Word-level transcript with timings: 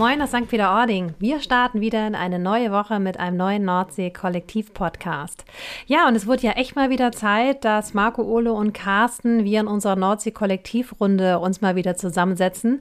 Moin 0.00 0.22
aus 0.22 0.30
St. 0.30 0.48
Peter-Ording. 0.48 1.12
Wir 1.18 1.40
starten 1.40 1.82
wieder 1.82 2.06
in 2.06 2.14
eine 2.14 2.38
neue 2.38 2.72
Woche 2.72 2.98
mit 2.98 3.20
einem 3.20 3.36
neuen 3.36 3.66
Nordsee-Kollektiv-Podcast. 3.66 5.44
Ja, 5.84 6.08
und 6.08 6.14
es 6.14 6.26
wird 6.26 6.42
ja 6.42 6.52
echt 6.52 6.74
mal 6.74 6.88
wieder 6.88 7.12
Zeit, 7.12 7.66
dass 7.66 7.92
Marco, 7.92 8.22
Ole 8.22 8.50
und 8.54 8.72
Carsten 8.72 9.44
wir 9.44 9.60
in 9.60 9.66
unserer 9.66 9.96
Nordsee-Kollektivrunde 9.96 11.38
uns 11.38 11.60
mal 11.60 11.76
wieder 11.76 11.96
zusammensetzen 11.96 12.80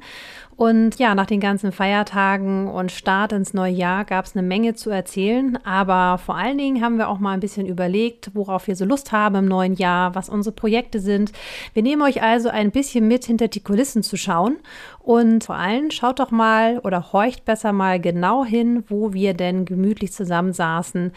und 0.60 1.00
ja, 1.00 1.16
nach 1.16 1.26
den 1.26 1.40
ganzen 1.40 1.72
Feiertagen 1.72 2.68
und 2.68 2.92
Start 2.92 3.32
ins 3.32 3.54
neue 3.54 3.72
Jahr 3.72 4.04
gab 4.04 4.26
es 4.26 4.36
eine 4.36 4.46
Menge 4.46 4.76
zu 4.76 4.90
erzählen. 4.90 5.58
Aber 5.66 6.18
vor 6.18 6.36
allen 6.36 6.58
Dingen 6.58 6.84
haben 6.84 6.98
wir 6.98 7.08
auch 7.08 7.20
mal 7.20 7.32
ein 7.32 7.40
bisschen 7.40 7.66
überlegt, 7.66 8.32
worauf 8.34 8.68
wir 8.68 8.76
so 8.76 8.84
Lust 8.84 9.14
haben 9.14 9.36
im 9.36 9.46
neuen 9.46 9.76
Jahr, 9.76 10.16
was 10.16 10.28
unsere 10.28 10.54
Projekte 10.54 11.00
sind. 11.00 11.32
Wir 11.74 11.82
nehmen 11.82 12.02
euch 12.02 12.22
also 12.22 12.50
ein 12.50 12.72
bisschen 12.72 13.08
mit, 13.08 13.24
hinter 13.24 13.48
die 13.48 13.62
Kulissen 13.62 14.04
zu 14.04 14.18
schauen. 14.18 14.58
Und 15.00 15.46
vor 15.46 15.56
allem 15.56 15.92
schaut 15.92 16.20
doch 16.20 16.30
mal 16.30 16.80
oder 16.80 17.14
horcht 17.14 17.46
besser 17.46 17.72
mal 17.72 17.98
genau 18.02 18.44
hin, 18.44 18.84
wo 18.90 19.14
wir 19.14 19.34
denn 19.36 19.64
gemütlich 19.64 20.12
zusammensaßen. 20.12 21.14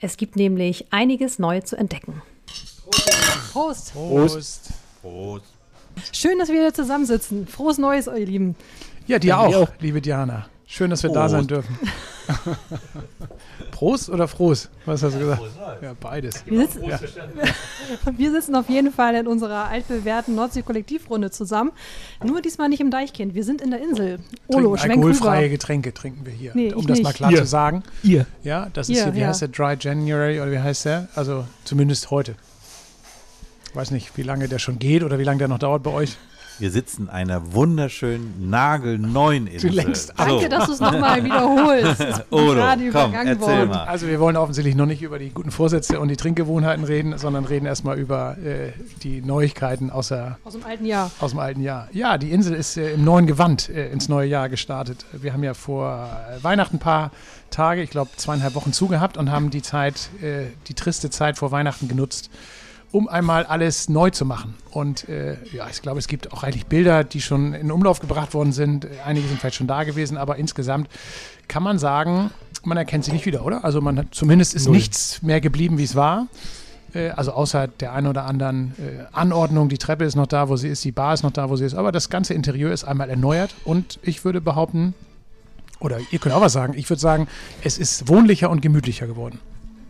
Es 0.00 0.16
gibt 0.16 0.36
nämlich 0.36 0.86
einiges 0.90 1.38
neu 1.38 1.60
zu 1.60 1.76
entdecken. 1.76 2.22
Prost! 3.52 3.92
Prost! 3.92 3.92
Prost! 3.92 4.72
Prost. 5.02 5.56
Schön, 6.12 6.38
dass 6.38 6.48
wir 6.48 6.60
hier 6.60 6.74
zusammensitzen. 6.74 7.46
Frohes 7.46 7.78
Neues, 7.78 8.06
ihr 8.06 8.26
Lieben. 8.26 8.56
Ja, 9.06 9.18
dir 9.18 9.38
auch, 9.38 9.54
auch, 9.54 9.68
liebe 9.80 10.00
Diana. 10.00 10.46
Schön, 10.68 10.90
dass 10.90 11.02
wir 11.04 11.10
Prost. 11.10 11.20
da 11.20 11.28
sein 11.28 11.46
dürfen. 11.46 11.78
Prost 13.70 14.10
oder 14.10 14.26
Froß? 14.26 14.68
Was 14.84 15.02
hast 15.04 15.14
du 15.14 15.20
gesagt? 15.20 15.42
Ja, 15.80 15.94
beides. 16.00 16.44
Wir 16.44 16.66
sitzen, 16.66 16.82
ja. 16.84 16.98
wir 18.16 18.30
sitzen, 18.32 18.56
auf 18.56 18.68
jeden 18.68 18.92
Fall 18.92 19.14
in 19.14 19.28
unserer 19.28 19.68
altbewährten 19.68 20.34
Nordsee-Kollektivrunde 20.34 21.30
zusammen. 21.30 21.70
Nur 22.24 22.42
diesmal 22.42 22.68
nicht 22.68 22.80
im 22.80 22.90
Deichkind. 22.90 23.34
Wir 23.36 23.44
sind 23.44 23.60
in 23.60 23.70
der 23.70 23.80
Insel. 23.80 24.18
Olo, 24.48 24.74
Alkoholfreie 24.74 25.40
rüber. 25.42 25.48
Getränke 25.50 25.94
trinken 25.94 26.26
wir 26.26 26.32
hier. 26.32 26.50
Nee, 26.54 26.72
um 26.72 26.84
das 26.84 26.98
nicht. 26.98 27.04
mal 27.04 27.12
klar 27.12 27.30
ihr. 27.30 27.38
zu 27.38 27.46
sagen. 27.46 27.84
Ihr. 28.02 28.26
Ja, 28.42 28.68
das 28.72 28.88
ist 28.88 28.96
ihr, 28.96 29.04
hier, 29.04 29.14
wie 29.14 29.20
ja. 29.20 29.28
heißt 29.28 29.42
der? 29.42 29.48
Dry 29.48 29.76
January 29.78 30.40
oder 30.40 30.50
wie 30.50 30.58
heißt 30.58 30.84
der? 30.86 31.08
Also 31.14 31.44
zumindest 31.62 32.10
heute. 32.10 32.34
Ich 33.68 33.76
weiß 33.76 33.92
nicht, 33.92 34.16
wie 34.16 34.22
lange 34.22 34.48
der 34.48 34.58
schon 34.58 34.80
geht 34.80 35.04
oder 35.04 35.20
wie 35.20 35.24
lange 35.24 35.38
der 35.38 35.48
noch 35.48 35.58
dauert 35.58 35.84
bei 35.84 35.92
euch. 35.92 36.16
Wir 36.58 36.70
sitzen 36.70 37.10
einer 37.10 37.52
wunderschönen, 37.52 38.48
nagelneuen 38.48 39.46
Insel. 39.46 39.70
Du 39.70 39.76
längst 39.76 40.14
Danke, 40.16 40.48
dass 40.48 40.66
du 40.66 40.72
es 40.72 40.80
nochmal 40.80 41.22
wiederholst. 41.22 42.00
Es 42.00 42.22
Odo, 42.30 42.54
gerade 42.54 42.90
komm, 42.90 43.12
erzähl 43.12 43.40
worden. 43.40 43.68
mal. 43.68 43.84
Also 43.84 44.06
wir 44.06 44.18
wollen 44.20 44.36
offensichtlich 44.36 44.74
noch 44.74 44.86
nicht 44.86 45.02
über 45.02 45.18
die 45.18 45.30
guten 45.30 45.50
Vorsätze 45.50 46.00
und 46.00 46.08
die 46.08 46.16
Trinkgewohnheiten 46.16 46.84
reden, 46.84 47.18
sondern 47.18 47.44
reden 47.44 47.66
erstmal 47.66 47.98
über 47.98 48.38
äh, 48.38 48.72
die 49.02 49.20
Neuigkeiten 49.20 49.90
aus, 49.90 50.08
der, 50.08 50.38
aus 50.44 50.54
dem 50.54 50.64
alten 50.64 50.86
Jahr. 50.86 51.10
Aus 51.20 51.32
dem 51.32 51.40
alten 51.40 51.60
Jahr. 51.60 51.88
Ja, 51.92 52.16
die 52.16 52.32
Insel 52.32 52.54
ist 52.54 52.78
äh, 52.78 52.94
im 52.94 53.04
neuen 53.04 53.26
Gewand 53.26 53.68
äh, 53.68 53.90
ins 53.90 54.08
neue 54.08 54.28
Jahr 54.28 54.48
gestartet. 54.48 55.04
Wir 55.12 55.34
haben 55.34 55.44
ja 55.44 55.52
vor 55.52 56.08
äh, 56.08 56.42
Weihnachten 56.42 56.76
ein 56.76 56.80
paar 56.80 57.10
Tage, 57.50 57.82
ich 57.82 57.90
glaube 57.90 58.10
zweieinhalb 58.16 58.54
Wochen 58.54 58.72
zugehabt 58.72 59.18
und 59.18 59.30
haben 59.30 59.50
die 59.50 59.62
Zeit, 59.62 60.08
äh, 60.22 60.46
die 60.68 60.74
triste 60.74 61.10
Zeit 61.10 61.36
vor 61.36 61.50
Weihnachten 61.50 61.86
genutzt, 61.86 62.30
um 62.96 63.08
einmal 63.08 63.44
alles 63.44 63.90
neu 63.90 64.08
zu 64.08 64.24
machen. 64.24 64.54
Und 64.70 65.06
äh, 65.06 65.36
ja, 65.52 65.68
ich 65.70 65.82
glaube, 65.82 65.98
es 65.98 66.08
gibt 66.08 66.32
auch 66.32 66.42
eigentlich 66.42 66.64
Bilder, 66.64 67.04
die 67.04 67.20
schon 67.20 67.52
in 67.52 67.70
Umlauf 67.70 68.00
gebracht 68.00 68.32
worden 68.32 68.52
sind. 68.52 68.86
Einige 69.04 69.28
sind 69.28 69.38
vielleicht 69.38 69.56
schon 69.56 69.66
da 69.66 69.84
gewesen, 69.84 70.16
aber 70.16 70.36
insgesamt 70.36 70.88
kann 71.46 71.62
man 71.62 71.78
sagen, 71.78 72.30
man 72.64 72.78
erkennt 72.78 73.04
sie 73.04 73.12
nicht 73.12 73.26
wieder, 73.26 73.44
oder? 73.44 73.66
Also 73.66 73.82
man 73.82 73.98
hat, 73.98 74.06
zumindest 74.12 74.54
ist 74.54 74.64
Null. 74.64 74.76
nichts 74.76 75.20
mehr 75.20 75.42
geblieben, 75.42 75.76
wie 75.76 75.84
es 75.84 75.94
war. 75.94 76.28
Äh, 76.94 77.10
also 77.10 77.32
außer 77.32 77.68
der 77.68 77.92
einen 77.92 78.06
oder 78.06 78.24
anderen 78.24 78.72
äh, 78.78 79.04
Anordnung, 79.12 79.68
die 79.68 79.76
Treppe 79.76 80.04
ist 80.04 80.16
noch 80.16 80.26
da, 80.26 80.48
wo 80.48 80.56
sie 80.56 80.68
ist, 80.68 80.82
die 80.82 80.92
Bar 80.92 81.12
ist 81.12 81.22
noch 81.22 81.32
da, 81.32 81.50
wo 81.50 81.56
sie 81.56 81.66
ist. 81.66 81.74
Aber 81.74 81.92
das 81.92 82.08
ganze 82.08 82.32
Interieur 82.32 82.72
ist 82.72 82.84
einmal 82.84 83.10
erneuert 83.10 83.54
und 83.66 83.98
ich 84.04 84.24
würde 84.24 84.40
behaupten, 84.40 84.94
oder 85.80 85.98
ihr 86.10 86.18
könnt 86.18 86.34
auch 86.34 86.40
was 86.40 86.54
sagen, 86.54 86.72
ich 86.74 86.88
würde 86.88 87.00
sagen, 87.00 87.28
es 87.62 87.76
ist 87.76 88.08
wohnlicher 88.08 88.48
und 88.48 88.62
gemütlicher 88.62 89.06
geworden. 89.06 89.38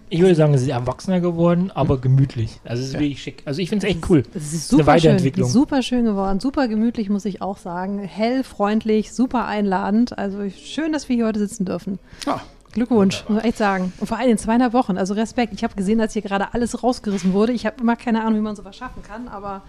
Ich 0.09 0.21
würde 0.21 0.35
sagen, 0.35 0.55
es 0.55 0.63
ist 0.63 0.69
erwachsener 0.69 1.21
geworden, 1.21 1.73
aber 1.75 1.99
gemütlich. 1.99 2.61
Also 2.65 2.83
es 2.83 2.89
ist 2.89 2.95
ja. 2.95 3.01
wirklich 3.01 3.23
schick. 3.23 3.43
Also 3.45 3.61
ich 3.61 3.69
finde 3.69 3.87
es 3.87 3.93
echt 3.93 4.09
cool. 4.09 4.23
Es 4.35 4.53
ist 4.53 4.69
super 4.69 4.83
eine 4.83 4.87
Weiterentwicklung. 4.87 5.49
Schön, 5.49 5.53
super 5.53 5.83
schön 5.83 6.05
geworden, 6.05 6.39
super 6.39 6.69
gemütlich, 6.69 7.09
muss 7.09 7.25
ich 7.25 7.43
auch 7.43 7.59
sagen. 7.59 7.99
Hell, 7.99 8.45
freundlich, 8.45 9.13
super 9.13 9.47
einladend. 9.47 10.17
Also 10.17 10.49
schön, 10.51 10.93
dass 10.93 11.09
wir 11.09 11.17
hier 11.17 11.27
heute 11.27 11.41
sitzen 11.41 11.65
dürfen. 11.65 11.99
Ja. 12.25 12.41
Glückwunsch, 12.73 13.25
muss 13.29 13.39
ich 13.39 13.45
echt 13.47 13.59
sagen. 13.59 13.93
Und 13.99 14.07
vor 14.07 14.19
allem 14.19 14.31
in 14.31 14.39
zweieinhalb 14.39 14.75
Wochen. 14.75 14.99
Also 14.99 15.15
Respekt. 15.15 15.55
Ich 15.55 15.65
habe 15.65 15.75
gesehen, 15.75 15.99
dass 15.99 16.13
hier 16.13 16.23
gerade 16.23 16.53
alles 16.53 16.83
rausgerissen 16.83 17.33
wurde. 17.33 17.53
Ich 17.53 17.67
habe 17.67 17.81
immer 17.81 17.97
keine 17.97 18.21
Ahnung, 18.21 18.39
wie 18.39 18.43
man 18.43 18.55
sowas 18.55 18.77
schaffen 18.77 19.03
kann, 19.03 19.29
aber 19.29 19.63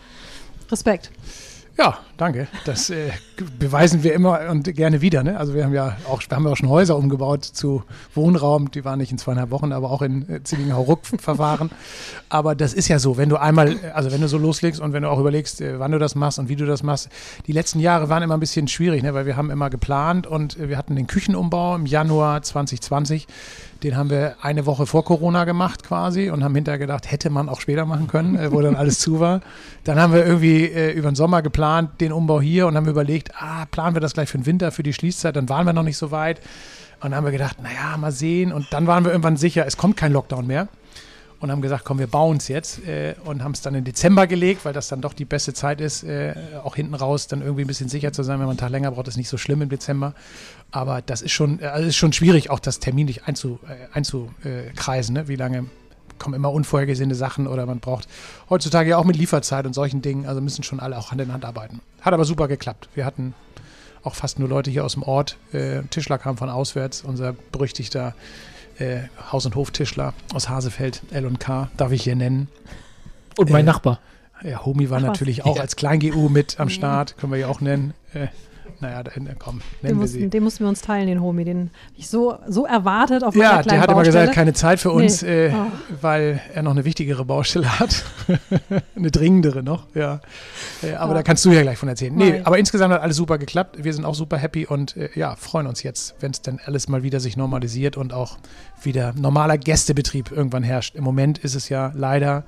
Respekt. 0.69 1.11
Ja, 1.77 1.99
danke. 2.17 2.47
Das 2.65 2.89
äh, 2.89 3.11
beweisen 3.59 4.01
wir 4.01 4.13
immer 4.13 4.49
und 4.49 4.63
gerne 4.73 5.01
wieder. 5.01 5.21
Ne? 5.21 5.37
Also 5.37 5.53
wir 5.53 5.63
haben 5.63 5.75
ja 5.75 5.95
auch, 6.09 6.23
wir 6.27 6.35
haben 6.35 6.45
ja 6.45 6.51
auch 6.51 6.57
schon 6.57 6.69
Häuser 6.69 6.97
umgebaut 6.97 7.45
zu 7.45 7.83
Wohnraum. 8.15 8.71
Die 8.71 8.83
waren 8.83 8.97
nicht 8.97 9.11
in 9.11 9.19
zweieinhalb 9.19 9.51
Wochen, 9.51 9.71
aber 9.71 9.91
auch 9.91 10.01
in 10.01 10.27
äh, 10.27 10.43
Zillingen-Hauruck-Verfahren. 10.43 11.69
aber 12.29 12.55
das 12.55 12.73
ist 12.73 12.87
ja 12.87 12.97
so, 12.97 13.17
wenn 13.17 13.29
du 13.29 13.37
einmal, 13.37 13.75
also 13.93 14.11
wenn 14.11 14.21
du 14.21 14.27
so 14.27 14.39
loslegst 14.39 14.81
und 14.81 14.91
wenn 14.91 15.03
du 15.03 15.09
auch 15.09 15.19
überlegst, 15.19 15.61
äh, 15.61 15.79
wann 15.79 15.91
du 15.91 15.99
das 15.99 16.15
machst 16.15 16.39
und 16.39 16.49
wie 16.49 16.55
du 16.55 16.65
das 16.65 16.81
machst. 16.81 17.09
Die 17.45 17.51
letzten 17.51 17.79
Jahre 17.79 18.09
waren 18.09 18.23
immer 18.23 18.35
ein 18.35 18.39
bisschen 18.39 18.67
schwierig, 18.67 19.03
ne? 19.03 19.13
weil 19.13 19.27
wir 19.27 19.37
haben 19.37 19.51
immer 19.51 19.69
geplant 19.69 20.25
und 20.25 20.57
äh, 20.57 20.69
wir 20.69 20.79
hatten 20.79 20.95
den 20.95 21.05
Küchenumbau 21.05 21.75
im 21.75 21.85
Januar 21.85 22.41
2020 22.41 23.27
den 23.83 23.95
haben 23.95 24.09
wir 24.09 24.35
eine 24.41 24.65
Woche 24.65 24.85
vor 24.85 25.03
Corona 25.05 25.45
gemacht 25.45 25.83
quasi 25.83 26.29
und 26.29 26.43
haben 26.43 26.55
hinterher 26.55 26.79
gedacht, 26.79 27.09
hätte 27.11 27.29
man 27.29 27.49
auch 27.49 27.61
später 27.61 27.85
machen 27.85 28.07
können, 28.07 28.35
äh, 28.35 28.51
wo 28.51 28.61
dann 28.61 28.75
alles 28.77 28.99
zu 28.99 29.19
war. 29.19 29.41
Dann 29.83 29.99
haben 29.99 30.13
wir 30.13 30.25
irgendwie 30.25 30.65
äh, 30.65 30.91
über 30.91 31.09
den 31.11 31.15
Sommer 31.15 31.41
geplant, 31.41 32.01
den 32.01 32.11
Umbau 32.11 32.41
hier 32.41 32.67
und 32.67 32.75
haben 32.75 32.87
überlegt, 32.87 33.31
ah, 33.39 33.65
planen 33.71 33.95
wir 33.95 34.01
das 34.01 34.13
gleich 34.13 34.29
für 34.29 34.37
den 34.37 34.45
Winter, 34.45 34.71
für 34.71 34.83
die 34.83 34.93
Schließzeit. 34.93 35.35
Dann 35.35 35.49
waren 35.49 35.65
wir 35.65 35.73
noch 35.73 35.83
nicht 35.83 35.97
so 35.97 36.11
weit. 36.11 36.39
Und 36.99 37.11
dann 37.11 37.15
haben 37.15 37.25
wir 37.25 37.31
gedacht, 37.31 37.61
naja, 37.61 37.95
mal 37.97 38.11
sehen. 38.11 38.51
Und 38.51 38.67
dann 38.71 38.87
waren 38.87 39.03
wir 39.03 39.11
irgendwann 39.11 39.37
sicher, 39.37 39.65
es 39.67 39.77
kommt 39.77 39.97
kein 39.97 40.11
Lockdown 40.11 40.47
mehr 40.47 40.67
und 41.39 41.51
haben 41.51 41.61
gesagt, 41.61 41.85
komm, 41.85 41.99
wir 41.99 42.07
bauen 42.07 42.37
es 42.37 42.47
jetzt 42.47 42.85
äh, 42.87 43.15
und 43.25 43.43
haben 43.43 43.51
es 43.51 43.61
dann 43.61 43.75
in 43.75 43.83
Dezember 43.83 44.27
gelegt, 44.27 44.65
weil 44.65 44.73
das 44.73 44.87
dann 44.87 45.01
doch 45.01 45.13
die 45.13 45.25
beste 45.25 45.53
Zeit 45.53 45.81
ist, 45.81 46.03
äh, 46.03 46.33
auch 46.63 46.75
hinten 46.75 46.95
raus 46.95 47.27
dann 47.27 47.41
irgendwie 47.41 47.61
ein 47.61 47.67
bisschen 47.67 47.89
sicher 47.89 48.11
zu 48.11 48.23
sein. 48.23 48.39
Wenn 48.39 48.47
man 48.47 48.51
einen 48.51 48.59
Tag 48.59 48.71
länger 48.71 48.91
braucht, 48.91 49.07
ist 49.07 49.17
nicht 49.17 49.29
so 49.29 49.37
schlimm 49.37 49.61
im 49.61 49.69
Dezember. 49.69 50.13
Aber 50.71 51.01
das 51.01 51.21
ist 51.21 51.31
schon, 51.31 51.61
also 51.61 51.87
ist 51.87 51.95
schon 51.95 52.13
schwierig, 52.13 52.49
auch 52.49 52.59
das 52.59 52.79
terminlich 52.79 53.25
einzu, 53.25 53.59
äh, 53.67 53.93
einzukreisen. 53.93 55.13
Ne? 55.13 55.27
Wie 55.27 55.35
lange 55.35 55.65
kommen 56.17 56.33
immer 56.33 56.51
unvorhergesehene 56.51 57.15
Sachen 57.15 57.47
oder 57.47 57.65
man 57.65 57.79
braucht 57.79 58.07
heutzutage 58.49 58.89
ja 58.89 58.97
auch 58.97 59.03
mit 59.03 59.15
Lieferzeit 59.15 59.65
und 59.65 59.73
solchen 59.73 60.01
Dingen, 60.01 60.25
also 60.25 60.41
müssen 60.41 60.63
schon 60.63 60.79
alle 60.79 60.97
auch 60.97 61.11
Hand 61.11 61.21
in 61.21 61.31
Hand 61.31 61.45
arbeiten. 61.45 61.81
Hat 62.01 62.13
aber 62.13 62.25
super 62.25 62.47
geklappt. 62.47 62.89
Wir 62.95 63.05
hatten 63.05 63.35
auch 64.03 64.15
fast 64.15 64.39
nur 64.39 64.49
Leute 64.49 64.71
hier 64.71 64.85
aus 64.85 64.93
dem 64.93 65.03
Ort. 65.03 65.37
Äh, 65.51 65.83
Tischler 65.89 66.17
kam 66.17 66.37
von 66.37 66.49
auswärts, 66.49 67.03
unser 67.03 67.33
berüchtigter 67.51 68.15
äh, 68.79 69.03
Haus- 69.31 69.45
und 69.45 69.55
Hoftischler 69.55 70.13
aus 70.33 70.49
Hasefeld, 70.49 71.01
L&K, 71.11 71.69
darf 71.77 71.91
ich 71.91 72.03
hier 72.03 72.15
nennen. 72.15 72.47
Und 73.37 73.49
mein 73.49 73.65
äh, 73.65 73.67
Nachbar. 73.67 73.99
Ja, 74.43 74.65
Homi 74.65 74.89
war 74.89 74.99
Ach, 74.99 75.03
natürlich 75.03 75.45
auch 75.45 75.55
ja. 75.55 75.61
als 75.61 75.75
Klein-GU 75.75 76.29
mit 76.29 76.59
am 76.59 76.69
Start, 76.69 77.17
können 77.17 77.31
wir 77.31 77.39
ja 77.39 77.47
auch 77.47 77.61
nennen. 77.61 77.93
Äh, 78.13 78.27
naja, 78.79 79.03
da, 79.03 79.11
komm, 79.39 79.61
nennen 79.81 79.95
den, 79.95 79.97
mussten, 79.97 80.29
den 80.29 80.43
mussten 80.43 80.63
wir 80.63 80.69
uns 80.69 80.81
teilen, 80.81 81.07
den 81.07 81.21
Homie. 81.21 81.43
Den 81.43 81.71
ich 81.95 82.07
so, 82.07 82.37
so 82.47 82.65
erwartet 82.65 83.23
auf 83.23 83.35
ja, 83.35 83.41
meiner 83.41 83.63
kleinen 83.63 83.67
Ja, 83.67 83.71
der 83.71 83.81
hat 83.81 83.91
immer 83.91 84.03
gesagt, 84.03 84.33
keine 84.33 84.53
Zeit 84.53 84.79
für 84.79 84.91
uns, 84.91 85.21
nee. 85.21 85.47
äh, 85.47 85.53
oh. 85.53 85.71
weil 86.01 86.41
er 86.53 86.63
noch 86.63 86.71
eine 86.71 86.85
wichtigere 86.85 87.25
Baustelle 87.25 87.79
hat. 87.79 88.05
eine 88.95 89.11
dringendere 89.11 89.63
noch, 89.63 89.87
ja. 89.95 90.21
Äh, 90.83 90.93
aber 90.93 91.11
ja. 91.11 91.17
da 91.19 91.23
kannst 91.23 91.43
du 91.45 91.51
ja 91.51 91.61
gleich 91.61 91.77
von 91.77 91.89
erzählen. 91.89 92.13
Nee, 92.13 92.31
Nein. 92.31 92.45
aber 92.45 92.59
insgesamt 92.59 92.93
hat 92.93 93.01
alles 93.01 93.17
super 93.17 93.37
geklappt. 93.37 93.83
Wir 93.83 93.93
sind 93.93 94.05
auch 94.05 94.15
super 94.15 94.37
happy 94.37 94.65
und 94.65 94.95
äh, 94.95 95.09
ja, 95.15 95.35
freuen 95.35 95.67
uns 95.67 95.83
jetzt, 95.83 96.15
wenn 96.19 96.31
es 96.31 96.41
dann 96.41 96.59
alles 96.65 96.87
mal 96.87 97.03
wieder 97.03 97.19
sich 97.19 97.37
normalisiert 97.37 97.97
und 97.97 98.13
auch 98.13 98.37
wieder 98.81 99.13
normaler 99.15 99.57
Gästebetrieb 99.57 100.31
irgendwann 100.31 100.63
herrscht. 100.63 100.95
Im 100.95 101.03
Moment 101.03 101.39
ist 101.39 101.55
es 101.55 101.69
ja 101.69 101.91
leider 101.95 102.43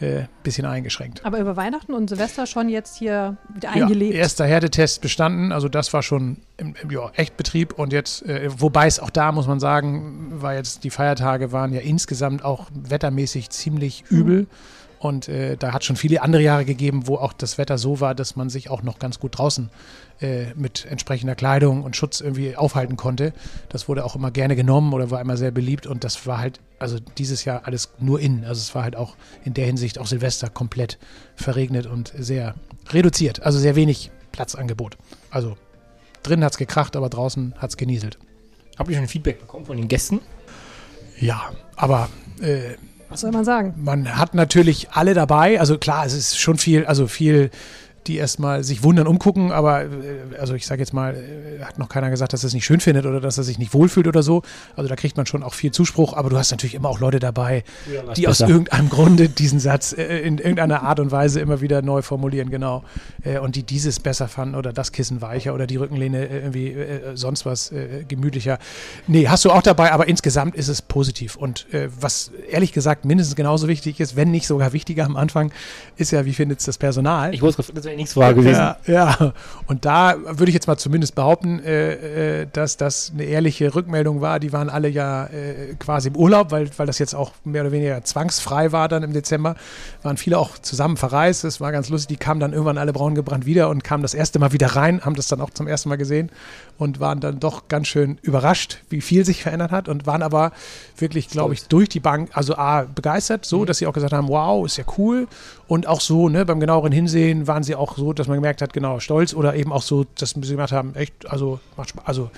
äh, 0.00 0.24
bisschen 0.42 0.66
eingeschränkt. 0.66 1.24
Aber 1.24 1.38
über 1.38 1.56
Weihnachten 1.56 1.92
und 1.92 2.08
Silvester 2.08 2.46
schon 2.46 2.68
jetzt 2.68 2.96
hier 2.96 3.36
wieder 3.54 3.70
eingelegt? 3.70 4.14
Ja, 4.14 4.20
erster 4.20 4.46
Härtetest 4.46 5.02
bestanden, 5.02 5.52
also 5.52 5.68
das 5.68 5.92
war 5.92 6.02
schon 6.02 6.38
im, 6.56 6.74
im 6.82 6.90
ja, 6.90 7.10
Echtbetrieb 7.14 7.74
und 7.78 7.92
jetzt, 7.92 8.24
äh, 8.26 8.48
wobei 8.58 8.86
es 8.86 8.98
auch 8.98 9.10
da, 9.10 9.32
muss 9.32 9.46
man 9.46 9.60
sagen, 9.60 10.28
weil 10.32 10.56
jetzt 10.56 10.84
die 10.84 10.90
Feiertage 10.90 11.52
waren 11.52 11.72
ja 11.72 11.80
insgesamt 11.80 12.44
auch 12.44 12.68
wettermäßig 12.72 13.50
ziemlich 13.50 14.04
übel. 14.08 14.42
Mhm. 14.42 14.46
Und 15.00 15.30
äh, 15.30 15.56
da 15.56 15.72
hat 15.72 15.82
schon 15.82 15.96
viele 15.96 16.20
andere 16.20 16.42
Jahre 16.42 16.66
gegeben, 16.66 17.06
wo 17.06 17.16
auch 17.16 17.32
das 17.32 17.56
Wetter 17.56 17.78
so 17.78 18.00
war, 18.00 18.14
dass 18.14 18.36
man 18.36 18.50
sich 18.50 18.68
auch 18.68 18.82
noch 18.82 18.98
ganz 18.98 19.18
gut 19.18 19.38
draußen 19.38 19.70
äh, 20.20 20.52
mit 20.56 20.84
entsprechender 20.84 21.34
Kleidung 21.34 21.84
und 21.84 21.96
Schutz 21.96 22.20
irgendwie 22.20 22.54
aufhalten 22.54 22.98
konnte. 22.98 23.32
Das 23.70 23.88
wurde 23.88 24.04
auch 24.04 24.14
immer 24.14 24.30
gerne 24.30 24.56
genommen 24.56 24.92
oder 24.92 25.10
war 25.10 25.22
immer 25.22 25.38
sehr 25.38 25.52
beliebt. 25.52 25.86
Und 25.86 26.04
das 26.04 26.26
war 26.26 26.36
halt, 26.36 26.60
also 26.78 26.98
dieses 27.16 27.46
Jahr 27.46 27.62
alles 27.64 27.88
nur 27.98 28.20
innen. 28.20 28.44
Also 28.44 28.60
es 28.60 28.74
war 28.74 28.82
halt 28.82 28.94
auch 28.94 29.16
in 29.42 29.54
der 29.54 29.64
Hinsicht 29.64 29.98
auch 29.98 30.06
Silvester 30.06 30.50
komplett 30.50 30.98
verregnet 31.34 31.86
und 31.86 32.12
sehr 32.18 32.54
reduziert. 32.90 33.42
Also 33.42 33.58
sehr 33.58 33.76
wenig 33.76 34.10
Platzangebot. 34.32 34.98
Also 35.30 35.56
drin 36.22 36.44
hat 36.44 36.52
es 36.52 36.58
gekracht, 36.58 36.94
aber 36.94 37.08
draußen 37.08 37.54
hat 37.56 37.70
es 37.70 37.78
genieselt. 37.78 38.18
Habt 38.78 38.90
ihr 38.90 38.98
schon 38.98 39.08
Feedback 39.08 39.40
bekommen 39.40 39.64
von 39.64 39.78
den 39.78 39.88
Gästen? 39.88 40.20
Ja, 41.18 41.52
aber 41.76 42.10
äh, 42.42 42.74
was 43.10 43.20
soll 43.20 43.32
man 43.32 43.44
sagen? 43.44 43.74
Man 43.76 44.16
hat 44.16 44.34
natürlich 44.34 44.88
alle 44.92 45.14
dabei. 45.14 45.60
Also 45.60 45.78
klar, 45.78 46.06
es 46.06 46.14
ist 46.14 46.38
schon 46.38 46.58
viel, 46.58 46.86
also 46.86 47.06
viel 47.06 47.50
die 48.06 48.16
erstmal 48.16 48.64
sich 48.64 48.82
wundern, 48.82 49.06
umgucken, 49.06 49.52
aber 49.52 49.84
äh, 49.84 49.88
also 50.38 50.54
ich 50.54 50.66
sage 50.66 50.80
jetzt 50.80 50.92
mal, 50.92 51.14
äh, 51.14 51.62
hat 51.62 51.78
noch 51.78 51.88
keiner 51.88 52.10
gesagt, 52.10 52.32
dass 52.32 52.42
er 52.42 52.48
es 52.48 52.54
nicht 52.54 52.64
schön 52.64 52.80
findet 52.80 53.06
oder 53.06 53.20
dass 53.20 53.38
er 53.38 53.44
sich 53.44 53.58
nicht 53.58 53.74
wohlfühlt 53.74 54.06
oder 54.06 54.22
so. 54.22 54.42
Also 54.76 54.88
da 54.88 54.96
kriegt 54.96 55.16
man 55.16 55.26
schon 55.26 55.42
auch 55.42 55.54
viel 55.54 55.70
Zuspruch, 55.70 56.14
aber 56.14 56.30
du 56.30 56.38
hast 56.38 56.50
natürlich 56.50 56.74
immer 56.74 56.88
auch 56.88 57.00
Leute 57.00 57.18
dabei, 57.18 57.64
Ja, 57.92 58.12
die 58.14 58.28
aus 58.28 58.40
irgendeinem 58.40 58.88
Grunde 58.88 59.28
diesen 59.28 59.60
Satz 59.60 59.92
äh, 59.92 60.20
in 60.20 60.38
irgendeiner 60.38 60.82
Art 60.82 61.00
und 61.00 61.10
Weise 61.10 61.40
immer 61.40 61.60
wieder 61.60 61.82
neu 61.82 62.02
formulieren, 62.02 62.50
genau. 62.50 62.82
Äh, 63.22 63.38
und 63.38 63.56
die 63.56 63.62
dieses 63.62 64.00
besser 64.00 64.28
fanden 64.28 64.54
oder 64.54 64.72
das 64.72 64.92
Kissen 64.92 65.20
weicher 65.20 65.54
oder 65.54 65.66
die 65.66 65.76
Rückenlehne 65.76 66.28
äh, 66.28 66.38
irgendwie 66.38 66.68
äh, 66.68 67.16
sonst 67.16 67.46
was 67.46 67.72
gemütlicher. 68.08 68.58
Nee, 69.06 69.28
hast 69.28 69.44
du 69.44 69.50
auch 69.50 69.62
dabei, 69.62 69.92
aber 69.92 70.08
insgesamt 70.08 70.54
ist 70.54 70.68
es 70.68 70.82
positiv. 70.82 71.36
Und 71.36 71.66
was 72.00 72.32
ehrlich 72.50 72.72
gesagt 72.72 73.04
mindestens 73.04 73.36
genauso 73.36 73.68
wichtig 73.68 74.00
ist, 74.00 74.16
wenn 74.16 74.30
nicht 74.30 74.46
sogar 74.46 74.72
wichtiger 74.72 75.04
am 75.04 75.16
Anfang, 75.16 75.52
ist 75.96 76.10
ja, 76.10 76.24
wie 76.24 76.32
findet 76.32 76.60
es 76.60 76.66
das 76.66 76.78
Personal? 76.78 77.34
Ich 77.34 77.42
wusste, 77.42 77.64
das 77.72 77.86
wäre 77.90 77.96
die 77.96 78.02
nächste 78.02 78.20
Frage 78.20 78.34
gewesen. 78.36 78.60
Ja, 78.60 78.76
ja, 78.86 79.32
und 79.66 79.84
da 79.84 80.16
würde 80.24 80.48
ich 80.48 80.54
jetzt 80.54 80.66
mal 80.66 80.76
zumindest 80.76 81.14
behaupten, 81.14 81.60
äh, 81.60 82.42
äh, 82.42 82.46
dass 82.52 82.76
das 82.76 83.12
eine 83.12 83.24
ehrliche 83.24 83.74
Rückmeldung 83.74 84.20
war. 84.20 84.40
Die 84.40 84.52
waren 84.52 84.70
alle 84.70 84.88
ja 84.88 85.26
äh, 85.26 85.74
quasi 85.78 86.08
im 86.08 86.16
Urlaub, 86.16 86.50
weil, 86.50 86.70
weil 86.76 86.86
das 86.86 86.98
jetzt 86.98 87.14
auch 87.14 87.32
mehr 87.44 87.62
oder 87.62 87.72
weniger 87.72 88.02
zwangsfrei 88.04 88.72
war 88.72 88.88
dann 88.88 89.02
im 89.02 89.12
Dezember. 89.12 89.56
Waren 90.02 90.16
viele 90.16 90.38
auch 90.38 90.58
zusammen 90.58 90.96
verreist. 90.96 91.44
Das 91.44 91.60
war 91.60 91.72
ganz 91.72 91.88
lustig. 91.88 92.08
Die 92.08 92.16
kamen 92.16 92.40
dann 92.40 92.52
irgendwann 92.52 92.78
alle 92.78 92.92
braun 92.92 93.14
gebrannt 93.14 93.46
wieder 93.46 93.68
und 93.68 93.84
kamen 93.84 94.02
das 94.02 94.14
erste 94.14 94.38
Mal 94.38 94.52
wieder 94.52 94.68
rein, 94.68 95.04
haben 95.04 95.14
das 95.14 95.28
dann 95.28 95.40
auch 95.40 95.50
zum 95.50 95.66
ersten 95.66 95.88
Mal 95.88 95.96
gesehen 95.96 96.30
und 96.78 97.00
waren 97.00 97.20
dann 97.20 97.40
doch 97.40 97.68
ganz 97.68 97.88
schön 97.88 98.18
überrascht, 98.22 98.78
wie 98.88 99.00
viel 99.00 99.24
sich 99.24 99.42
verändert 99.42 99.70
hat 99.70 99.88
und 99.88 100.06
waren 100.06 100.22
aber 100.22 100.52
wirklich, 100.96 101.28
glaube 101.28 101.54
ich, 101.54 101.64
durch 101.64 101.88
die 101.88 102.00
Bank, 102.00 102.30
also 102.32 102.56
A, 102.56 102.82
begeistert, 102.82 103.44
so, 103.44 103.64
dass 103.64 103.78
sie 103.78 103.86
auch 103.86 103.92
gesagt 103.92 104.12
haben, 104.12 104.28
wow, 104.28 104.64
ist 104.64 104.78
ja 104.78 104.84
cool 104.96 105.28
und 105.70 105.86
auch 105.86 106.00
so, 106.00 106.28
ne, 106.28 106.44
beim 106.44 106.58
genaueren 106.58 106.90
Hinsehen 106.90 107.46
waren 107.46 107.62
sie 107.62 107.76
auch 107.76 107.96
so, 107.96 108.12
dass 108.12 108.26
man 108.26 108.38
gemerkt 108.38 108.60
hat, 108.60 108.72
genau, 108.72 108.98
stolz 108.98 109.32
oder 109.32 109.54
eben 109.54 109.72
auch 109.72 109.82
so, 109.82 110.04
dass 110.18 110.30
sie 110.30 110.40
gemacht 110.40 110.72
haben, 110.72 110.96
echt, 110.96 111.30
also 111.30 111.60
macht 111.76 111.90
Spaß, 111.90 112.06
also 112.06 112.28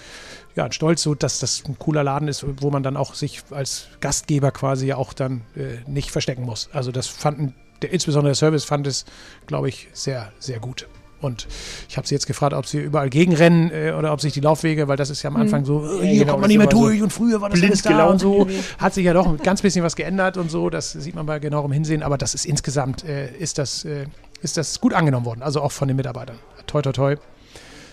ja, 0.55 0.71
stolz 0.71 1.03
so, 1.03 1.15
dass 1.15 1.39
das 1.39 1.65
ein 1.67 1.79
cooler 1.79 2.05
Laden 2.05 2.29
ist, 2.29 2.45
wo 2.61 2.71
man 2.71 2.83
dann 2.83 2.95
auch 2.95 3.15
sich 3.15 3.41
als 3.51 3.87
Gastgeber 4.01 4.51
quasi 4.51 4.89
ja 4.89 4.97
auch 4.97 5.15
dann 5.15 5.41
äh, 5.57 5.79
nicht 5.91 6.11
verstecken 6.11 6.43
muss. 6.45 6.69
Also 6.75 6.93
das 6.93 7.07
fanden, 7.07 7.55
der, 7.81 7.91
insbesondere 7.91 8.33
der 8.33 8.35
Service 8.35 8.65
fand 8.65 8.87
es, 8.87 9.07
glaube 9.47 9.71
ich, 9.71 9.89
sehr, 9.95 10.31
sehr 10.39 10.61
gut. 10.61 10.87
Und 11.23 11.47
ich 11.89 11.97
habe 11.97 12.07
sie 12.07 12.15
jetzt 12.15 12.27
gefragt, 12.27 12.53
ob 12.55 12.67
sie 12.67 12.79
überall 12.79 13.09
gegenrennen 13.09 13.71
äh, 13.71 13.93
oder 13.93 14.13
ob 14.13 14.21
sich 14.21 14.33
die 14.33 14.41
Laufwege, 14.41 14.89
weil 14.89 14.97
das 14.97 15.11
ist 15.11 15.23
ja 15.23 15.31
am 15.31 15.37
Anfang 15.37 15.65
so, 15.65 15.85
äh, 16.01 16.07
hier 16.07 16.21
genau, 16.21 16.33
kommt 16.33 16.43
man 16.43 16.49
nicht 16.49 16.59
mehr 16.59 16.71
immer 16.71 16.77
so 16.79 16.87
durch 16.87 17.03
und 17.03 17.13
früher 17.13 17.41
war 17.41 17.49
das 17.49 17.59
blind 17.59 17.73
alles 17.73 17.83
da 17.83 18.05
und 18.05 18.19
so. 18.19 18.47
Hat 18.79 18.95
sich 18.95 19.05
ja 19.05 19.15
doch 19.15 19.27
ein 19.27 19.39
ganz 19.39 19.63
bisschen 19.63 19.85
was 19.85 19.97
geändert 19.97 20.37
und 20.37 20.51
so, 20.51 20.69
das 20.69 20.93
sieht 20.93 21.15
man 21.15 21.27
bei 21.27 21.39
genauerem 21.39 21.73
Hinsehen, 21.73 22.03
aber 22.03 22.19
das 22.19 22.35
ist 22.35 22.45
insgesamt, 22.45 23.05
äh, 23.05 23.35
ist, 23.37 23.59
das, 23.59 23.85
äh, 23.85 24.07
ist 24.43 24.57
das 24.57 24.81
gut 24.81 24.93
angenommen 24.93 25.27
worden, 25.27 25.43
also 25.43 25.61
auch 25.63 25.73
von 25.73 25.89
den 25.89 25.97
Mitarbeitern. 25.97 26.37
Toi, 26.67 26.83
toi, 26.83 26.93
toi. 26.93 27.17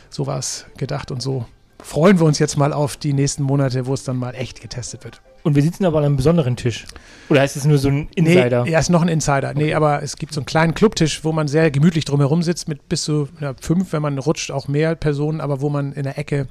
So 0.09 0.25
war 0.25 0.39
es 0.39 0.65
gedacht 0.77 1.11
und 1.11 1.21
so 1.21 1.45
freuen 1.81 2.19
wir 2.19 2.25
uns 2.25 2.39
jetzt 2.39 2.57
mal 2.57 2.73
auf 2.73 2.97
die 2.97 3.13
nächsten 3.13 3.43
Monate, 3.43 3.85
wo 3.85 3.93
es 3.93 4.03
dann 4.03 4.17
mal 4.17 4.35
echt 4.35 4.61
getestet 4.61 5.03
wird. 5.03 5.21
Und 5.43 5.55
wir 5.55 5.63
sitzen 5.63 5.85
aber 5.85 5.99
an 5.99 6.05
einem 6.05 6.15
besonderen 6.17 6.55
Tisch. 6.55 6.85
Oder 7.29 7.41
heißt 7.41 7.55
es 7.55 7.65
nur 7.65 7.77
so 7.77 7.87
ein 7.89 8.07
Insider? 8.15 8.63
Nee, 8.65 8.71
er 8.71 8.79
ist 8.79 8.89
noch 8.89 9.01
ein 9.01 9.07
Insider. 9.07 9.53
Nee, 9.53 9.73
aber 9.73 10.03
es 10.03 10.17
gibt 10.17 10.33
so 10.33 10.41
einen 10.41 10.45
kleinen 10.45 10.73
Clubtisch, 10.73 11.23
wo 11.23 11.31
man 11.31 11.47
sehr 11.47 11.71
gemütlich 11.71 12.05
drumherum 12.05 12.43
sitzt, 12.43 12.67
mit 12.67 12.89
bis 12.89 13.03
zu 13.03 13.29
ja, 13.39 13.53
fünf, 13.61 13.93
wenn 13.93 14.01
man 14.01 14.17
rutscht, 14.17 14.51
auch 14.51 14.67
mehr 14.67 14.95
Personen, 14.95 15.39
aber 15.41 15.61
wo 15.61 15.69
man 15.69 15.93
in 15.93 16.03
der 16.03 16.17
Ecke, 16.17 16.47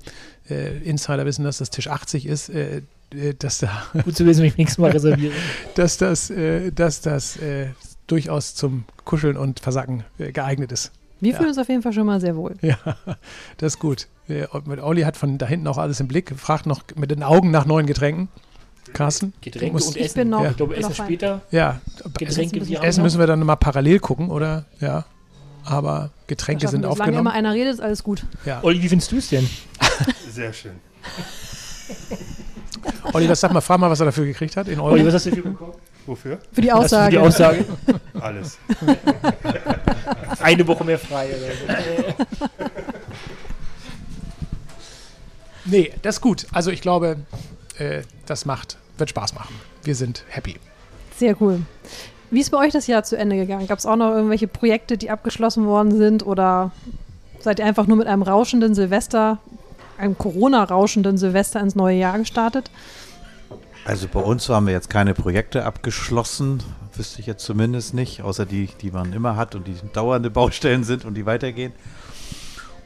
äh, 0.48 0.78
Insider 0.78 1.26
wissen, 1.26 1.44
dass 1.44 1.58
das 1.58 1.70
Tisch 1.70 1.88
80 1.88 2.26
ist, 2.26 2.48
äh, 2.48 2.82
äh, 3.12 3.34
dass, 3.38 3.58
da, 3.58 3.68
Gut 4.04 4.16
zu 4.16 4.24
wissen, 4.24 4.40
wenn 4.40 4.48
ich 4.48 4.56
nächstes 4.56 4.78
Mal 4.78 4.90
reserviere. 4.92 5.32
dass 5.74 5.98
das, 5.98 6.30
äh, 6.30 6.70
dass 6.72 7.00
das 7.00 7.36
äh, 7.36 7.68
durchaus 8.06 8.54
zum 8.54 8.84
Kuscheln 9.04 9.36
und 9.36 9.60
Versacken 9.60 10.04
äh, 10.18 10.32
geeignet 10.32 10.72
ist. 10.72 10.92
Wir 11.20 11.32
Ja. 11.32 11.36
fühlen 11.38 11.48
uns 11.50 11.58
auf 11.58 11.68
jeden 11.68 11.82
Fall 11.82 11.92
schon 11.92 12.06
mal 12.06 12.20
sehr 12.20 12.36
wohl. 12.36 12.54
Ja, 12.62 12.78
das 13.58 13.74
ist 13.74 13.78
gut. 13.80 14.06
Mit 14.66 14.80
Olli 14.80 15.02
hat 15.02 15.16
von 15.16 15.36
da 15.38 15.46
hinten 15.46 15.66
auch 15.66 15.78
alles 15.78 16.00
im 16.00 16.06
Blick, 16.06 16.32
fragt 16.36 16.66
noch 16.66 16.82
mit 16.96 17.10
den 17.10 17.22
Augen 17.22 17.50
nach 17.50 17.64
neuen 17.66 17.86
Getränken. 17.86 18.28
Carsten? 18.92 19.32
Getränke 19.40 19.76
und 19.84 19.96
Ich 19.96 20.04
Essen. 20.04 20.14
bin 20.14 20.28
noch- 20.30 20.48
ich 20.50 20.56
glaube, 20.56 20.74
bin 20.74 20.82
Essen 20.84 20.94
später. 20.94 21.40
Ja, 21.50 21.80
Getränke, 22.18 22.58
Essen 22.60 22.68
wir 22.68 22.82
Essen 22.82 23.02
müssen 23.02 23.18
wir 23.18 23.26
dann 23.26 23.40
mal 23.40 23.56
parallel 23.56 23.98
gucken, 24.00 24.30
oder? 24.30 24.64
Ja. 24.80 25.04
Aber 25.64 26.10
Getränke 26.26 26.66
sind 26.68 26.82
wir. 26.82 26.88
Solange 26.90 27.00
aufgenommen. 27.02 27.18
immer 27.26 27.32
einer 27.32 27.52
redet, 27.52 27.74
ist 27.74 27.80
alles 27.80 28.02
gut. 28.02 28.24
Ja. 28.46 28.60
Olli, 28.62 28.82
wie 28.82 28.88
findest 28.88 29.12
du 29.12 29.18
es 29.18 29.28
denn? 29.28 29.48
Sehr 30.30 30.52
schön. 30.52 30.72
Olli, 33.12 33.26
das 33.26 33.40
sag 33.40 33.52
mal, 33.52 33.60
frag 33.60 33.78
mal, 33.78 33.90
was 33.90 34.00
er 34.00 34.06
dafür 34.06 34.24
gekriegt 34.24 34.56
hat 34.56 34.68
in 34.68 34.80
Olli, 34.80 35.04
was 35.06 35.14
hast 35.14 35.26
du 35.26 35.30
dafür 35.30 35.44
bekommen? 35.50 35.72
Wofür? 36.06 36.38
Für 36.52 36.60
die 36.62 36.68
du 36.68 36.74
für 36.74 36.80
Aussage. 36.80 37.10
die 37.10 37.18
Aussage? 37.18 37.64
Alles. 38.20 38.58
Eine 40.40 40.66
Woche 40.66 40.84
mehr 40.84 40.98
frei. 40.98 41.28
Oder 41.28 41.76
so. 41.76 42.48
Nee, 45.66 45.92
das 46.02 46.16
ist 46.16 46.20
gut. 46.22 46.46
Also 46.52 46.70
ich 46.70 46.80
glaube, 46.80 47.16
äh, 47.78 48.02
das 48.26 48.44
macht, 48.44 48.78
wird 48.96 49.10
Spaß 49.10 49.34
machen. 49.34 49.54
Wir 49.84 49.94
sind 49.94 50.24
happy. 50.28 50.56
Sehr 51.16 51.40
cool. 51.40 51.62
Wie 52.30 52.40
ist 52.40 52.50
bei 52.50 52.58
euch 52.58 52.72
das 52.72 52.86
Jahr 52.86 53.04
zu 53.04 53.16
Ende 53.16 53.36
gegangen? 53.36 53.66
Gab 53.66 53.78
es 53.78 53.86
auch 53.86 53.96
noch 53.96 54.10
irgendwelche 54.10 54.48
Projekte, 54.48 54.98
die 54.98 55.10
abgeschlossen 55.10 55.66
worden 55.66 55.96
sind? 55.96 56.26
Oder 56.26 56.72
seid 57.40 57.58
ihr 57.58 57.64
einfach 57.64 57.86
nur 57.86 57.96
mit 57.96 58.06
einem 58.06 58.22
rauschenden 58.22 58.74
Silvester, 58.74 59.38
einem 59.96 60.18
Corona-rauschenden 60.18 61.16
Silvester 61.16 61.60
ins 61.60 61.74
neue 61.74 61.96
Jahr 61.96 62.18
gestartet? 62.18 62.70
Also 63.84 64.06
bei 64.06 64.20
uns 64.20 64.46
haben 64.50 64.66
wir 64.66 64.74
jetzt 64.74 64.90
keine 64.90 65.14
Projekte 65.14 65.64
abgeschlossen, 65.64 66.62
wüsste 66.94 67.20
ich 67.20 67.26
jetzt 67.26 67.44
zumindest 67.44 67.94
nicht, 67.94 68.20
außer 68.20 68.44
die, 68.44 68.68
die 68.82 68.90
man 68.90 69.14
immer 69.14 69.36
hat 69.36 69.54
und 69.54 69.66
die 69.66 69.76
dauernde 69.94 70.28
Baustellen 70.28 70.84
sind 70.84 71.06
und 71.06 71.14
die 71.14 71.24
weitergehen. 71.24 71.72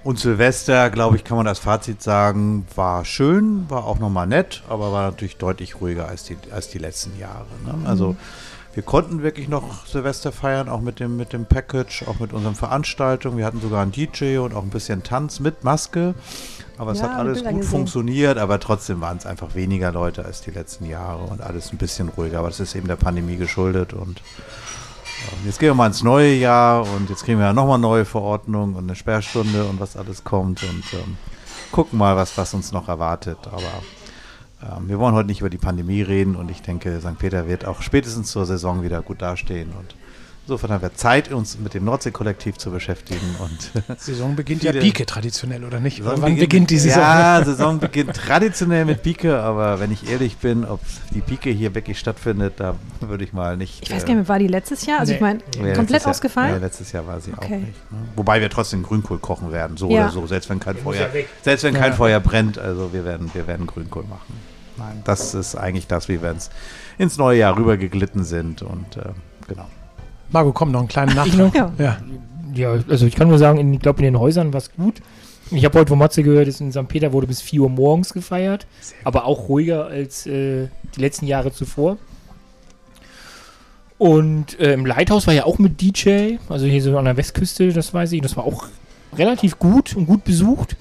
Und 0.05 0.19
Silvester, 0.19 0.91
glaube 0.91 1.17
ich, 1.17 1.25
kann 1.25 1.37
man 1.37 1.47
als 1.47 1.61
Fazit 1.61 2.03
sagen, 2.03 2.67
war 2.75 3.05
schön, 3.05 3.67
war 3.69 3.85
auch 3.85 4.01
nochmal 4.01 4.27
nett, 4.27 4.63
aber 4.69 4.91
war 4.93 5.11
natürlich 5.11 5.37
deutlich 5.37 5.81
ruhiger 5.81 6.09
als 6.09 6.25
die, 6.25 6.37
als 6.51 6.69
die 6.69 6.79
letzten 6.79 7.17
Jahre. 7.19 7.47
Ne? 7.65 7.89
Also 7.89 8.17
wir 8.75 8.83
konnten 8.83 9.23
wirklich 9.23 9.49
noch 9.49 9.87
Silvester 9.87 10.33
feiern, 10.33 10.69
auch 10.69 10.81
mit 10.81 10.99
dem, 10.99 11.17
mit 11.17 11.33
dem 11.33 11.45
Package, 11.45 12.05
auch 12.09 12.19
mit 12.19 12.33
unseren 12.33 12.55
Veranstaltungen. 12.55 13.37
Wir 13.37 13.45
hatten 13.45 13.61
sogar 13.61 13.83
einen 13.83 13.93
DJ 13.93 14.39
und 14.39 14.55
auch 14.55 14.63
ein 14.63 14.71
bisschen 14.71 15.03
Tanz 15.03 15.41
mit 15.41 15.63
Maske. 15.63 16.15
Aber 16.79 16.93
es 16.93 16.99
Ja, 16.99 17.05
hat 17.05 17.13
hab 17.13 17.19
alles 17.21 17.45
gut 17.45 17.65
funktioniert, 17.65 18.39
aber 18.39 18.59
trotzdem 18.59 19.01
waren 19.03 19.19
es 19.19 19.27
einfach 19.27 19.55
weniger 19.55 19.93
Leute 19.93 20.25
als 20.25 20.41
die 20.41 20.51
letzten 20.51 20.87
Jahre 20.87 21.23
und 21.25 21.43
alles 21.43 21.71
ein 21.71 21.77
bisschen 21.77 22.09
ruhiger. 22.09 22.39
Aber 22.39 22.49
das 22.49 22.61
ist 22.61 22.75
eben 22.75 22.89
der 22.89 22.97
Pandemie 22.97 23.37
geschuldet 23.37 23.93
und 23.93 24.23
jetzt 25.45 25.59
gehen 25.59 25.71
wir 25.71 25.75
mal 25.75 25.87
ins 25.87 26.03
neue 26.03 26.35
Jahr 26.35 26.83
und 26.83 27.11
jetzt 27.11 27.25
kriegen 27.25 27.39
wir 27.39 27.47
ja 27.47 27.53
nochmal 27.53 27.79
neue 27.79 28.05
Verordnungen 28.05 28.75
und 28.75 28.85
eine 28.85 28.97
Sperrstunde 28.97 29.65
und 29.65 29.81
was 29.81 29.97
alles 29.97 30.25
kommt 30.25 30.63
und 30.63 30.85
ähm, 30.95 31.17
gucken 31.71 31.99
mal, 31.99 32.17
was, 32.17 32.37
was 32.37 32.55
uns 32.55 32.73
noch 32.73 32.89
erwartet. 32.89 33.39
Aber 33.47 34.77
ähm, 34.77 34.89
wir 34.89 34.99
wollen 34.99 35.15
heute 35.15 35.29
nicht 35.29 35.41
über 35.41 35.51
die 35.51 35.59
Pandemie 35.59 36.03
reden 36.03 36.37
und 36.37 36.51
ich 36.51 36.63
denke, 36.63 37.01
St. 37.01 37.19
Peter 37.19 37.49
wird 37.49 37.65
auch 37.67 37.83
spätestens 37.83 38.31
zur 38.31 38.47
Saison 38.47 38.83
wieder 38.83 39.03
gut 39.03 39.23
dastehen 39.23 39.71
und 39.79 39.97
insofern 40.45 40.71
haben 40.73 40.83
wir 40.83 40.95
Zeit, 40.95 41.33
uns 41.33 41.59
mit 41.59 41.75
dem 41.75 41.85
Nordsee-Kollektiv 41.85 42.59
zu 42.59 42.71
beschäftigen 42.71 43.37
und 43.39 43.99
Saison 44.01 44.35
beginnt 44.37 44.63
ja 44.65 44.73
Pike 44.73 45.07
traditionell, 45.07 45.65
oder 45.65 45.81
nicht? 45.81 45.99
Saison 45.99 46.13
Oder 46.15 46.23
wann 46.23 46.37
beginnt 46.37 46.71
die 46.71 46.79
Saison? 46.79 47.01
Ja, 47.03 47.45
Saison 47.45 47.79
beginnt 47.79 48.15
traditionell 48.17 48.85
mit 48.85 49.03
Pike, 49.03 49.39
aber 49.39 49.81
wenn 49.81 49.93
ich 49.93 50.11
ehrlich 50.11 50.37
bin, 50.39 50.65
ob 50.65 50.81
die 51.15 51.21
Pike 51.21 51.51
hier 51.51 51.75
wirklich 51.75 51.99
stattfindet, 51.99 52.55
da 52.59 52.75
würde 53.01 53.25
ich 53.25 53.33
mal 53.33 53.57
nicht. 53.57 53.83
Ich 53.83 53.91
weiß 53.91 54.05
gar 54.05 54.15
nicht 54.15 54.29
war 54.29 54.39
die 54.39 54.49
letztes 54.49 54.85
Jahr? 54.87 55.01
Also 55.01 55.13
ich 55.13 55.21
Nee. 55.21 55.27
meine, 55.27 55.39
äh, 55.41 55.43
ja, 55.43 55.75
komplett 55.75 55.77
letztes 55.77 56.03
Jahr- 56.03 56.11
ausgefallen? 56.11 56.51
Ja, 56.53 56.59
letztes 56.59 56.93
Jahr 56.93 57.07
war 57.07 57.21
sie 57.21 57.33
auch 57.35 57.39
Okay. 57.39 57.59
nicht. 57.59 57.91
Ne? 57.93 57.99
Wobei 58.17 58.41
wir 58.41 58.51
trotzdem 58.51 58.83
Grünkohl 58.83 59.19
kochen 59.19 59.53
werden, 59.53 59.77
so 59.77 59.89
Ja. 59.91 60.03
oder 60.05 60.11
so, 60.11 60.27
selbst 60.27 60.51
wenn 60.51 60.61
kein 60.61 60.77
Feuer, 60.77 61.09
ja 61.15 61.23
selbst 61.43 61.63
wenn 61.63 61.75
kein 61.75 61.91
Ja. 61.93 61.97
Feuer 61.97 62.21
brennt, 62.21 62.59
also 62.59 62.93
wir 62.93 63.05
werden, 63.05 63.31
wir 63.33 63.47
werden 63.47 63.67
Grünkohl 63.67 64.05
machen. 64.05 64.35
Nein, 64.77 65.03
das 65.05 65.35
ist 65.35 65.55
eigentlich 65.55 65.87
das, 65.87 66.09
wie 66.09 66.23
wir 66.23 66.31
ins, 66.31 66.51
ins 66.99 67.17
neue 67.19 67.39
Jahr 67.39 67.57
rübergeglitten 67.57 68.25
sind 68.25 68.63
und 68.63 68.97
äh, 68.97 69.11
genau. 69.47 69.67
Marco, 70.33 70.53
komm, 70.53 70.73
noch 70.73 70.81
einen 70.81 70.89
kleinen? 70.89 71.15
Nachtrag. 71.15 71.55
Ja. 71.55 71.73
Ja. 71.79 71.99
Ja, 72.55 72.73
also 72.89 73.07
ich 73.07 73.15
kann 73.15 73.29
nur 73.29 73.39
sagen, 73.39 73.59
in, 73.59 73.73
ich 73.73 73.81
glaube 73.81 74.01
in 74.01 74.05
den 74.05 74.19
Häusern 74.19 74.53
war 74.53 74.59
es 74.59 74.73
gut. 74.73 75.01
Ich 75.51 75.65
habe 75.65 75.79
heute 75.79 75.91
von 75.91 75.99
Matze 75.99 76.23
gehört, 76.23 76.49
dass 76.49 76.61
in 76.61 76.73
St. 76.73 76.89
Peter 76.89 77.13
wurde 77.13 77.27
bis 77.27 77.43
4 77.43 77.63
Uhr 77.63 77.69
morgens 77.69 78.13
gefeiert, 78.13 78.67
aber 79.05 79.27
auch 79.27 79.49
ruhiger 79.49 79.87
als 79.87 80.27
äh, 80.27 80.69
die 80.97 81.01
letzten 81.01 81.27
Jahre 81.27 81.53
zuvor. 81.53 81.99
Und 83.99 84.59
äh, 84.59 84.73
im 84.73 84.87
Lighthouse 84.87 85.27
war 85.27 85.35
ja 85.35 85.45
auch 85.45 85.59
mit 85.59 85.81
DJ, 85.81 86.37
also 86.49 86.67
hier 86.67 86.83
so 86.83 86.97
an 86.97 87.05
der 87.05 87.17
Westküste, 87.17 87.73
das 87.73 87.93
weiß 87.93 88.13
ich, 88.13 88.21
das 88.21 88.37
war 88.37 88.45
auch 88.45 88.67
relativ 89.17 89.59
gut 89.59 89.95
und 89.95 90.07
gut 90.07 90.25
besucht. 90.25 90.77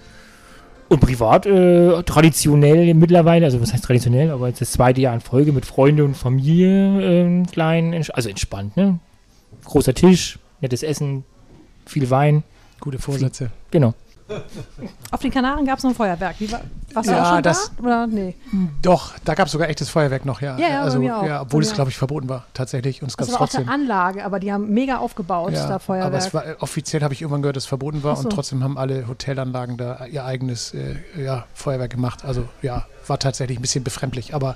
Und 0.87 0.99
privat 0.99 1.45
äh, 1.45 2.03
traditionell 2.03 2.93
mittlerweile, 2.93 3.45
also 3.45 3.61
was 3.61 3.73
heißt 3.73 3.83
traditionell, 3.83 4.31
aber 4.31 4.47
jetzt 4.47 4.59
das 4.61 4.71
zweite 4.71 5.01
Jahr 5.01 5.13
in 5.13 5.21
Folge 5.21 5.53
mit 5.53 5.65
Freunde 5.65 6.03
und 6.03 6.17
Familie, 6.17 7.01
ähm, 7.01 7.45
klein, 7.45 7.93
also 8.13 8.29
entspannt, 8.29 8.75
ne? 8.75 8.99
Großer 9.65 9.93
Tisch, 9.93 10.39
nettes 10.61 10.83
Essen, 10.83 11.23
viel 11.85 12.09
Wein, 12.09 12.43
Gute 12.79 12.99
Vorsätze. 12.99 13.51
genau. 13.69 13.93
Auf 15.11 15.19
den 15.19 15.29
Kanaren 15.31 15.65
gab 15.65 15.77
es 15.77 15.83
noch 15.83 15.91
ein 15.91 15.95
Feuerwerk. 15.95 16.37
Wie 16.39 16.49
war, 16.49 16.61
warst 16.93 17.09
du 17.09 17.13
Ja, 17.13 17.23
auch 17.23 17.33
schon 17.33 17.43
das- 17.43 17.71
da? 17.75 17.83
Oder? 17.83 18.07
Nee. 18.07 18.35
Doch, 18.81 19.11
da 19.25 19.33
gab 19.33 19.47
es 19.47 19.51
sogar 19.51 19.67
echtes 19.67 19.89
Feuerwerk 19.89 20.25
noch, 20.25 20.39
ja. 20.41 20.57
Ja, 20.57 20.69
ja, 20.69 20.81
also, 20.83 20.99
auch. 20.99 21.25
ja 21.25 21.41
obwohl 21.41 21.61
es, 21.63 21.73
glaube 21.73 21.89
ich, 21.89 21.97
verboten 21.97 22.29
war, 22.29 22.45
tatsächlich. 22.53 23.01
Und 23.01 23.09
es 23.09 23.17
gab 23.17 23.27
Das 23.27 23.33
war 23.33 23.39
trotzdem. 23.39 23.65
der 23.65 23.73
Anlage, 23.73 24.23
aber 24.23 24.39
die 24.39 24.53
haben 24.53 24.69
mega 24.73 24.99
aufgebaut, 24.99 25.51
Ja, 25.51 25.67
da 25.67 25.79
Feuerwerk. 25.79 26.07
aber 26.07 26.17
es 26.17 26.33
war 26.33 26.45
äh, 26.45 26.55
offiziell 26.59 27.03
habe 27.03 27.13
ich 27.13 27.21
irgendwann 27.21 27.41
gehört, 27.41 27.57
dass 27.57 27.63
es 27.63 27.67
verboten 27.67 28.03
war 28.03 28.15
so. 28.15 28.23
und 28.23 28.29
trotzdem 28.29 28.63
haben 28.63 28.77
alle 28.77 29.05
Hotelanlagen 29.09 29.75
da 29.75 30.05
ihr 30.05 30.23
eigenes 30.23 30.73
äh, 30.73 30.95
ja, 31.21 31.45
Feuerwerk 31.53 31.91
gemacht. 31.91 32.23
Also 32.23 32.45
ja, 32.61 32.85
war 33.11 33.19
tatsächlich 33.19 33.59
ein 33.59 33.61
bisschen 33.61 33.83
befremdlich, 33.83 34.33
aber 34.33 34.55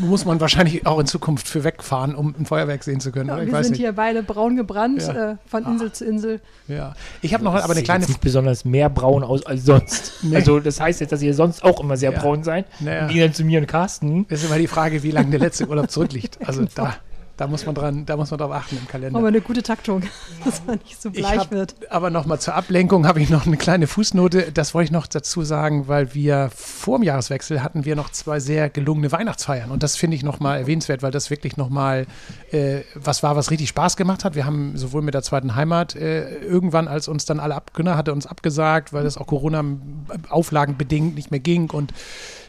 muss 0.00 0.24
man 0.24 0.40
wahrscheinlich 0.40 0.86
auch 0.86 0.98
in 1.00 1.06
Zukunft 1.06 1.48
für 1.48 1.64
wegfahren, 1.64 2.14
um 2.14 2.34
ein 2.38 2.46
Feuerwerk 2.46 2.84
sehen 2.84 3.00
zu 3.00 3.10
können. 3.12 3.28
ja, 3.28 3.34
oder? 3.34 3.42
Ich 3.42 3.48
wir 3.48 3.54
weiß 3.58 3.66
sind 3.66 3.72
nicht. 3.72 3.80
hier 3.80 3.92
beide 3.92 4.22
braun 4.22 4.56
gebrannt, 4.56 5.02
Ja. 5.02 5.10
Ah. 5.10 5.30
äh, 5.32 5.36
von 5.46 5.64
Insel 5.66 5.90
zu 5.92 6.04
Insel. 6.04 6.40
Ja. 6.68 6.94
Ich 7.20 7.34
habe 7.34 7.42
noch 7.44 7.54
aber 7.54 7.64
eine 7.64 7.74
Sieht 7.74 7.84
kleine 7.84 8.00
jetzt 8.02 8.08
nicht 8.08 8.20
besonders 8.20 8.64
mehr 8.64 8.88
braun 8.88 9.24
aus 9.24 9.44
als 9.44 9.64
sonst. 9.64 10.12
Nee. 10.22 10.36
Also 10.36 10.60
das 10.60 10.78
heißt 10.80 11.00
jetzt, 11.00 11.10
dass 11.10 11.22
ihr 11.22 11.34
sonst 11.34 11.64
auch 11.64 11.80
immer 11.80 11.96
sehr 11.96 12.12
Ja. 12.12 12.20
braun 12.20 12.44
seid. 12.44 12.66
Naja. 12.80 13.00
Im 13.02 13.08
Gegensatz 13.08 13.36
zu 13.38 13.44
mir 13.44 13.58
und 13.60 13.66
Carsten. 13.66 14.26
ist 14.28 14.44
immer 14.44 14.58
die 14.58 14.66
Frage, 14.68 15.02
wie 15.02 15.10
lange 15.10 15.30
der 15.30 15.40
letzte 15.40 15.66
Urlaub 15.66 15.90
zurückliegt. 15.90 16.38
Also 16.46 16.60
Genau. 16.60 16.70
da, 16.74 16.94
da 17.40 17.46
muss 17.46 17.64
man 17.64 17.74
dran, 17.74 18.04
da 18.04 18.18
muss 18.18 18.30
man 18.30 18.36
drauf 18.36 18.52
achten 18.52 18.76
im 18.76 18.86
Kalender. 18.86 19.18
Aber 19.18 19.28
eine 19.28 19.40
gute 19.40 19.62
Taktung, 19.62 20.02
dass 20.44 20.62
man 20.66 20.78
nicht 20.84 21.00
so 21.00 21.08
Ich 21.08 21.20
bleich 21.20 21.38
hab, 21.38 21.50
wird. 21.50 21.74
aber 21.90 22.10
nochmal 22.10 22.38
zur 22.38 22.54
Ablenkung 22.54 23.06
habe 23.06 23.22
ich 23.22 23.30
noch 23.30 23.46
eine 23.46 23.56
kleine 23.56 23.86
Fußnote. 23.86 24.52
Das 24.52 24.74
wollte 24.74 24.84
ich 24.84 24.90
noch 24.90 25.06
dazu 25.06 25.42
sagen, 25.42 25.88
weil 25.88 26.12
wir 26.12 26.50
vor 26.54 26.98
dem 26.98 27.04
Jahreswechsel 27.04 27.62
hatten 27.62 27.86
wir 27.86 27.96
noch 27.96 28.10
zwei 28.10 28.40
sehr 28.40 28.68
gelungene 28.68 29.10
Weihnachtsfeiern. 29.10 29.70
Und 29.70 29.82
das 29.82 29.96
finde 29.96 30.16
ich 30.16 30.22
nochmal 30.22 30.58
erwähnenswert, 30.58 31.02
weil 31.02 31.12
das 31.12 31.30
wirklich 31.30 31.56
nochmal 31.56 32.06
äh, 32.52 32.80
was 32.94 33.22
war, 33.22 33.36
was 33.36 33.50
richtig 33.50 33.70
Spaß 33.70 33.96
gemacht 33.96 34.22
hat. 34.22 34.34
Wir 34.34 34.44
haben 34.44 34.76
sowohl 34.76 35.00
mit 35.00 35.14
der 35.14 35.22
zweiten 35.22 35.54
Heimat 35.54 35.96
äh, 35.96 36.40
irgendwann, 36.40 36.88
als 36.88 37.08
uns 37.08 37.24
dann 37.24 37.40
alle 37.40 37.54
abgönner 37.54 37.96
hatte 37.96 38.12
uns 38.12 38.26
abgesagt, 38.26 38.92
weil 38.92 39.04
das 39.04 39.16
auch 39.16 39.26
Corona-Auflagen 39.26 40.76
bedingt 40.76 41.14
nicht 41.14 41.30
mehr 41.30 41.40
ging. 41.40 41.70
Und 41.70 41.94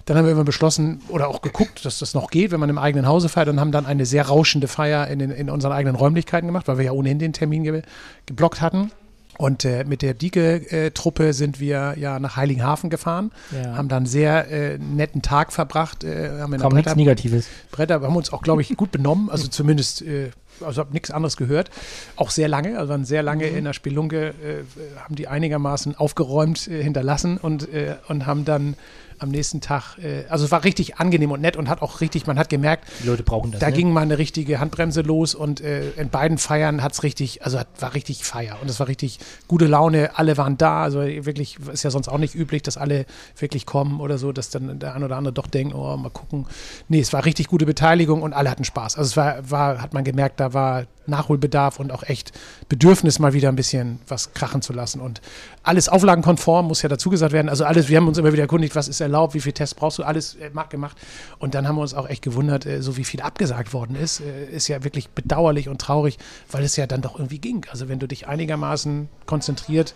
dann 0.05 0.17
haben 0.17 0.25
wir 0.25 0.31
immer 0.31 0.43
beschlossen 0.43 1.01
oder 1.09 1.27
auch 1.27 1.41
geguckt, 1.41 1.85
dass 1.85 1.99
das 1.99 2.13
noch 2.13 2.29
geht, 2.29 2.51
wenn 2.51 2.59
man 2.59 2.69
im 2.69 2.77
eigenen 2.77 3.07
Hause 3.07 3.29
feiert 3.29 3.49
und 3.49 3.59
haben 3.59 3.71
dann 3.71 3.85
eine 3.85 4.05
sehr 4.05 4.27
rauschende 4.27 4.67
Feier 4.67 5.07
in, 5.07 5.19
den, 5.19 5.31
in 5.31 5.49
unseren 5.49 5.71
eigenen 5.71 5.95
Räumlichkeiten 5.95 6.47
gemacht, 6.47 6.67
weil 6.67 6.77
wir 6.77 6.85
ja 6.85 6.91
ohnehin 6.91 7.19
den 7.19 7.33
Termin 7.33 7.63
ge 7.63 7.81
geblockt 8.25 8.61
hatten. 8.61 8.91
Und 9.37 9.65
äh, 9.65 9.85
mit 9.85 10.03
der 10.03 10.13
Dieke-Truppe 10.13 11.33
sind 11.33 11.59
wir 11.59 11.95
ja 11.97 12.19
nach 12.19 12.35
Heiligenhafen 12.35 12.89
gefahren, 12.91 13.31
Ja. 13.51 13.75
haben 13.75 13.87
dann 13.87 13.97
einen 13.99 14.05
sehr 14.05 14.51
äh, 14.51 14.77
netten 14.77 15.21
Tag 15.23 15.51
verbracht, 15.51 16.03
äh, 16.03 16.41
haben 16.41 16.55
Kaum 16.57 16.75
nichts 16.75 16.95
Negatives. 16.95 17.47
Bretter, 17.71 18.01
haben 18.01 18.15
uns 18.15 18.31
auch, 18.31 18.43
glaube 18.43 18.61
ich, 18.61 18.75
gut 18.77 18.91
benommen, 18.91 19.29
also 19.31 19.47
zumindest, 19.47 20.03
äh, 20.03 20.29
also 20.63 20.81
habe 20.81 20.93
nichts 20.93 21.09
anderes 21.09 21.37
gehört. 21.37 21.71
Auch 22.17 22.29
sehr 22.29 22.49
lange, 22.49 22.77
also 22.77 22.89
waren 22.89 23.05
sehr 23.05 23.23
lange 23.23 23.47
in 23.47 23.63
der 23.63 23.73
Spelunke, 23.73 24.27
äh, 24.27 24.99
haben 24.99 25.15
die 25.15 25.27
einigermaßen 25.27 25.95
aufgeräumt 25.95 26.67
äh, 26.67 26.83
hinterlassen 26.83 27.37
und, 27.37 27.73
äh, 27.73 27.95
und 28.09 28.27
haben 28.27 28.45
dann 28.45 28.75
am 29.21 29.29
nächsten 29.29 29.61
Tag, 29.61 29.97
äh, 29.99 30.25
also 30.29 30.45
es 30.45 30.51
war 30.51 30.63
richtig 30.63 30.97
angenehm 30.97 31.31
und 31.31 31.41
nett 31.41 31.55
und 31.55 31.69
hat 31.69 31.81
auch 31.81 32.01
richtig, 32.01 32.27
man 32.27 32.39
hat 32.39 32.49
gemerkt, 32.49 32.87
Die 33.01 33.07
Leute 33.07 33.23
brauchen 33.23 33.51
das. 33.51 33.59
da 33.59 33.67
ne? 33.67 33.73
ging 33.73 33.93
mal 33.93 34.01
eine 34.01 34.17
richtige 34.17 34.59
Handbremse 34.59 35.01
los 35.01 35.35
und 35.35 35.61
äh, 35.61 35.91
in 35.91 36.09
beiden 36.09 36.37
Feiern 36.37 36.81
hat 36.81 36.93
es 36.93 37.03
richtig, 37.03 37.43
also 37.43 37.59
war 37.79 37.93
richtig 37.93 38.23
Feier 38.23 38.57
und 38.61 38.69
es 38.69 38.79
war 38.79 38.87
richtig 38.87 39.19
gute 39.47 39.67
Laune, 39.67 40.11
alle 40.15 40.37
waren 40.37 40.57
da, 40.57 40.83
also 40.83 41.01
wirklich, 41.01 41.57
ist 41.71 41.83
ja 41.83 41.91
sonst 41.91 42.07
auch 42.07 42.17
nicht 42.17 42.35
üblich, 42.35 42.63
dass 42.63 42.77
alle 42.77 43.05
wirklich 43.37 43.65
kommen 43.65 44.01
oder 44.01 44.17
so, 44.17 44.31
dass 44.31 44.49
dann 44.49 44.79
der 44.79 44.95
ein 44.95 45.03
oder 45.03 45.17
andere 45.17 45.33
doch 45.33 45.47
denkt, 45.47 45.75
oh, 45.75 45.95
mal 45.97 46.09
gucken. 46.09 46.47
Nee, 46.87 46.99
es 46.99 47.13
war 47.13 47.25
richtig 47.25 47.47
gute 47.47 47.65
Beteiligung 47.65 48.21
und 48.21 48.33
alle 48.33 48.49
hatten 48.49 48.63
Spaß. 48.63 48.97
Also 48.97 49.09
es 49.09 49.17
war, 49.17 49.49
war 49.49 49.81
hat 49.81 49.93
man 49.93 50.03
gemerkt, 50.03 50.39
da 50.39 50.53
war 50.53 50.85
Nachholbedarf 51.07 51.79
und 51.79 51.91
auch 51.91 52.03
echt 52.03 52.31
Bedürfnis, 52.69 53.19
mal 53.19 53.33
wieder 53.33 53.49
ein 53.49 53.55
bisschen 53.55 53.99
was 54.07 54.33
krachen 54.33 54.61
zu 54.61 54.73
lassen. 54.73 55.01
Und 55.01 55.21
alles 55.63 55.89
auflagenkonform, 55.89 56.67
muss 56.67 56.81
ja 56.81 56.89
dazu 56.89 57.09
gesagt 57.09 57.33
werden. 57.33 57.49
Also 57.49 57.65
alles, 57.65 57.89
wir 57.89 57.97
haben 57.97 58.07
uns 58.07 58.17
immer 58.17 58.31
wieder 58.33 58.43
erkundigt, 58.43 58.75
was 58.75 58.87
ist 58.87 59.01
erlaubt, 59.01 59.33
wie 59.33 59.39
viel 59.41 59.53
Tests 59.53 59.75
brauchst 59.75 59.99
du, 59.99 60.03
alles 60.03 60.35
äh, 60.35 60.49
ma- 60.53 60.63
gemacht. 60.63 60.97
Und 61.39 61.55
dann 61.55 61.67
haben 61.67 61.75
wir 61.75 61.81
uns 61.81 61.93
auch 61.93 62.07
echt 62.07 62.21
gewundert, 62.21 62.65
äh, 62.65 62.81
so 62.81 62.97
wie 62.97 63.03
viel 63.03 63.21
abgesagt 63.21 63.73
worden 63.73 63.95
ist, 63.95 64.21
äh, 64.21 64.45
ist 64.45 64.67
ja 64.67 64.83
wirklich 64.83 65.09
bedauerlich 65.09 65.69
und 65.69 65.81
traurig, 65.81 66.17
weil 66.51 66.63
es 66.63 66.75
ja 66.75 66.87
dann 66.87 67.01
doch 67.01 67.17
irgendwie 67.17 67.39
ging. 67.39 67.65
Also 67.71 67.89
wenn 67.89 67.99
du 67.99 68.07
dich 68.07 68.27
einigermaßen 68.27 69.09
konzentriert 69.25 69.93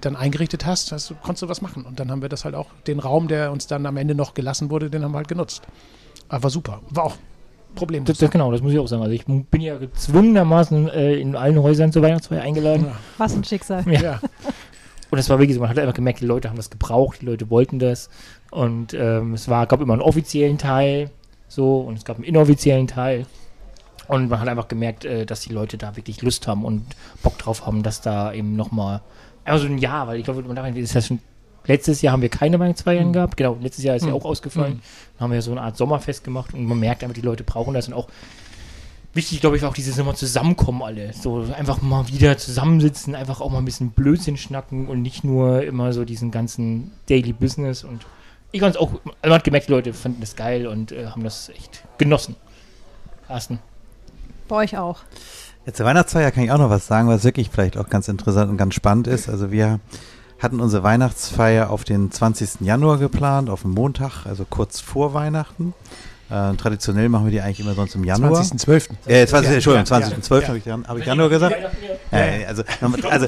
dann 0.00 0.16
eingerichtet 0.16 0.66
hast, 0.66 0.92
hast 0.92 1.14
konntest 1.22 1.42
du 1.42 1.48
was 1.48 1.62
machen. 1.62 1.84
Und 1.84 2.00
dann 2.00 2.10
haben 2.10 2.22
wir 2.22 2.28
das 2.28 2.44
halt 2.44 2.54
auch, 2.54 2.66
den 2.86 2.98
Raum, 2.98 3.28
der 3.28 3.50
uns 3.52 3.66
dann 3.66 3.86
am 3.86 3.96
Ende 3.96 4.14
noch 4.14 4.34
gelassen 4.34 4.68
wurde, 4.68 4.90
den 4.90 5.02
haben 5.04 5.12
wir 5.12 5.18
halt 5.18 5.28
genutzt. 5.28 5.62
Aber 6.28 6.42
war 6.44 6.50
super. 6.50 6.80
War 6.90 7.04
auch 7.04 7.16
problemlos. 7.74 8.06
Das, 8.08 8.18
das, 8.18 8.30
genau, 8.30 8.50
das 8.52 8.62
muss 8.62 8.72
ich 8.72 8.78
auch 8.78 8.86
sagen. 8.88 9.02
Also 9.02 9.14
ich 9.14 9.24
bin 9.24 9.60
ja 9.60 9.76
gezwungenermaßen 9.78 10.88
äh, 10.88 11.14
in 11.14 11.36
allen 11.36 11.60
Häusern 11.62 11.92
zur 11.92 12.02
Weihnachtsfeier 12.02 12.42
eingeladen. 12.42 12.86
Ja. 12.86 12.96
Was 13.18 13.34
ein 13.34 13.44
Schicksal. 13.44 13.84
Ja. 13.90 14.00
ja. 14.00 14.20
Und 15.10 15.18
es 15.18 15.28
war 15.28 15.38
wirklich 15.38 15.54
so, 15.54 15.60
man 15.60 15.70
hat 15.70 15.78
einfach 15.78 15.94
gemerkt, 15.94 16.20
die 16.20 16.26
Leute 16.26 16.48
haben 16.48 16.56
das 16.56 16.70
gebraucht, 16.70 17.20
die 17.22 17.26
Leute 17.26 17.50
wollten 17.50 17.78
das. 17.78 18.10
Und 18.50 18.94
ähm, 18.94 19.34
es 19.34 19.48
war, 19.48 19.66
gab 19.66 19.80
immer 19.80 19.92
einen 19.94 20.02
offiziellen 20.02 20.58
Teil, 20.58 21.10
so, 21.48 21.80
und 21.80 21.98
es 21.98 22.04
gab 22.04 22.16
einen 22.16 22.24
inoffiziellen 22.24 22.86
Teil. 22.86 23.26
Und 24.06 24.28
man 24.28 24.40
hat 24.40 24.48
einfach 24.48 24.68
gemerkt, 24.68 25.04
äh, 25.04 25.26
dass 25.26 25.40
die 25.40 25.52
Leute 25.52 25.78
da 25.78 25.96
wirklich 25.96 26.22
Lust 26.22 26.46
haben 26.48 26.64
und 26.64 26.84
Bock 27.22 27.38
drauf 27.38 27.66
haben, 27.66 27.82
dass 27.82 28.00
da 28.00 28.32
eben 28.32 28.54
nochmal, 28.56 29.00
einfach 29.44 29.60
so 29.62 29.66
ein 29.66 29.78
Jahr, 29.78 30.06
weil 30.06 30.18
ich 30.18 30.24
glaube, 30.24 30.42
man 30.42 30.54
darf 30.56 30.66
nicht- 30.66 30.78
ist 30.78 30.94
das 30.94 31.06
schon, 31.06 31.20
letztes 31.66 32.02
Jahr 32.02 32.12
haben 32.12 32.22
wir 32.22 32.28
keine 32.28 32.58
Weihnachtsfeiern 32.58 33.08
Mhm. 33.08 33.12
gehabt, 33.12 33.36
genau, 33.36 33.56
letztes 33.60 33.84
Jahr 33.84 33.96
ist 33.96 34.02
ja 34.04 34.08
Mhm. 34.10 34.14
auch 34.16 34.24
ausgefallen. 34.24 34.80
Dann 35.18 35.24
haben 35.26 35.32
wir 35.32 35.42
so 35.42 35.50
eine 35.52 35.62
Art 35.62 35.76
Sommerfest 35.76 36.24
gemacht 36.24 36.54
und 36.54 36.64
man 36.64 36.78
merkt 36.78 37.02
einfach, 37.02 37.14
die 37.14 37.20
Leute 37.20 37.44
brauchen 37.44 37.74
das 37.74 37.88
und 37.88 37.94
auch 37.94 38.08
wichtig, 39.14 39.40
glaube 39.40 39.56
ich, 39.56 39.62
war 39.62 39.70
auch 39.70 39.74
dieses 39.74 39.98
immer 39.98 40.14
Zusammenkommen 40.14 40.82
alle. 40.82 41.12
So 41.12 41.44
einfach 41.56 41.82
mal 41.82 42.06
wieder 42.08 42.38
zusammensitzen, 42.38 43.14
einfach 43.14 43.40
auch 43.40 43.50
mal 43.50 43.58
ein 43.58 43.64
bisschen 43.64 43.90
Blödsinn 43.90 44.36
schnacken 44.36 44.86
und 44.88 45.02
nicht 45.02 45.24
nur 45.24 45.62
immer 45.64 45.92
so 45.92 46.04
diesen 46.04 46.30
ganzen 46.30 46.92
Daily 47.08 47.32
Business. 47.32 47.82
Und 47.84 48.06
ich 48.52 48.60
fand 48.60 48.74
es 48.76 48.80
auch, 48.80 48.92
man 49.22 49.32
hat 49.32 49.44
gemerkt, 49.44 49.68
die 49.68 49.72
Leute 49.72 49.92
fanden 49.92 50.20
das 50.20 50.36
geil 50.36 50.66
und 50.66 50.92
äh, 50.92 51.06
haben 51.06 51.24
das 51.24 51.48
echt 51.50 51.82
genossen. 51.98 52.36
Carsten. 53.26 53.58
Bei 54.48 54.56
euch 54.56 54.76
auch. 54.78 55.00
Jetzt 55.66 55.76
zur 55.76 55.86
Weihnachtsfeier 55.86 56.30
kann 56.30 56.42
ich 56.44 56.50
auch 56.50 56.58
noch 56.58 56.70
was 56.70 56.86
sagen, 56.86 57.06
was 57.08 57.22
wirklich 57.22 57.50
vielleicht 57.50 57.76
auch 57.76 57.88
ganz 57.88 58.08
interessant 58.08 58.50
und 58.50 58.56
ganz 58.56 58.74
spannend 58.74 59.06
ist. 59.06 59.28
Also 59.28 59.52
wir 59.52 59.78
hatten 60.40 60.60
unsere 60.60 60.82
Weihnachtsfeier 60.82 61.70
auf 61.70 61.84
den 61.84 62.10
20. 62.10 62.60
Januar 62.60 62.98
geplant, 62.98 63.50
auf 63.50 63.62
den 63.62 63.72
Montag, 63.72 64.26
also 64.26 64.46
kurz 64.48 64.80
vor 64.80 65.14
Weihnachten. 65.14 65.74
Äh, 66.30 66.54
traditionell 66.54 67.08
machen 67.08 67.24
wir 67.24 67.32
die 67.32 67.40
eigentlich 67.40 67.58
immer 67.58 67.74
sonst 67.74 67.96
im 67.96 68.04
Januar. 68.04 68.40
20.12. 68.40 68.90
Äh, 69.06 69.26
20, 69.26 69.50
Ja, 69.50 69.54
Entschuldigung, 69.54 69.86
ja, 69.86 70.06
20.12. 70.06 70.40
ja. 70.40 70.48
habe 70.48 70.58
ich, 70.58 70.88
hab 70.88 70.98
ich 70.98 71.06
Januar 71.06 71.28
gesagt? 71.28 71.56
Ja, 72.12 72.18
Ja, 72.18 72.36
ja, 72.36 72.46
also, 72.46 72.62
also, 73.08 73.26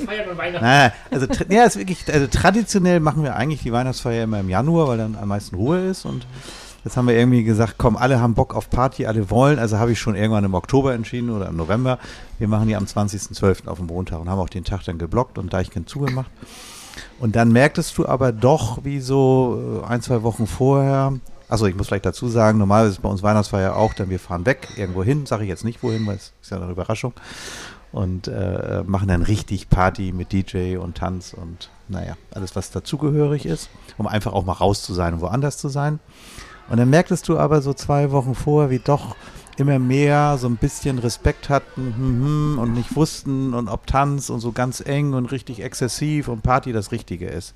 Nein, 0.61 0.93
also, 1.11 1.27
ja, 1.49 1.65
ist 1.65 1.77
wirklich, 1.77 2.05
also 2.13 2.29
traditionell 2.29 3.01
machen 3.01 3.25
wir 3.25 3.35
eigentlich 3.35 3.63
die 3.63 3.73
Weihnachtsfeier 3.73 4.23
immer 4.23 4.39
im 4.39 4.49
Januar, 4.49 4.87
weil 4.87 4.99
dann 4.99 5.17
am 5.21 5.29
meisten 5.29 5.57
Ruhe 5.57 5.81
ist 5.81 6.05
und 6.05 6.29
jetzt 6.85 6.97
haben 6.97 7.09
wir 7.09 7.17
irgendwie 7.17 7.43
gesagt, 7.43 7.75
komm, 7.77 7.97
alle 7.97 8.21
haben 8.21 8.35
Bock 8.35 8.55
auf 8.55 8.71
Party, 8.71 9.07
alle 9.07 9.31
wollen, 9.31 9.59
also 9.59 9.79
habe 9.79 9.91
ich 9.91 9.99
schon 9.99 10.15
irgendwann 10.15 10.45
im 10.45 10.55
Oktober 10.55 10.95
entschieden 10.95 11.31
oder 11.31 11.49
im 11.49 11.57
November, 11.57 11.99
wir 12.39 12.47
machen 12.47 12.69
die 12.69 12.77
am 12.77 12.85
20.12. 12.85 13.67
auf 13.67 13.79
dem 13.79 13.89
Montag 13.89 14.21
und 14.21 14.29
haben 14.29 14.39
auch 14.39 14.49
den 14.49 14.63
Tag 14.63 14.85
dann 14.85 14.99
geblockt 14.99 15.39
und 15.39 15.53
Deichkind 15.53 15.89
zugemacht. 15.89 16.31
Und 17.19 17.37
dann 17.37 17.53
merktest 17.53 17.97
du 17.99 18.07
aber 18.07 18.33
doch, 18.33 18.85
wie 18.85 19.01
so 19.01 19.83
äh, 19.85 19.87
ein, 19.87 20.03
zwei 20.03 20.23
Wochen 20.23 20.47
vorher, 20.47 21.15
also 21.49 21.67
ich 21.67 21.77
muss 21.77 21.89
vielleicht 21.89 22.07
dazu 22.07 22.29
sagen, 22.29 22.59
normalerweise 22.59 22.95
ist 22.95 23.03
bei 23.03 23.09
uns 23.09 23.23
Weihnachtsfeier 23.23 23.77
auch, 23.77 23.95
dann 23.95 24.11
wir 24.11 24.19
fahren 24.19 24.47
weg, 24.47 24.69
irgendwo 24.77 25.05
hin, 25.05 25.27
sage 25.27 25.43
ich 25.45 25.49
jetzt 25.49 25.65
nicht 25.65 25.83
wohin, 25.83 26.07
weil 26.07 26.17
es 26.17 26.33
ist 26.41 26.51
ja 26.51 26.57
eine 26.57 26.71
Überraschung 26.71 27.13
und 27.93 28.27
äh, 28.27 28.83
machen 28.87 29.09
dann 29.09 29.23
richtig 29.23 29.69
Party 29.69 30.13
mit 30.13 30.33
DJ 30.33 30.79
und 30.79 30.97
Tanz 30.97 31.35
und 31.35 31.71
naja, 31.89 32.17
alles, 32.33 32.57
was 32.57 32.71
dazugehörig 32.71 33.45
ist, 33.45 33.69
um 33.99 34.07
einfach 34.07 34.33
auch 34.33 34.47
mal 34.47 34.55
raus 34.55 34.83
zu 34.83 34.95
sein 34.95 35.15
und 35.15 35.21
woanders 35.21 35.59
zu 35.59 35.69
sein. 35.69 36.01
Und 36.71 36.79
dann 36.79 36.89
merktest 36.89 37.29
du 37.29 37.39
aber 37.39 37.61
so 37.61 37.75
zwei 37.75 38.11
Wochen 38.13 38.35
vorher, 38.35 38.71
wie 38.71 38.79
doch 38.79 39.15
immer 39.63 39.79
mehr 39.79 40.37
so 40.39 40.47
ein 40.47 40.57
bisschen 40.57 40.99
Respekt 40.99 41.49
hatten 41.49 41.95
hm, 41.97 42.25
hm, 42.25 42.59
und 42.59 42.75
nicht 42.75 42.95
wussten 42.95 43.55
und 43.55 43.69
ob 43.69 43.87
Tanz 43.87 44.31
und 44.31 44.41
so 44.41 44.53
ganz 44.53 44.81
eng 44.85 45.15
und 45.15 45.33
richtig 45.33 45.63
exzessiv 45.63 46.29
und 46.29 46.43
Party 46.43 46.73
das 46.73 46.93
Richtige 46.93 47.29
ist. 47.29 47.55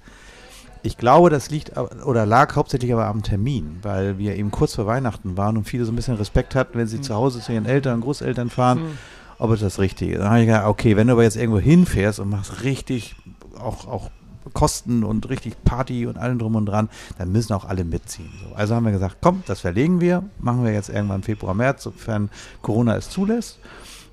Ich 0.82 0.96
glaube, 0.96 1.30
das 1.30 1.50
liegt 1.50 1.72
oder 1.76 2.26
lag 2.26 2.54
hauptsächlich 2.54 2.92
aber 2.92 3.06
am 3.06 3.22
Termin, 3.22 3.78
weil 3.82 4.18
wir 4.18 4.36
eben 4.36 4.50
kurz 4.50 4.76
vor 4.76 4.86
Weihnachten 4.86 5.36
waren 5.36 5.56
und 5.56 5.64
viele 5.64 5.84
so 5.84 5.92
ein 5.92 5.96
bisschen 5.96 6.16
Respekt 6.16 6.54
hatten, 6.54 6.78
wenn 6.78 6.86
sie 6.86 7.00
zu 7.00 7.14
Hause 7.14 7.40
zu 7.40 7.52
ihren 7.52 7.66
Eltern 7.66 7.94
und 7.94 8.00
Großeltern 8.02 8.50
fahren, 8.50 8.98
ob 9.38 9.50
es 9.50 9.60
das 9.60 9.80
Richtige 9.80 10.12
ist. 10.14 10.20
Dann 10.20 10.30
habe 10.30 10.40
ich 10.40 10.46
gedacht, 10.46 10.66
okay, 10.66 10.96
wenn 10.96 11.08
du 11.08 11.14
aber 11.14 11.24
jetzt 11.24 11.36
irgendwo 11.36 11.58
hinfährst 11.58 12.20
und 12.20 12.30
machst 12.30 12.62
richtig 12.62 13.16
auch, 13.58 13.88
auch 13.88 14.10
Kosten 14.52 15.04
und 15.04 15.28
richtig 15.28 15.62
Party 15.64 16.06
und 16.06 16.18
allem 16.18 16.38
drum 16.38 16.54
und 16.54 16.66
dran, 16.66 16.88
dann 17.18 17.32
müssen 17.32 17.52
auch 17.52 17.64
alle 17.64 17.84
mitziehen. 17.84 18.30
So. 18.42 18.54
Also 18.54 18.74
haben 18.74 18.84
wir 18.84 18.92
gesagt, 18.92 19.18
komm, 19.20 19.42
das 19.46 19.60
verlegen 19.60 20.00
wir, 20.00 20.24
machen 20.38 20.64
wir 20.64 20.72
jetzt 20.72 20.88
irgendwann 20.88 21.22
Februar, 21.22 21.54
März, 21.54 21.82
sofern 21.82 22.30
Corona 22.62 22.96
es 22.96 23.10
zulässt. 23.10 23.58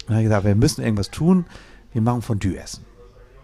Dann 0.08 0.16
habe 0.16 0.24
ich 0.24 0.30
gesagt, 0.30 0.46
wir 0.46 0.56
müssen 0.56 0.82
irgendwas 0.82 1.12
tun, 1.12 1.46
wir 1.94 2.02
machen 2.02 2.22
Fondue 2.22 2.58
essen. 2.58 2.86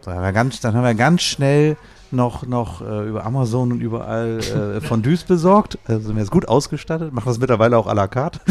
So, 0.01 0.11
haben 0.11 0.23
wir 0.23 0.33
ganz, 0.33 0.59
dann 0.59 0.75
haben 0.75 0.83
wir 0.83 0.95
ganz 0.95 1.21
schnell 1.21 1.77
noch, 2.11 2.45
noch 2.45 2.81
äh, 2.81 3.07
über 3.07 3.25
Amazon 3.25 3.71
und 3.71 3.81
überall 3.81 4.39
äh, 4.39 4.81
Fondues 4.81 5.23
besorgt. 5.23 5.77
Also 5.85 6.07
sind 6.07 6.15
wir 6.15 6.21
jetzt 6.21 6.31
gut 6.31 6.47
ausgestattet, 6.47 7.13
machen 7.13 7.27
das 7.27 7.39
mittlerweile 7.39 7.77
auch 7.77 7.87
à 7.87 7.93
la 7.93 8.07
carte. 8.07 8.39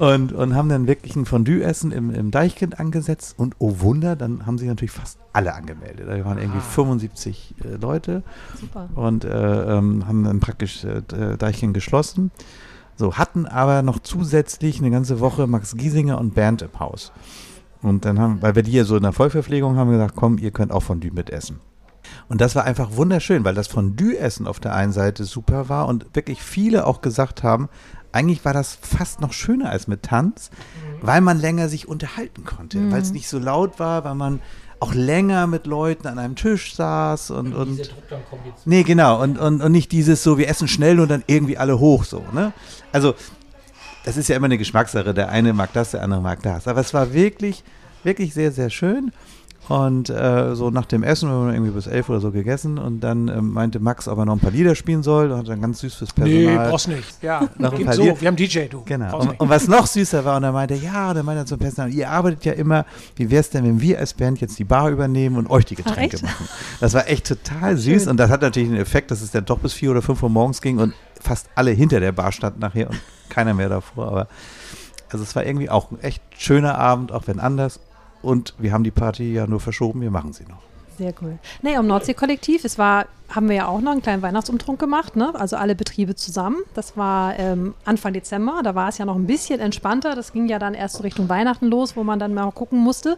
Und, 0.00 0.32
und 0.32 0.54
haben 0.54 0.70
dann 0.70 0.86
wirklich 0.86 1.14
ein 1.14 1.26
Fondue-Essen 1.26 1.92
im, 1.92 2.10
im 2.10 2.30
Deichkind 2.30 2.80
angesetzt. 2.80 3.34
Und 3.36 3.56
oh 3.58 3.80
Wunder, 3.80 4.16
dann 4.16 4.46
haben 4.46 4.56
sich 4.56 4.66
natürlich 4.66 4.92
fast 4.92 5.18
alle 5.34 5.52
angemeldet. 5.52 6.08
Da 6.08 6.24
waren 6.24 6.38
irgendwie 6.38 6.60
75 6.60 7.54
äh, 7.62 7.76
Leute 7.76 8.22
Super. 8.58 8.88
und 8.94 9.26
äh, 9.26 9.76
ähm, 9.76 10.08
haben 10.08 10.24
dann 10.24 10.40
praktisch 10.40 10.84
äh, 10.84 11.02
Deichkind 11.36 11.74
geschlossen. 11.74 12.30
So, 12.96 13.18
hatten 13.18 13.44
aber 13.44 13.82
noch 13.82 13.98
zusätzlich 13.98 14.80
eine 14.80 14.90
ganze 14.90 15.20
Woche 15.20 15.46
Max 15.46 15.76
Giesinger 15.76 16.18
und 16.18 16.34
Bernd 16.34 16.62
im 16.62 16.80
Haus. 16.80 17.12
Und 17.82 18.06
dann 18.06 18.18
haben, 18.18 18.40
weil 18.40 18.54
wir 18.54 18.62
die 18.62 18.72
ja 18.72 18.84
so 18.84 18.96
in 18.96 19.02
der 19.02 19.12
Vollverpflegung 19.12 19.76
haben, 19.76 19.90
gesagt, 19.90 20.14
komm, 20.16 20.38
ihr 20.38 20.50
könnt 20.50 20.72
auch 20.72 20.82
Fondue 20.82 21.10
mitessen. 21.12 21.60
Und 22.30 22.40
das 22.40 22.54
war 22.54 22.64
einfach 22.64 22.96
wunderschön, 22.96 23.44
weil 23.44 23.56
das 23.56 23.66
Fondue-Essen 23.66 24.46
auf 24.46 24.60
der 24.60 24.72
einen 24.72 24.92
Seite 24.92 25.24
super 25.24 25.68
war 25.68 25.88
und 25.88 26.14
wirklich 26.14 26.40
viele 26.42 26.86
auch 26.86 27.00
gesagt 27.00 27.42
haben, 27.42 27.68
eigentlich 28.12 28.44
war 28.44 28.52
das 28.52 28.78
fast 28.80 29.20
noch 29.20 29.32
schöner 29.32 29.68
als 29.68 29.88
mit 29.88 30.04
Tanz, 30.04 30.50
weil 31.02 31.20
man 31.22 31.40
länger 31.40 31.68
sich 31.68 31.88
unterhalten 31.88 32.44
konnte, 32.44 32.78
weil 32.92 33.02
es 33.02 33.10
nicht 33.10 33.28
so 33.28 33.40
laut 33.40 33.80
war, 33.80 34.04
weil 34.04 34.14
man 34.14 34.40
auch 34.78 34.94
länger 34.94 35.48
mit 35.48 35.66
Leuten 35.66 36.06
an 36.06 36.20
einem 36.20 36.36
Tisch 36.36 36.74
saß 36.76 37.32
und, 37.32 37.52
und 37.52 37.78
jetzt. 37.78 38.66
Nee, 38.66 38.84
genau. 38.84 39.20
Und, 39.20 39.36
und, 39.36 39.60
und 39.60 39.72
nicht 39.72 39.90
dieses 39.90 40.22
so, 40.22 40.38
wir 40.38 40.48
essen 40.48 40.68
schnell 40.68 41.00
und 41.00 41.10
dann 41.10 41.24
irgendwie 41.26 41.58
alle 41.58 41.80
hoch 41.80 42.04
so, 42.04 42.24
ne? 42.32 42.52
Also, 42.92 43.14
das 44.04 44.16
ist 44.16 44.28
ja 44.28 44.36
immer 44.36 44.46
eine 44.46 44.56
Geschmackssache. 44.56 45.12
Der 45.12 45.30
eine 45.30 45.52
mag 45.52 45.72
das, 45.72 45.90
der 45.90 46.02
andere 46.02 46.20
mag 46.22 46.42
das. 46.42 46.68
Aber 46.68 46.80
es 46.80 46.94
war 46.94 47.12
wirklich, 47.12 47.64
wirklich 48.04 48.32
sehr, 48.32 48.52
sehr 48.52 48.70
schön. 48.70 49.12
Und 49.68 50.10
äh, 50.10 50.56
so 50.56 50.70
nach 50.70 50.86
dem 50.86 51.04
Essen, 51.04 51.28
wir 51.28 51.36
haben 51.36 51.52
irgendwie 51.52 51.70
bis 51.70 51.86
elf 51.86 52.08
oder 52.08 52.18
so 52.18 52.32
gegessen 52.32 52.76
und 52.76 53.00
dann 53.00 53.28
ähm, 53.28 53.52
meinte 53.52 53.78
Max, 53.78 54.08
ob 54.08 54.18
er 54.18 54.24
noch 54.24 54.32
ein 54.32 54.40
paar 54.40 54.50
Lieder 54.50 54.74
spielen 54.74 55.04
soll. 55.04 55.30
Und 55.30 55.38
hat 55.38 55.48
dann 55.48 55.60
ganz 55.60 55.78
süß 55.80 55.94
fürs 55.94 56.10
Nee, 56.16 56.44
Personal. 56.46 56.68
brauchst 56.70 56.88
nicht. 56.88 57.22
Ja, 57.22 57.48
Noch 57.56 57.72
ein 57.74 57.84
paar 57.84 57.94
so. 57.94 58.02
Lieder. 58.02 58.20
Wir 58.20 58.28
haben 58.28 58.36
DJ, 58.36 58.66
du. 58.68 58.82
Genau. 58.84 59.20
Und, 59.20 59.38
und 59.38 59.48
was 59.48 59.68
noch 59.68 59.86
süßer 59.86 60.24
war, 60.24 60.38
und 60.38 60.44
er 60.44 60.50
meinte, 60.52 60.74
ja, 60.74 61.14
der 61.14 61.22
meinte 61.22 61.44
zum 61.44 61.58
Personal, 61.60 61.92
ihr 61.92 62.10
arbeitet 62.10 62.44
ja 62.46 62.52
immer, 62.54 62.84
wie 63.14 63.30
wäre 63.30 63.40
es 63.40 63.50
denn, 63.50 63.64
wenn 63.64 63.80
wir 63.80 63.98
als 64.00 64.14
Band 64.14 64.40
jetzt 64.40 64.58
die 64.58 64.64
Bar 64.64 64.90
übernehmen 64.90 65.36
und 65.36 65.48
euch 65.48 65.66
die 65.66 65.76
Getränke 65.76 66.16
echt? 66.16 66.24
machen? 66.24 66.48
Das 66.80 66.94
war 66.94 67.06
echt 67.08 67.28
total 67.28 67.76
süß 67.76 68.08
und 68.08 68.16
das 68.16 68.28
hat 68.30 68.42
natürlich 68.42 68.70
den 68.70 68.78
Effekt, 68.78 69.10
dass 69.12 69.20
es 69.22 69.30
dann 69.30 69.44
doch 69.44 69.58
bis 69.58 69.72
vier 69.72 69.92
oder 69.92 70.02
fünf 70.02 70.20
Uhr 70.22 70.30
morgens 70.30 70.62
ging 70.62 70.78
und 70.78 70.94
fast 71.20 71.48
alle 71.54 71.70
hinter 71.70 72.00
der 72.00 72.12
Bar 72.12 72.32
standen 72.32 72.58
nachher 72.60 72.90
und 72.90 72.98
keiner 73.28 73.54
mehr 73.54 73.68
davor. 73.68 74.08
Aber 74.08 74.28
also 75.10 75.22
es 75.22 75.36
war 75.36 75.44
irgendwie 75.44 75.70
auch 75.70 75.90
ein 75.90 76.00
echt 76.00 76.22
schöner 76.38 76.76
Abend, 76.78 77.12
auch 77.12 77.24
wenn 77.26 77.38
anders. 77.38 77.78
Und 78.22 78.54
wir 78.58 78.72
haben 78.72 78.84
die 78.84 78.90
Party 78.90 79.32
ja 79.32 79.46
nur 79.46 79.60
verschoben, 79.60 80.00
wir 80.00 80.10
machen 80.10 80.32
sie 80.32 80.44
noch. 80.44 80.62
Sehr 80.98 81.14
cool. 81.22 81.38
Nee, 81.62 81.76
am 81.76 81.86
Nordsee-Kollektiv, 81.86 82.62
es 82.66 82.76
war, 82.76 83.06
haben 83.30 83.48
wir 83.48 83.56
ja 83.56 83.68
auch 83.68 83.80
noch 83.80 83.92
einen 83.92 84.02
kleinen 84.02 84.20
Weihnachtsumtrunk 84.20 84.78
gemacht, 84.78 85.16
ne? 85.16 85.34
Also 85.34 85.56
alle 85.56 85.74
Betriebe 85.74 86.14
zusammen. 86.14 86.58
Das 86.74 86.94
war 86.94 87.38
ähm, 87.38 87.74
Anfang 87.86 88.12
Dezember, 88.12 88.60
da 88.62 88.74
war 88.74 88.90
es 88.90 88.98
ja 88.98 89.06
noch 89.06 89.16
ein 89.16 89.26
bisschen 89.26 89.60
entspannter. 89.60 90.14
Das 90.14 90.34
ging 90.34 90.46
ja 90.46 90.58
dann 90.58 90.74
erst 90.74 90.96
so 90.96 91.02
Richtung 91.02 91.30
Weihnachten 91.30 91.68
los, 91.68 91.96
wo 91.96 92.04
man 92.04 92.18
dann 92.18 92.34
mal 92.34 92.50
gucken 92.52 92.78
musste. 92.80 93.16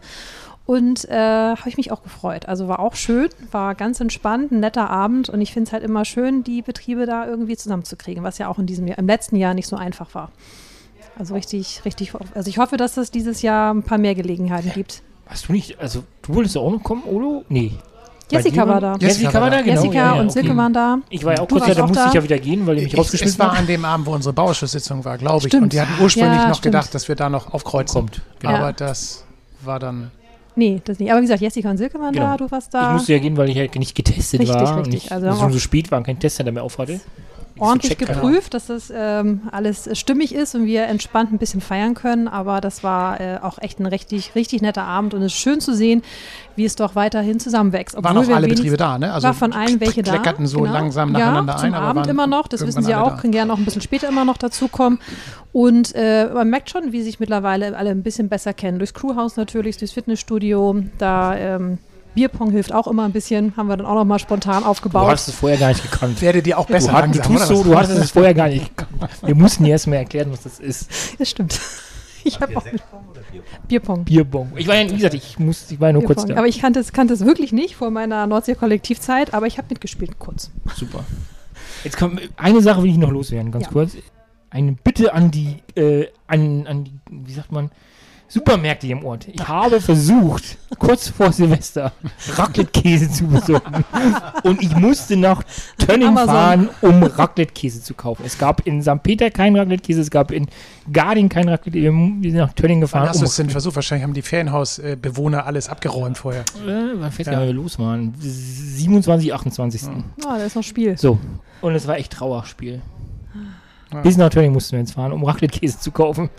Und 0.65 1.09
äh, 1.09 1.57
habe 1.57 1.69
ich 1.69 1.77
mich 1.77 1.91
auch 1.91 2.05
gefreut. 2.05 2.47
Also 2.47 2.69
war 2.69 2.79
auch 2.79 2.95
schön, 2.95 3.29
war 3.51 3.75
ganz 3.75 4.01
entspannt, 4.01 4.53
ein 4.53 4.61
netter 4.61 4.89
Abend. 4.89 5.29
Und 5.29 5.41
ich 5.41 5.53
finde 5.53 5.67
es 5.67 5.73
halt 5.73 5.83
immer 5.83 6.05
schön, 6.05 6.45
die 6.45 6.63
Betriebe 6.63 7.05
da 7.05 7.27
irgendwie 7.27 7.57
zusammenzukriegen, 7.57 8.23
was 8.23 8.39
ja 8.39 8.47
auch 8.47 8.61
in 8.61 8.67
diesem 8.67 8.87
Jahr, 8.87 8.99
im 8.99 9.09
letzten 9.09 9.35
Jahr 9.35 9.55
nicht 9.55 9.67
so 9.67 9.75
einfach 9.75 10.15
war. 10.15 10.31
Also 11.19 11.35
richtig, 11.35 11.83
richtig. 11.85 12.13
Also 12.35 12.49
ich 12.49 12.59
hoffe, 12.59 12.77
dass 12.77 12.97
es 12.97 13.11
dieses 13.11 13.43
Jahr 13.43 13.73
ein 13.73 13.83
paar 13.83 13.99
mehr 13.99 14.15
Gelegenheiten 14.15 14.73
gibt. 14.75 15.03
Hast 15.27 15.49
du 15.49 15.53
nicht, 15.53 15.79
also 15.81 16.03
du 16.23 16.35
wolltest 16.35 16.55
ja 16.57 16.61
auch 16.61 16.71
noch 16.71 16.83
kommen, 16.83 17.03
Olo? 17.05 17.45
Nee. 17.49 17.73
Jessica 18.31 18.67
war 18.67 18.81
da. 18.81 18.97
Jessica 18.99 19.41
war 19.41 19.51
da, 19.51 19.61
genau. 19.61 19.75
Jessica 19.83 19.95
ja, 19.95 20.05
ja, 20.07 20.13
und 20.21 20.31
okay. 20.31 20.41
Silke 20.41 20.57
waren 20.57 20.73
da. 20.73 20.99
Ich 21.11 21.23
war 21.23 21.35
ja 21.35 21.43
auch 21.43 21.47
Du 21.47 21.57
kurz 21.57 21.65
da, 21.65 21.69
warst 21.69 21.79
da 21.81 21.87
musste 21.87 22.03
da. 22.03 22.09
ich 22.09 22.15
ja 22.15 22.23
wieder 22.25 22.39
gehen, 22.39 22.67
weil 22.67 22.77
die 22.77 22.83
mich 22.85 22.93
Ich, 22.95 22.99
rausgeschmissen 22.99 23.35
es 23.35 23.47
war 23.47 23.53
an 23.53 23.67
dem 23.67 23.85
Abend, 23.85 24.07
wo 24.07 24.13
unsere 24.15 24.33
Bauausschusssitzung 24.33 25.05
war, 25.05 25.19
glaube 25.19 25.39
ich. 25.39 25.45
Stimmt. 25.51 25.65
Und 25.65 25.73
die 25.75 25.81
hatten 25.83 25.93
ursprünglich 26.03 26.33
Ja, 26.41 26.49
noch 26.49 26.55
stimmt. 26.57 26.73
gedacht, 26.75 26.95
dass 26.95 27.09
wir 27.09 27.15
da 27.15 27.29
noch 27.29 27.53
aufkreuzen. 27.53 27.95
Kommt, 28.01 28.23
genau. 28.41 28.55
Aber 28.55 28.73
das 28.73 29.25
war 29.61 29.79
dann. 29.79 30.11
Nee, 30.57 30.81
das 30.85 30.99
nicht. 30.99 31.11
Aber 31.11 31.21
wie 31.21 31.25
gesagt, 31.25 31.43
Jessica 31.43 31.71
und 31.71 31.77
Silke 31.77 31.99
waren 32.01 32.13
Genau. 32.15 32.25
da, 32.27 32.37
du 32.39 32.51
warst 32.51 32.69
Ich 32.69 32.73
da. 32.73 32.93
musste 32.95 33.13
ja 33.13 33.19
gehen, 33.19 33.37
weil 33.37 33.51
ich 33.51 33.57
ja 33.57 33.67
nicht 33.77 33.95
getestet 33.95 34.41
Richtig, 34.41 34.57
war. 34.57 34.77
und 34.79 34.87
richtig. 34.87 35.05
ich, 35.07 35.13
Also 35.13 35.27
also 35.29 35.43
auch- 35.47 35.51
so 35.51 35.59
spät 35.59 35.91
war 35.91 35.99
und 35.99 36.05
kein 36.05 36.19
Tester, 36.19 36.43
der 36.45 36.55
mir 36.55 36.63
aufhatte. 36.63 37.01
Ordentlich 37.63 37.99
geprüft, 37.99 38.55
dass 38.55 38.67
das 38.67 38.93
ähm, 38.95 39.43
alles 39.51 39.89
stimmig 39.99 40.35
ist 40.35 40.55
und 40.55 40.67
wir 40.67 40.85
entspannt 40.85 41.33
ein 41.33 41.39
bisschen 41.39 41.61
feiern 41.61 41.95
können. 41.95 42.29
Aber 42.29 42.61
das 42.61 42.83
war 42.83 43.21
äh, 43.21 43.39
auch 43.41 43.59
echt 43.61 43.81
ein 43.81 43.87
richtig, 43.87 44.35
richtig 44.35 44.63
netter 44.63 44.85
Abend 44.85 45.15
und 45.15 45.23
es 45.23 45.33
ist 45.33 45.39
schön 45.39 45.61
zu 45.61 45.75
sehen, 45.75 46.03
wie 46.57 46.65
es 46.65 46.77
doch 46.77 46.95
weiterhin 46.95 47.41
zusammenwächst. 47.41 47.95
Waren 47.97 48.05
Obwohl 48.05 48.23
auch 48.25 48.29
wir 48.29 48.37
alle 48.37 48.49
Betriebe 48.49 48.77
da, 48.77 48.99
ne? 48.99 49.17
war 49.21 49.35
von 49.35 49.53
allen 49.53 49.81
welche 49.81 50.03
da. 50.03 50.13
kleckerten 50.13 50.47
so 50.47 50.61
genau. 50.61 50.73
langsam 50.73 51.13
nacheinander 51.13 51.53
ja, 51.55 51.59
zum 51.59 51.67
ein. 51.69 51.75
aber 51.75 51.87
Abend 51.87 52.01
waren 52.07 52.11
immer 52.11 52.27
noch, 52.27 52.49
das 52.49 52.67
wissen 52.67 52.83
Sie 52.83 52.95
auch, 52.95 53.11
da. 53.13 53.17
können 53.17 53.33
gerne 53.33 53.53
auch 53.53 53.59
ein 53.59 53.65
bisschen 53.65 53.83
später 53.83 54.09
immer 54.09 54.25
noch 54.25 54.37
dazukommen. 54.37 54.99
Und 55.53 55.95
äh, 55.95 56.31
man 56.33 56.49
merkt 56.49 56.71
schon, 56.71 56.93
wie 56.93 57.03
sich 57.03 57.21
mittlerweile 57.21 57.77
alle 57.77 57.91
ein 57.91 58.03
bisschen 58.03 58.29
besser 58.29 58.55
kennen. 58.55 58.79
Durchs 58.79 58.95
Crewhaus 58.95 59.37
natürlich, 59.37 59.77
durchs 59.77 59.93
Fitnessstudio, 59.93 60.83
da 60.99 61.37
ähm, 61.37 61.79
Bierpong 62.15 62.51
hilft 62.51 62.73
auch 62.73 62.87
immer 62.87 63.05
ein 63.05 63.13
bisschen, 63.13 63.57
haben 63.57 63.69
wir 63.69 63.77
dann 63.77 63.87
auch 63.87 63.95
noch 63.95 64.05
mal 64.05 64.19
spontan 64.19 64.63
Du 64.63 64.69
aufgebaut. 64.69 65.11
hast 65.11 65.29
es 65.29 65.35
vorher 65.35 65.59
gar 65.59 65.69
nicht 65.69 65.83
gekannt. 65.83 66.21
Werdet 66.23 66.47
ihr 66.47 66.59
auch 66.59 66.67
Du, 66.67 66.73
besser 66.73 66.93
du 66.93 66.99
langsam, 66.99 67.25
tust 67.25 67.37
oder 67.37 67.47
so, 67.47 67.59
was? 67.59 67.67
du 67.89 67.95
hast 67.95 68.05
es 68.05 68.11
vorher 68.11 68.35
gar 68.35 68.49
nicht 68.49 68.77
gekannt. 68.77 69.11
Wir 69.25 69.35
mussten 69.35 69.65
dir 69.65 69.71
erst 69.71 69.87
mal 69.87 69.97
erklären, 69.97 70.31
was 70.31 70.43
das 70.43 70.59
ist. 70.61 70.91
Das 71.19 71.29
stimmt. 71.31 71.59
Ich 72.25 72.41
habe 72.41 72.57
auch 72.57 72.65
mit 72.65 72.81
Bierpong. 73.67 74.05
Bierbong. 74.05 74.53
Ich 74.55 74.69
war 74.69 74.77
ja, 74.77 74.89
wie 74.89 74.95
gesagt, 74.95 75.15
ich, 75.15 75.41
muss, 75.41 75.69
ich 75.73 75.81
war 75.81 75.89
ja 75.89 75.93
nur 75.95 76.05
kurz 76.05 76.19
Bierpong. 76.19 76.35
da. 76.37 76.39
Aber 76.39 76.47
ich 76.47 76.61
kannte 76.61 76.79
es, 76.79 76.93
kannte 76.93 77.15
es 77.15 77.25
wirklich 77.27 77.51
nicht 77.53 77.75
vor 77.75 77.91
meiner 77.91 78.29
Nordsee-Kollektivzeit, 78.29 79.35
aber 79.35 79.49
ich 79.49 79.59
habe 79.59 79.67
mitgespielt 79.71 80.21
kurz. 80.21 80.53
Super. 80.77 81.05
Jetzt 81.83 81.97
kommt 81.97 82.21
eine 82.37 82.63
Sache 82.63 82.85
will 82.85 82.91
ich 82.91 82.97
noch 82.97 83.11
loswerden, 83.11 83.51
ganz 83.51 83.65
Ja. 83.65 83.73
kurz. 83.73 83.97
Eine 84.51 84.71
Bitte 84.85 85.15
an 85.15 85.33
die, 85.33 85.57
äh, 85.75 86.07
an, 86.29 86.69
an 86.69 86.85
die, 86.85 86.93
wie 87.11 87.33
sagt 87.33 87.51
man, 87.51 87.73
Supermärkte 88.33 88.87
hier 88.87 88.97
im 88.97 89.05
Ort. 89.05 89.29
Ich 89.29 89.47
habe 89.47 89.79
versucht, 89.79 90.57
kurz 90.79 91.09
vor 91.09 91.31
Silvester 91.33 91.93
Raclette-Käse 92.35 93.11
zu 93.11 93.27
besorgen. 93.27 93.85
Und 94.43 94.63
ich 94.63 94.75
musste 94.75 95.19
nach 95.19 95.43
Tönning 95.77 96.09
Amazon. 96.09 96.29
fahren, 96.35 96.69
um 96.81 97.03
Raclette-Käse 97.03 97.83
zu 97.83 97.93
kaufen. 97.93 98.23
Es 98.25 98.39
gab 98.39 98.67
in 98.67 98.83
St. 98.83 99.03
Peter 99.03 99.31
keinen 99.31 99.57
Raclette-Käse, 99.57 100.01
es 100.01 100.11
gab 100.11 100.31
in 100.31 100.47
Garding 100.91 101.29
keinen 101.29 101.51
Raclette. 101.51 101.75
Wir 101.79 101.93
wir 101.93 102.31
sind 102.31 102.39
nach 102.41 102.55
Tönning 102.55 102.81
gefahren. 102.81 103.07
hast 103.07 103.21
du 103.21 103.27
es 103.27 103.37
denn 103.37 103.51
versucht? 103.51 103.77
Wahrscheinlich 103.77 104.05
haben 104.05 104.15
die 104.15 104.23
Ferienhausbewohner 104.23 105.45
alles 105.45 105.69
abgeräumt 105.69 106.17
vorher. 106.17 106.41
Äh, 106.67 106.95
wann 106.95 107.13
fällt 107.13 107.29
Ja. 107.29 107.45
los, 107.45 107.77
Mann? 107.77 108.15
27, 108.19 109.35
28. 109.35 109.83
Ah, 110.25 110.39
da 110.39 110.45
ist 110.45 110.57
noch 110.57 110.63
Spiel. 110.63 110.97
So. 110.97 111.19
Und 111.61 111.75
es 111.75 111.87
war 111.87 111.99
echt 111.99 112.13
Trauerspiel. 112.13 112.81
Ja. 113.93 114.01
Bis 114.01 114.17
nach 114.17 114.31
Tönning 114.31 114.53
mussten 114.53 114.73
wir 114.73 114.79
jetzt 114.81 114.93
fahren, 114.93 115.13
um 115.13 115.23
Raclette-Käse 115.25 115.79
zu 115.81 115.91
kaufen. 115.91 116.31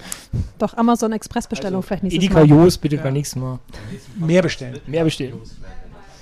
Doch 0.57 0.75
Amazon 0.75 1.11
Express-Bestellung 1.11 1.83
vielleicht 1.83 2.03
nächstes 2.03 2.23
Edeka 2.23 2.39
Mal. 2.39 2.47
Jos, 2.49 2.77
bitte 2.77 2.95
Ja. 2.97 3.03
beim 3.03 3.13
nächsten 3.13 3.39
Mal. 3.39 3.59
Mehr 4.17 4.41
bestellen. 4.41 4.79
Mehr 4.87 5.03
bestellen. 5.03 5.33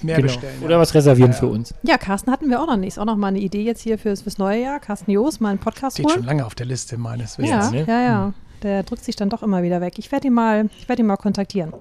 Mehr 0.02 0.16
Genau. 0.18 0.28
bestellen. 0.28 0.62
Oder 0.64 0.80
was 0.80 0.94
reservieren 0.96 1.32
Ja, 1.32 1.38
für 1.38 1.46
ja. 1.46 1.52
uns. 1.52 1.74
Ja, 1.84 1.98
Carsten 1.98 2.32
hatten 2.32 2.50
wir 2.50 2.60
auch 2.62 2.68
noch 2.68 2.76
nicht. 2.78 2.90
Ist 2.90 2.98
auch 3.00 3.06
noch 3.06 3.18
mal 3.18 3.28
eine 3.28 3.40
Idee 3.40 3.62
jetzt 3.64 3.82
hier 3.82 3.98
fürs, 4.00 4.24
fürs 4.24 4.38
neue 4.40 4.62
Jahr. 4.64 4.80
Carsten 4.80 5.12
Joos, 5.12 5.40
mal 5.40 5.50
einen 5.50 5.60
Podcast 5.60 5.98
Steht 5.98 6.10
schon 6.10 6.20
holen. 6.22 6.26
lange 6.28 6.46
auf 6.46 6.56
der 6.56 6.66
Liste 6.66 6.98
meines 6.98 7.38
Ja, 7.38 7.60
Wissens. 7.60 7.72
ne? 7.72 7.86
ja, 7.88 8.02
ja. 8.02 8.34
Der 8.64 8.84
drückt 8.84 9.04
sich 9.04 9.16
dann 9.16 9.30
doch 9.30 9.42
immer 9.44 9.64
wieder 9.64 9.80
weg. 9.80 9.94
Ich 9.98 10.12
werde 10.12 10.28
ihn 10.28 10.34
mal, 10.34 10.70
ich 10.80 10.90
werde 10.90 11.02
ihn 11.04 11.08
mal 11.08 11.18
kontaktieren. 11.18 11.72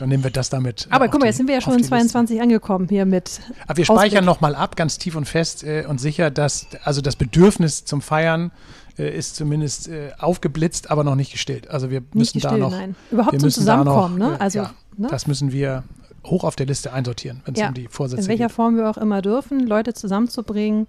Dann 0.00 0.08
nehmen 0.08 0.24
wir 0.24 0.30
das 0.30 0.48
damit. 0.48 0.86
äh, 0.86 0.94
Aber 0.94 1.08
guck 1.08 1.20
mal, 1.20 1.26
jetzt 1.26 1.36
sind 1.36 1.46
wir 1.46 1.54
ja 1.54 1.60
schon 1.60 1.74
in 1.74 1.78
die 1.78 1.82
Liste. 1.82 1.94
22 1.94 2.40
angekommen 2.40 2.88
hier 2.88 3.04
mit. 3.04 3.40
Aber 3.66 3.76
wir 3.76 3.84
speichern 3.84 4.24
nochmal 4.24 4.54
ab, 4.54 4.74
ganz 4.76 4.96
tief 4.96 5.14
und 5.14 5.26
fest 5.26 5.62
äh, 5.62 5.84
und 5.86 6.00
sicher, 6.00 6.30
dass 6.30 6.66
also 6.84 7.02
das 7.02 7.16
Bedürfnis 7.16 7.84
zum 7.84 8.00
Feiern 8.00 8.50
äh, 8.98 9.14
ist 9.14 9.36
zumindest 9.36 9.88
äh, 9.88 10.12
aufgeblitzt, 10.18 10.90
aber 10.90 11.04
noch 11.04 11.16
nicht 11.16 11.32
gestillt. 11.32 11.68
Also 11.68 11.90
wir 11.90 12.02
müssen 12.14 12.40
da 12.40 12.48
gestillt, 12.48 12.60
noch, 12.60 12.70
nein. 12.70 12.96
Überhaupt 13.10 13.32
zum 13.32 13.40
da 13.40 13.46
noch, 13.46 13.52
Zusammenkommen, 13.54 14.18
ne? 14.18 14.36
äh, 14.38 14.42
Also, 14.42 14.58
ja, 14.60 14.74
ne? 14.96 15.08
das 15.10 15.26
müssen 15.26 15.52
wir 15.52 15.84
hoch 16.24 16.44
auf 16.44 16.56
der 16.56 16.64
Liste 16.66 16.92
einsortieren, 16.94 17.42
wenn 17.44 17.54
es 17.54 17.60
Ja, 17.60 17.68
um 17.68 17.74
die 17.74 17.88
Vorsätze 17.88 18.22
in 18.22 18.28
welcher 18.28 18.46
geht. 18.46 18.54
Form 18.56 18.76
wir 18.76 18.88
auch 18.88 18.96
immer 18.98 19.20
dürfen, 19.22 19.66
Leute 19.66 19.92
zusammenzubringen. 19.92 20.86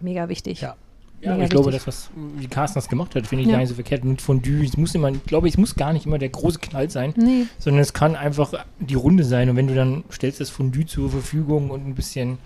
Mega 0.00 0.28
wichtig. 0.28 0.60
Ja. 0.60 0.76
Ja, 1.22 1.32
Mega 1.32 1.44
ich 1.44 1.50
glaube, 1.50 1.70
das, 1.70 1.86
was 1.86 2.10
wie 2.36 2.48
Carsten 2.48 2.78
das 2.78 2.88
gemacht 2.88 3.14
hat, 3.14 3.26
finde 3.28 3.42
ich 3.42 3.48
Ja. 3.48 3.54
gar 3.54 3.60
nicht 3.60 3.68
so 3.68 3.74
verkehrt. 3.76 4.04
Mit 4.04 4.20
Fondue, 4.20 4.64
es 4.64 4.76
muss 4.76 4.94
immer, 4.94 5.08
ich 5.10 5.24
glaube, 5.24 5.48
es 5.48 5.56
muss 5.56 5.76
gar 5.76 5.92
nicht 5.92 6.04
immer 6.04 6.18
der 6.18 6.30
große 6.30 6.58
Knall 6.58 6.90
sein, 6.90 7.14
Nee, 7.16 7.46
sondern 7.58 7.80
es 7.80 7.92
kann 7.92 8.16
einfach 8.16 8.52
die 8.80 8.94
Runde 8.96 9.22
sein. 9.24 9.48
Und 9.48 9.56
wenn 9.56 9.68
du 9.68 9.74
dann 9.74 10.02
stellst 10.12 10.40
das 10.40 10.50
Fondue 10.50 10.84
zur 10.84 11.10
Verfügung 11.10 11.70
und 11.70 11.86
ein 11.86 11.94
bisschen 11.94 12.38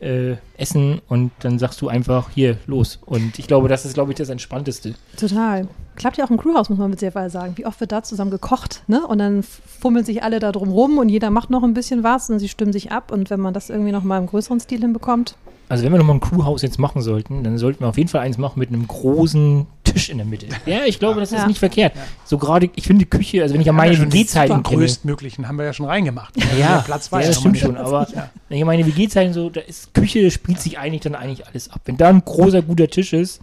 äh, 0.00 0.36
Essen 0.56 1.00
und 1.08 1.32
dann 1.40 1.58
sagst 1.58 1.80
du 1.80 1.88
einfach, 1.88 2.30
hier, 2.30 2.56
los. 2.66 3.00
Und 3.04 3.38
ich 3.38 3.46
glaube, 3.48 3.66
das 3.68 3.84
ist, 3.84 3.94
glaube 3.94 4.12
ich, 4.12 4.18
das 4.18 4.28
Entspannteste. 4.28 4.94
total. 5.18 5.66
Klappt 5.96 6.16
ja 6.18 6.24
auch 6.24 6.30
im 6.30 6.36
Crewhaus, 6.36 6.68
muss 6.68 6.78
man 6.78 6.90
mit 6.90 7.00
sehr 7.00 7.10
viel 7.10 7.28
sagen. 7.30 7.54
Wie 7.56 7.66
oft 7.66 7.80
wird 7.80 7.90
da 7.90 8.04
zusammen 8.04 8.30
gekocht, 8.30 8.84
ne? 8.86 9.04
Und 9.04 9.18
dann 9.18 9.42
fummeln 9.42 10.04
sich 10.04 10.22
alle 10.22 10.38
da 10.38 10.52
drum 10.52 10.68
rum 10.68 10.98
und 10.98 11.08
jeder 11.08 11.30
macht 11.30 11.50
noch 11.50 11.64
ein 11.64 11.74
bisschen 11.74 12.04
was 12.04 12.30
und 12.30 12.38
sie 12.38 12.48
stimmen 12.48 12.72
sich 12.72 12.92
ab. 12.92 13.10
Und 13.10 13.30
wenn 13.30 13.40
man 13.40 13.52
das 13.54 13.68
irgendwie 13.70 13.90
noch 13.90 14.04
mal 14.04 14.18
im 14.18 14.26
größeren 14.26 14.60
Stil 14.60 14.80
hinbekommt, 14.82 15.34
Also 15.68 15.84
wenn 15.84 15.92
wir 15.92 15.98
nochmal 15.98 16.16
ein 16.16 16.20
Crewhaus 16.20 16.62
jetzt 16.62 16.78
machen 16.78 17.02
sollten, 17.02 17.44
dann 17.44 17.58
sollten 17.58 17.80
wir 17.80 17.88
auf 17.88 17.98
jeden 17.98 18.08
Fall 18.08 18.22
eins 18.22 18.38
machen 18.38 18.58
mit 18.58 18.70
einem 18.70 18.86
großen 18.88 19.66
Tisch 19.84 20.08
in 20.08 20.16
der 20.18 20.26
Mitte. 20.26 20.46
Ja, 20.66 20.80
ich 20.86 20.98
glaube, 20.98 21.20
das 21.20 21.30
ist 21.32 21.38
Ja. 21.40 21.46
nicht 21.46 21.58
verkehrt. 21.58 21.92
So 22.24 22.38
gerade, 22.38 22.70
ich 22.74 22.86
finde 22.86 23.04
die 23.04 23.10
Küche, 23.10 23.42
also 23.42 23.54
wenn 23.54 23.60
ich 23.60 23.68
an 23.68 23.76
meine 23.76 23.92
ja 23.94 24.00
WG-Zeiten 24.00 24.62
kenne. 24.62 24.78
größtmöglichen 24.82 25.46
haben 25.46 25.58
wir 25.58 25.66
ja 25.66 25.72
schon 25.72 25.86
reingemacht. 25.86 26.34
Ja, 26.58 26.80
Platz 26.80 27.10
ja, 27.12 27.18
das 27.18 27.26
ja 27.28 27.32
stimmt 27.34 27.58
schon, 27.58 27.76
aber 27.76 28.06
Ja. 28.14 28.30
wenn 28.48 28.56
ich 28.56 28.62
an 28.62 28.66
meine 28.66 28.86
WG-Zeiten 28.86 29.32
so, 29.34 29.50
da 29.50 29.60
ist 29.60 29.92
Küche, 29.94 30.30
spielt 30.30 30.60
sich 30.60 30.78
eigentlich 30.78 31.02
dann 31.02 31.14
eigentlich 31.14 31.46
alles 31.46 31.70
ab. 31.70 31.82
Wenn 31.84 31.96
da 31.98 32.08
ein 32.08 32.22
großer, 32.24 32.62
guter 32.62 32.88
Tisch 32.88 33.12
ist, 33.12 33.40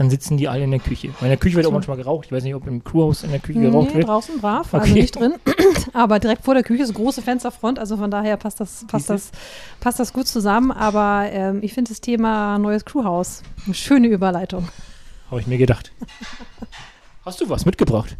dann 0.00 0.08
sitzen 0.08 0.38
die 0.38 0.48
alle 0.48 0.64
in 0.64 0.70
der 0.70 0.80
Küche. 0.80 1.08
Weil 1.20 1.26
in 1.26 1.28
der 1.28 1.36
Küche 1.36 1.56
wird 1.56 1.66
auch 1.66 1.72
manchmal 1.72 1.98
geraucht. 1.98 2.24
Ich 2.24 2.32
weiß 2.32 2.42
nicht, 2.42 2.54
ob 2.54 2.66
im 2.66 2.82
Crewhaus 2.82 3.22
in 3.22 3.32
der 3.32 3.38
Küche 3.38 3.60
geraucht 3.60 3.88
Nee, 3.90 3.96
wird. 3.96 4.08
draußen 4.08 4.40
brav, 4.40 4.72
also 4.72 4.90
Okay. 4.90 4.98
nicht 4.98 5.14
drin. 5.14 5.34
Aber 5.92 6.18
direkt 6.18 6.42
vor 6.46 6.54
der 6.54 6.62
Küche 6.62 6.84
ist 6.84 6.88
eine 6.88 6.96
große 6.96 7.20
Fensterfront, 7.20 7.78
also 7.78 7.98
von 7.98 8.10
daher 8.10 8.38
passt 8.38 8.60
das, 8.60 8.86
passt 8.88 9.10
das, 9.10 9.30
passt 9.78 10.00
das 10.00 10.14
gut 10.14 10.26
zusammen. 10.26 10.72
Aber 10.72 11.26
ähm, 11.30 11.58
ich 11.60 11.74
finde 11.74 11.90
das 11.90 12.00
Thema 12.00 12.58
neues 12.58 12.86
Crewhaus 12.86 13.42
eine 13.66 13.74
schöne 13.74 14.08
Überleitung. 14.08 14.70
Habe 15.30 15.42
ich 15.42 15.46
mir 15.46 15.58
gedacht. 15.58 15.92
Hast 17.26 17.42
du 17.42 17.50
was 17.50 17.66
mitgebracht? 17.66 18.16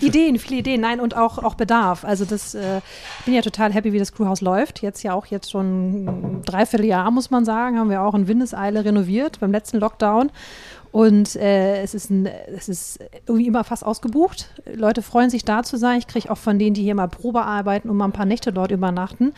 Ideen, 0.00 0.38
viele 0.38 0.60
Ideen, 0.60 0.80
nein, 0.80 1.00
und 1.00 1.16
auch, 1.16 1.38
auch 1.38 1.54
Bedarf. 1.54 2.04
Also 2.04 2.24
das, 2.24 2.54
äh, 2.54 2.78
ich 3.20 3.24
bin 3.24 3.34
ja 3.34 3.42
total 3.42 3.72
happy, 3.72 3.92
wie 3.92 3.98
das 3.98 4.12
Crewhaus 4.12 4.40
läuft. 4.40 4.82
Jetzt 4.82 5.02
ja 5.02 5.14
auch 5.14 5.26
jetzt 5.26 5.50
schon 5.50 6.04
ein 6.04 6.42
Dreivierteljahr, 6.42 7.10
muss 7.10 7.30
man 7.30 7.44
sagen, 7.44 7.78
haben 7.78 7.88
wir 7.90 8.02
auch 8.02 8.14
in 8.14 8.26
Windeseile 8.28 8.84
renoviert 8.84 9.40
beim 9.40 9.52
letzten 9.52 9.78
Lockdown. 9.78 10.30
Und 10.90 11.36
äh, 11.36 11.82
es, 11.82 11.94
ist 11.94 12.10
ein, 12.10 12.26
es 12.26 12.68
ist 12.68 12.98
irgendwie 13.26 13.46
immer 13.46 13.64
fast 13.64 13.84
ausgebucht. 13.84 14.50
Leute 14.72 15.02
freuen 15.02 15.30
sich 15.30 15.44
da 15.44 15.62
zu 15.62 15.76
sein. 15.76 15.98
Ich 15.98 16.06
kriege 16.06 16.30
auch 16.30 16.38
von 16.38 16.58
denen, 16.58 16.74
die 16.74 16.82
hier 16.82 16.94
mal 16.94 17.08
Probe 17.08 17.42
arbeiten 17.42 17.90
und 17.90 17.96
mal 17.96 18.06
ein 18.06 18.12
paar 18.12 18.24
Nächte 18.24 18.52
dort 18.52 18.70
übernachten, 18.70 19.34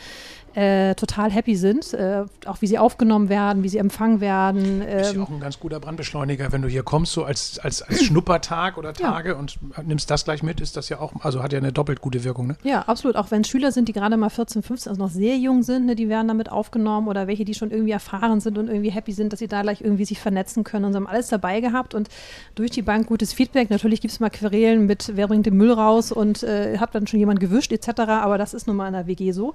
äh, 0.55 0.95
total 0.95 1.31
happy 1.31 1.55
sind. 1.55 1.93
Äh, 1.93 2.23
auch 2.45 2.61
wie 2.61 2.67
sie 2.67 2.77
aufgenommen 2.77 3.29
werden, 3.29 3.63
wie 3.63 3.69
sie 3.69 3.77
empfangen 3.77 4.21
werden. 4.21 4.81
Ist 4.81 5.13
ja 5.13 5.19
Ähm, 5.19 5.23
auch 5.23 5.29
ein 5.29 5.39
ganz 5.39 5.59
guter 5.59 5.79
Brandbeschleuniger, 5.79 6.51
wenn 6.51 6.61
du 6.61 6.67
hier 6.67 6.83
kommst, 6.83 7.13
so 7.13 7.23
als, 7.23 7.59
als, 7.59 7.81
als 7.81 8.03
Schnuppertag 8.03 8.77
oder 8.77 8.89
Ja. 8.99 9.11
Tage 9.11 9.35
und 9.35 9.57
nimmst 9.85 10.09
das 10.11 10.23
gleich 10.25 10.43
mit, 10.43 10.59
ist 10.61 10.75
das 10.77 10.89
ja 10.89 10.99
auch, 10.99 11.13
also 11.21 11.41
hat 11.43 11.53
ja 11.53 11.59
eine 11.59 11.71
doppelt 11.71 12.01
gute 12.01 12.23
Wirkung, 12.23 12.47
ne? 12.47 12.55
Ja, 12.63 12.81
absolut. 12.83 13.15
Auch 13.15 13.31
wenn 13.31 13.41
es 13.41 13.47
Schüler 13.47 13.71
sind, 13.71 13.87
die 13.87 13.93
gerade 13.93 14.17
mal 14.17 14.29
14, 14.29 14.61
15, 14.63 14.89
also 14.89 15.01
noch 15.01 15.09
sehr 15.09 15.37
jung 15.37 15.63
sind, 15.63 15.85
ne, 15.85 15.95
die 15.95 16.09
werden 16.09 16.27
damit 16.27 16.51
aufgenommen 16.51 17.07
oder 17.07 17.27
welche, 17.27 17.45
die 17.45 17.53
schon 17.53 17.71
irgendwie 17.71 17.91
erfahren 17.91 18.39
sind 18.39 18.57
und 18.57 18.67
irgendwie 18.67 18.91
happy 18.91 19.11
sind, 19.13 19.31
dass 19.33 19.39
sie 19.39 19.47
da 19.47 19.61
gleich 19.61 19.81
irgendwie 19.81 20.05
sich 20.05 20.19
vernetzen 20.19 20.63
können. 20.63 20.85
Und 20.85 20.91
sie 20.93 20.97
haben 20.97 21.07
alles 21.07 21.27
dabei 21.29 21.59
gehabt 21.61 21.93
und 21.95 22.09
durch 22.55 22.71
die 22.71 22.81
Bank 22.81 23.07
gutes 23.07 23.33
Feedback. 23.33 23.69
Natürlich 23.69 24.01
gibt 24.01 24.11
es 24.13 24.19
mal 24.19 24.29
Querelen 24.29 24.85
mit, 24.85 25.11
wer 25.15 25.27
bringt 25.27 25.45
den 25.45 25.55
Müll 25.57 25.71
raus 25.71 26.11
und 26.11 26.43
äh, 26.43 26.77
hat 26.77 26.93
dann 26.95 27.07
schon 27.07 27.19
jemand 27.19 27.39
gewischt 27.39 27.71
etc. 27.71 27.99
Aber 28.07 28.37
das 28.37 28.53
ist 28.53 28.67
nun 28.67 28.75
mal 28.75 28.87
in 28.87 28.93
der 28.93 29.07
WG 29.07 29.31
so. 29.31 29.53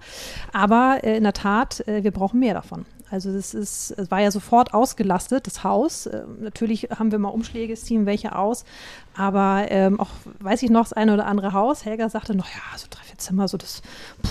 Aber 0.53 0.86
äh, 0.95 1.17
in 1.17 1.23
der 1.25 1.33
Tat, 1.33 1.87
äh, 1.89 2.03
wir 2.05 2.11
brauchen 2.11 2.41
mehr 2.41 2.55
davon. 2.55 2.87
Also 3.09 3.33
das 3.33 3.55
ist, 3.55 3.93
es 3.93 4.11
war 4.11 4.21
ja 4.21 4.33
sofort 4.33 4.75
ausgelastet, 4.75 5.47
das 5.47 5.63
Haus. 5.63 6.07
Äh, 6.07 6.23
natürlich 6.41 6.89
haben 6.99 7.13
wir 7.13 7.21
mal 7.21 7.29
Umschläge, 7.29 7.73
es 7.75 7.85
ziehen 7.85 8.05
welche 8.05 8.35
aus. 8.35 8.65
Aber 9.17 9.67
ähm, 9.71 10.01
auch, 10.01 10.09
weiß 10.41 10.63
ich 10.65 10.71
noch, 10.71 10.83
das 10.83 10.93
eine 10.93 11.15
oder 11.15 11.27
andere 11.27 11.53
Haus. 11.53 11.85
Helga 11.85 12.09
sagte 12.09 12.35
noch, 12.35 12.47
ja, 12.49 12.77
so 12.77 12.87
drei, 12.91 13.03
vier 13.05 13.17
Zimmer, 13.17 13.47
so 13.47 13.57
das 13.59 13.81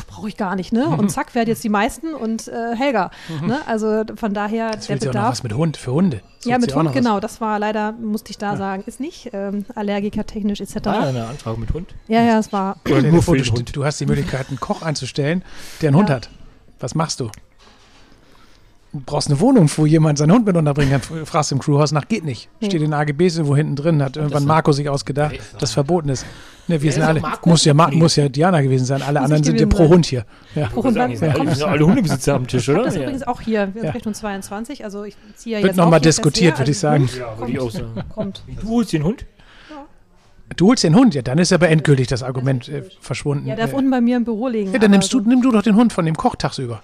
brauche 0.10 0.28
ich 0.28 0.36
gar 0.36 0.58
nicht, 0.58 0.74
ne? 0.74 0.88
Und 0.90 1.10
zack, 1.10 1.34
werden 1.36 1.48
jetzt 1.48 1.64
die 1.64 1.70
meisten 1.70 2.14
und 2.14 2.50
äh, 2.50 2.76
Helga. 2.76 3.12
Ne? 3.48 3.60
Also 3.66 4.04
von 4.16 4.34
daher 4.34 4.72
Jetzt 4.74 4.90
der 4.90 4.98
sie 5.00 5.08
auch 5.10 5.14
noch 5.14 5.20
Bedarf. 5.22 5.32
was 5.32 5.44
mit 5.44 5.54
Hund, 5.54 5.78
für 5.78 5.94
Hunde. 5.94 6.22
Ja, 6.44 6.56
Sucht 6.58 6.62
mit 6.68 6.76
Hund, 6.76 6.90
was. 6.90 6.94
genau. 6.96 7.20
Das 7.22 7.40
war 7.40 7.58
leider, 7.60 7.94
musste 7.94 8.32
ich 8.32 8.38
da 8.38 8.58
sagen, 8.58 8.84
ist 8.86 9.00
nicht 9.00 9.30
ähm, 9.32 9.66
allergikertechnisch 9.74 10.60
etc. 10.60 10.76
Ah, 10.88 11.00
eine 11.08 11.26
Anfrage 11.28 11.60
mit 11.62 11.74
Hund. 11.74 11.96
Ja, 12.10 12.22
ja, 12.24 12.38
es 12.40 12.52
war. 12.52 12.76
Oder 12.88 13.02
nur 13.04 13.24
für 13.24 13.38
du, 13.38 13.42
den 13.44 13.54
Hund. 13.54 13.76
du 13.76 13.86
hast 13.86 14.00
die 14.02 14.06
Möglichkeit, 14.06 14.50
einen 14.50 14.60
Koch 14.60 14.82
einzustellen, 14.82 15.44
der 15.82 15.90
einen 15.90 15.98
Hund 15.98 16.10
Ja. 16.10 16.16
hat. 16.18 16.30
Was 16.80 16.96
machst 16.96 17.20
du? 17.20 17.30
Du 18.96 19.02
brauchst 19.06 19.30
eine 19.30 19.42
Wohnung, 19.42 19.70
wo 19.76 19.86
jemand 19.86 20.18
seinen 20.18 20.32
Hund 20.32 20.46
mit 20.46 20.56
unterbringen 20.56 21.02
kann. 21.02 21.26
Fragst 21.26 21.52
im 21.52 21.60
Crewhaus 21.60 21.92
nach, 21.92 22.08
geht 22.08 22.24
nicht. 22.24 22.48
Nee. 22.62 22.68
Steht 22.68 22.82
in 22.82 22.92
den 22.92 22.94
AGBs 22.94 23.36
irgendwo 23.36 23.54
hinten 23.54 23.76
drin, 23.76 24.02
hat 24.02 24.16
irgendwann 24.16 24.46
Marco 24.46 24.72
sich 24.72 24.88
ausgedacht, 24.88 25.36
das 25.60 25.74
verboten 25.74 26.08
ist. 26.08 26.26
Ne, 26.68 26.82
wir 26.82 26.92
sind 26.94 27.02
ist 27.02 27.08
alle, 27.10 27.22
muss 27.44 27.66
ja, 27.66 27.74
muss 27.74 28.16
ja 28.16 28.30
Diana 28.30 28.62
gewesen 28.62 28.86
sein, 28.86 29.02
alle 29.02 29.20
Muss 29.20 29.26
anderen 29.26 29.44
sind 29.44 29.60
ja 29.60 29.68
pro. 29.68 29.90
Hund 29.90 30.06
hier. 30.06 30.26
Ja. 30.56 30.68
Pro 30.68 30.84
Hund, 30.84 30.94
sind 30.94 31.24
alle, 31.24 31.56
sind 31.56 31.82
Hundebesitzer 31.82 32.36
am 32.36 32.48
Tisch, 32.48 32.70
oder? 32.70 32.86
das 32.86 32.96
ist 32.96 33.02
übrigens 33.02 33.24
auch 33.24 33.42
hier, 33.42 33.76
wir 33.76 33.84
Ja. 33.84 33.92
Richtung 33.92 34.14
22, 34.14 34.86
also 34.86 35.04
ich 35.04 35.18
ziehe 35.36 35.58
ja 35.58 35.62
Wird 35.62 35.74
jetzt 35.74 35.78
nochmal 35.78 36.00
hier 36.00 36.06
fest 36.06 36.18
diskutiert, 36.20 36.58
würde 36.58 36.72
ich 36.72 36.84
also 36.86 37.06
sagen. 37.06 37.10
Ja, 37.20 37.38
würde 37.38 37.52
ich 37.52 37.60
auch 37.60 37.72
sagen. 37.72 38.04
Kommt. 38.14 38.44
Du 38.62 38.70
holst 38.70 38.94
den 38.94 39.04
Hund? 39.04 39.26
Du 40.58 40.68
holst 40.68 40.84
den 40.84 40.96
Hund, 40.96 41.16
ja, 41.16 41.22
dann 41.22 41.40
ist 41.40 41.52
aber 41.52 41.70
endgültig 41.70 42.08
das 42.08 42.22
Argument 42.22 42.70
äh, 42.70 42.84
verschwunden. 43.02 43.48
Ja, 43.48 43.56
darf 43.56 43.74
äh, 43.74 43.76
unten 43.76 43.90
bei 43.90 44.00
mir 44.00 44.18
im 44.18 44.26
Büro 44.26 44.48
liegen. 44.48 44.72
ja, 44.72 44.80
dann 44.80 44.92
nimmst 44.92 45.12
du, 45.12 45.20
nimm 45.20 45.42
du 45.42 45.52
doch 45.52 45.64
den 45.64 45.76
Hund 45.76 45.92
von 45.92 46.06
dem 46.06 46.16
Koch 46.16 46.36
tagsüber. 46.36 46.82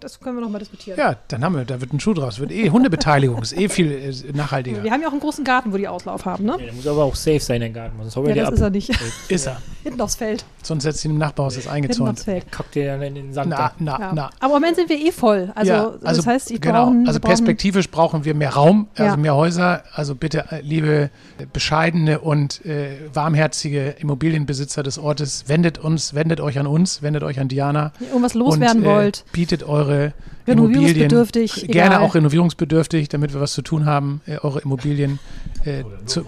Das 0.00 0.18
können 0.20 0.36
wir 0.36 0.40
noch 0.42 0.50
mal 0.50 0.58
diskutieren. 0.58 0.98
Ja, 0.98 1.16
dann 1.28 1.44
haben 1.44 1.54
wir, 1.56 1.64
da 1.64 1.80
wird 1.80 1.92
ein 1.92 2.00
Schuh 2.00 2.14
draus. 2.14 2.38
Wird 2.40 2.50
eh 2.52 2.70
Hundebeteiligung, 2.70 3.40
ist 3.42 3.56
eh 3.56 3.68
viel 3.68 3.92
äh, 3.92 4.32
nachhaltiger. 4.36 4.82
Wir 4.82 4.90
haben 4.90 5.02
ja 5.02 5.08
auch 5.08 5.12
einen 5.12 5.20
großen 5.20 5.44
Garten, 5.44 5.72
wo 5.72 5.76
die 5.76 5.86
Auslauf 5.88 6.24
haben, 6.24 6.44
ne? 6.44 6.52
Ja, 6.58 6.64
der 6.66 6.72
muss 6.72 6.86
aber 6.86 7.04
auch 7.04 7.14
safe 7.14 7.40
sein, 7.40 7.60
der 7.60 7.70
Garten. 7.70 7.96
Sonst 8.08 8.28
Ja, 8.28 8.34
das 8.34 8.48
ab. 8.48 8.54
ist 8.54 8.60
er 8.60 8.70
nicht. 8.70 8.90
Ist 9.28 9.46
er. 9.46 9.60
Hinten 9.82 10.00
aufs 10.00 10.14
Feld. 10.16 10.44
Sonst 10.62 10.82
setzt 10.82 11.04
ihn 11.04 11.12
im 11.12 11.18
Nachbarhaus, 11.18 11.54
ist 11.56 11.62
Hinten 11.64 11.76
eingezäunt. 11.76 12.10
aufs 12.10 12.24
Feld. 12.24 12.50
Kackt 12.50 12.74
der 12.74 12.94
dann 12.98 13.02
in 13.02 13.14
den 13.14 13.32
Sand. 13.32 13.50
Na, 13.50 13.56
da. 13.56 13.72
na, 13.78 13.98
Ja. 14.00 14.12
na. 14.14 14.30
Aber 14.40 14.56
im 14.56 14.60
Moment 14.62 14.76
sind 14.76 14.88
wir 14.88 14.98
eh 14.98 15.12
voll. 15.12 15.52
Also, 15.54 15.72
ja, 15.72 15.92
das 16.02 16.26
heißt, 16.26 16.50
ich 16.50 16.60
genau. 16.60 16.84
brauchen, 16.86 17.06
also 17.06 17.20
perspektivisch 17.20 17.90
brauchen 17.90 18.24
wir 18.24 18.34
mehr 18.34 18.50
Raum, 18.54 18.88
also 18.94 19.04
Ja. 19.04 19.16
mehr 19.16 19.34
Häuser. 19.36 19.82
Also 19.94 20.14
bitte, 20.14 20.44
äh, 20.50 20.60
liebe 20.60 21.10
äh, 21.38 21.46
bescheidene 21.52 22.20
und 22.20 22.64
äh, 22.66 22.96
warmherzige 23.12 23.94
Immobilienbesitzer 23.98 24.82
des 24.82 24.98
Ortes, 24.98 25.44
wendet 25.46 25.78
uns, 25.78 26.14
wendet 26.14 26.40
euch 26.40 26.58
an 26.58 26.66
uns, 26.66 27.02
wendet 27.02 27.22
euch 27.22 27.40
an 27.40 27.48
Diana 27.48 27.92
irgendwas 28.00 28.34
loswerden 28.34 28.78
und 28.78 28.84
äh, 28.84 28.94
wollt. 28.94 29.24
bietet 29.32 29.62
eure 29.62 29.89
Immobilien 29.90 30.46
Renovierungsbedürftig, 30.46 31.66
gerne 31.68 31.94
egal. 31.96 32.02
auch 32.02 32.14
renovierungsbedürftig, 32.14 33.08
damit 33.08 33.32
wir 33.34 33.40
was 33.40 33.52
zu 33.52 33.62
tun 33.62 33.86
haben, 33.86 34.20
äh, 34.26 34.38
eure 34.38 34.60
Immobilien 34.60 35.18
äh, 35.64 35.84
zu, 36.06 36.24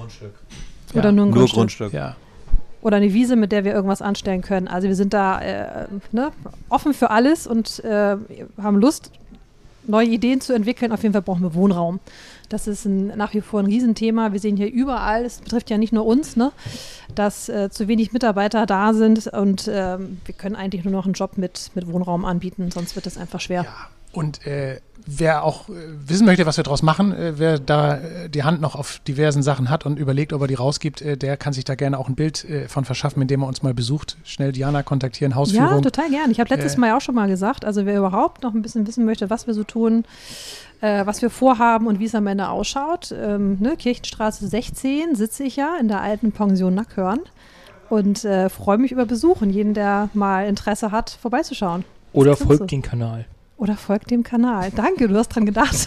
Oder 0.94 1.04
ja, 1.04 1.12
nur 1.12 1.26
ein 1.26 1.30
Nur 1.30 1.38
Grundstück. 1.38 1.56
Grundstück. 1.56 1.92
ja. 1.92 2.16
Oder 2.82 2.96
eine 2.96 3.12
Wiese, 3.14 3.36
mit 3.36 3.52
der 3.52 3.64
wir 3.64 3.72
irgendwas 3.72 4.02
anstellen 4.02 4.42
können. 4.42 4.66
Also 4.68 4.88
wir 4.88 4.96
sind 4.96 5.14
da 5.14 5.40
äh, 5.40 5.86
ne, 6.10 6.32
offen 6.68 6.94
für 6.94 7.10
alles 7.10 7.46
und 7.46 7.82
äh, 7.84 8.16
haben 8.60 8.76
Lust, 8.78 9.12
neue 9.86 10.08
Ideen 10.08 10.40
zu 10.40 10.52
entwickeln. 10.52 10.92
Auf 10.92 11.02
jeden 11.02 11.12
Fall 11.12 11.22
brauchen 11.22 11.42
wir 11.42 11.54
Wohnraum. 11.54 12.00
Das 12.52 12.66
ist 12.66 12.84
ein, 12.84 13.06
nach 13.08 13.32
wie 13.34 13.40
vor 13.40 13.60
ein 13.60 13.66
Riesenthema. 13.66 14.32
Wir 14.32 14.40
sehen 14.40 14.56
hier 14.56 14.70
überall, 14.70 15.24
es 15.24 15.38
betrifft 15.38 15.70
ja 15.70 15.78
nicht 15.78 15.92
nur 15.92 16.04
uns, 16.04 16.36
ne, 16.36 16.52
dass 17.14 17.48
äh, 17.48 17.70
zu 17.70 17.88
wenig 17.88 18.12
Mitarbeiter 18.12 18.66
da 18.66 18.92
sind 18.92 19.26
und 19.26 19.70
ähm, 19.72 20.20
wir 20.24 20.34
können 20.34 20.56
eigentlich 20.56 20.84
nur 20.84 20.92
noch 20.92 21.04
einen 21.04 21.14
Job 21.14 21.38
mit, 21.38 21.70
mit 21.74 21.86
Wohnraum 21.86 22.24
anbieten, 22.24 22.70
sonst 22.70 22.94
wird 22.94 23.06
es 23.06 23.16
einfach 23.16 23.40
schwer. 23.40 23.62
Ja, 23.62 23.74
und 24.12 24.46
äh, 24.46 24.80
wer 25.06 25.44
auch 25.44 25.68
äh, 25.68 25.72
wissen 26.06 26.26
möchte, 26.26 26.46
was 26.46 26.56
wir 26.56 26.64
daraus 26.64 26.82
machen, 26.82 27.12
äh, 27.12 27.34
wer 27.38 27.58
da 27.58 27.96
äh, 27.96 28.28
die 28.28 28.42
Hand 28.44 28.60
noch 28.60 28.74
auf 28.74 29.00
diversen 29.06 29.42
Sachen 29.42 29.70
hat 29.70 29.86
und 29.86 29.98
überlegt, 29.98 30.32
ob 30.32 30.40
er 30.42 30.46
die 30.46 30.54
rausgibt, 30.54 31.02
äh, 31.02 31.16
der 31.16 31.36
kann 31.36 31.52
sich 31.52 31.64
da 31.64 31.74
gerne 31.74 31.98
auch 31.98 32.08
ein 32.08 32.14
Bild 32.14 32.44
äh, 32.44 32.68
von 32.68 32.84
verschaffen, 32.84 33.20
indem 33.22 33.42
er 33.42 33.48
uns 33.48 33.62
mal 33.62 33.74
besucht. 33.74 34.16
Schnell 34.24 34.52
Diana 34.52 34.82
kontaktieren, 34.82 35.32
Ja, 35.32 35.36
Hausführung. 35.36 35.82
total 35.82 36.10
gern. 36.10 36.30
Ich 36.30 36.40
habe 36.40 36.50
letztes 36.54 36.74
Äh, 36.74 36.80
Mal 36.80 36.86
ja 36.88 36.96
auch 36.96 37.00
schon 37.00 37.14
mal 37.14 37.28
gesagt, 37.28 37.64
also 37.64 37.86
wer 37.86 37.98
überhaupt 37.98 38.42
noch 38.42 38.54
ein 38.54 38.62
bisschen 38.62 38.86
wissen 38.86 39.04
möchte, 39.04 39.30
was 39.30 39.46
wir 39.46 39.54
so 39.54 39.64
tun, 39.64 40.04
äh, 40.80 41.06
was 41.06 41.22
wir 41.22 41.30
vorhaben 41.30 41.86
und 41.86 41.98
wie 42.00 42.06
es 42.06 42.14
am 42.14 42.26
Ende 42.26 42.48
ausschaut. 42.48 43.14
Ähm, 43.16 43.58
ne, 43.60 43.76
Kirchenstraße 43.76 44.46
16 44.48 45.14
sitze 45.14 45.44
ich 45.44 45.56
ja 45.56 45.76
in 45.80 45.88
der 45.88 46.00
alten 46.00 46.32
Pension 46.32 46.74
Nackhörn 46.74 47.20
und 47.88 48.24
äh, 48.24 48.48
freue 48.48 48.78
mich 48.78 48.90
über 48.92 49.04
Besuch 49.06 49.42
und 49.42 49.50
jeden, 49.50 49.74
der 49.74 50.08
mal 50.14 50.46
Interesse 50.48 50.90
hat, 50.92 51.10
vorbeizuschauen. 51.20 51.84
Oder 52.14 52.36
folgt 52.36 52.70
den 52.70 52.82
Kanal. 52.82 53.26
Oder 53.62 53.76
folgt 53.76 54.10
dem 54.10 54.24
Kanal. 54.24 54.72
Danke, 54.74 55.06
du 55.06 55.16
hast 55.16 55.28
dran 55.28 55.46
gedacht. 55.46 55.86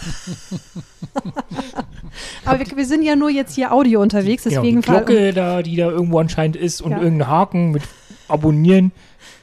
Aber 2.46 2.58
wir, 2.58 2.74
wir 2.74 2.86
sind 2.86 3.02
ja 3.02 3.16
nur 3.16 3.28
jetzt 3.28 3.54
hier 3.54 3.70
Audio 3.70 4.00
unterwegs, 4.00 4.44
deswegen 4.44 4.80
die 4.80 4.88
Glocke 4.88 5.34
da, 5.34 5.60
die 5.60 5.76
da 5.76 5.90
irgendwo 5.90 6.18
anscheinend 6.18 6.56
ist 6.56 6.80
und 6.80 6.92
Ja. 6.92 7.02
irgendein 7.02 7.28
Haken 7.28 7.72
mit 7.72 7.82
Abonnieren. 8.28 8.92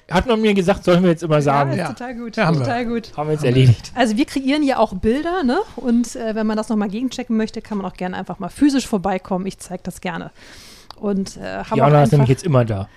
Hat 0.09 0.25
man 0.25 0.41
mir 0.41 0.55
gesagt, 0.55 0.83
sollen 0.83 1.03
wir 1.03 1.11
jetzt 1.11 1.21
immer 1.21 1.35
ja, 1.35 1.41
sagen. 1.41 1.71
ist 1.73 1.77
Ja. 1.77 1.89
total 1.89 2.15
gut. 2.15 2.35
Ja, 2.35 2.47
haben 2.47 2.55
wir. 2.57 2.63
total 2.63 2.85
gut. 2.87 3.11
Haben 3.15 3.29
wir 3.29 3.33
jetzt 3.33 3.45
erledigt. 3.45 3.91
Also 3.93 4.17
wir 4.17 4.25
kreieren 4.25 4.63
ja 4.63 4.79
auch 4.79 4.95
Bilder, 4.95 5.43
ne? 5.43 5.59
Und 5.75 6.15
äh, 6.15 6.33
wenn 6.33 6.47
man 6.47 6.57
das 6.57 6.69
nochmal 6.69 6.89
gegenchecken 6.89 7.37
möchte, 7.37 7.61
kann 7.61 7.77
man 7.77 7.85
auch 7.85 7.93
gerne 7.95 8.17
einfach 8.17 8.39
mal 8.39 8.49
physisch 8.49 8.87
vorbeikommen. 8.87 9.45
Ich 9.45 9.59
zeige 9.59 9.83
das 9.83 10.01
gerne. 10.01 10.31
Und 10.99 11.37
äh, 11.37 11.63
haben 11.65 11.77
Jana 11.77 12.01
ist 12.01 12.11
nämlich 12.11 12.29
jetzt 12.29 12.43
immer 12.43 12.65
da. 12.65 12.89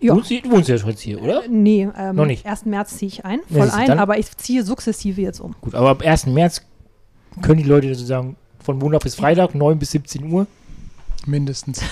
Ja, 0.00 0.12
Du, 0.14 0.18
wohnst- 0.20 0.30
du 0.30 0.50
wohnst 0.50 0.68
ja 0.68 0.78
schon 0.78 0.90
jetzt 0.90 1.00
hier, 1.00 1.22
oder? 1.22 1.44
äh, 1.44 1.48
nee, 1.48 1.88
ähm, 1.96 2.16
Noch 2.16 2.26
nicht. 2.26 2.46
1. 2.46 2.64
März 2.66 2.96
ziehe 2.96 3.08
ich 3.08 3.24
ein, 3.24 3.40
Ja, 3.48 3.58
voll 3.58 3.68
du, 3.68 3.74
ein, 3.74 3.86
dann- 3.88 3.98
aber 3.98 4.18
ich 4.18 4.36
ziehe 4.36 4.62
sukzessive 4.64 5.20
jetzt 5.20 5.40
um. 5.40 5.54
Gut, 5.60 5.74
aber 5.74 5.90
ab 5.90 6.02
1. 6.02 6.26
März 6.26 6.62
können 7.42 7.58
die 7.62 7.68
Leute 7.68 7.88
sozusagen 7.94 8.36
von 8.62 8.78
Montag 8.78 9.02
bis 9.02 9.14
Freitag, 9.14 9.54
9 9.54 9.78
bis 9.78 9.90
17 9.92 10.30
Uhr, 10.32 10.46
Mindestens. 11.26 11.80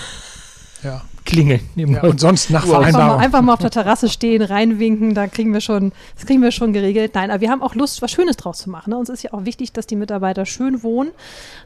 Ja. 0.83 1.01
klingeln. 1.25 1.61
ja. 1.75 2.03
Und 2.03 2.19
sonst 2.19 2.51
nach 2.51 2.65
Wow. 2.67 2.75
Einfach 2.75 2.83
mal, 2.83 2.91
Vereinbarung. 2.91 3.21
einfach 3.21 3.41
mal 3.41 3.53
auf 3.53 3.59
der 3.59 3.71
Terrasse 3.71 4.09
stehen, 4.09 4.43
reinwinken, 4.43 5.15
da 5.15 5.25
kriegen 5.25 5.51
wir 5.51 5.59
schon, 5.59 5.91
das 6.15 6.27
kriegen 6.27 6.39
wir 6.43 6.51
schon 6.51 6.71
geregelt. 6.71 7.15
Nein, 7.15 7.31
aber 7.31 7.41
wir 7.41 7.49
haben 7.49 7.63
auch 7.63 7.73
Lust, 7.73 8.03
was 8.03 8.11
Schönes 8.11 8.37
draus 8.37 8.59
zu 8.59 8.69
machen. 8.69 8.91
Ne? 8.91 8.97
Uns 8.97 9.09
ist 9.09 9.23
ja 9.23 9.33
auch 9.33 9.43
wichtig, 9.43 9.73
dass 9.73 9.87
die 9.87 9.95
Mitarbeiter 9.95 10.45
schön 10.45 10.83
wohnen, 10.83 11.09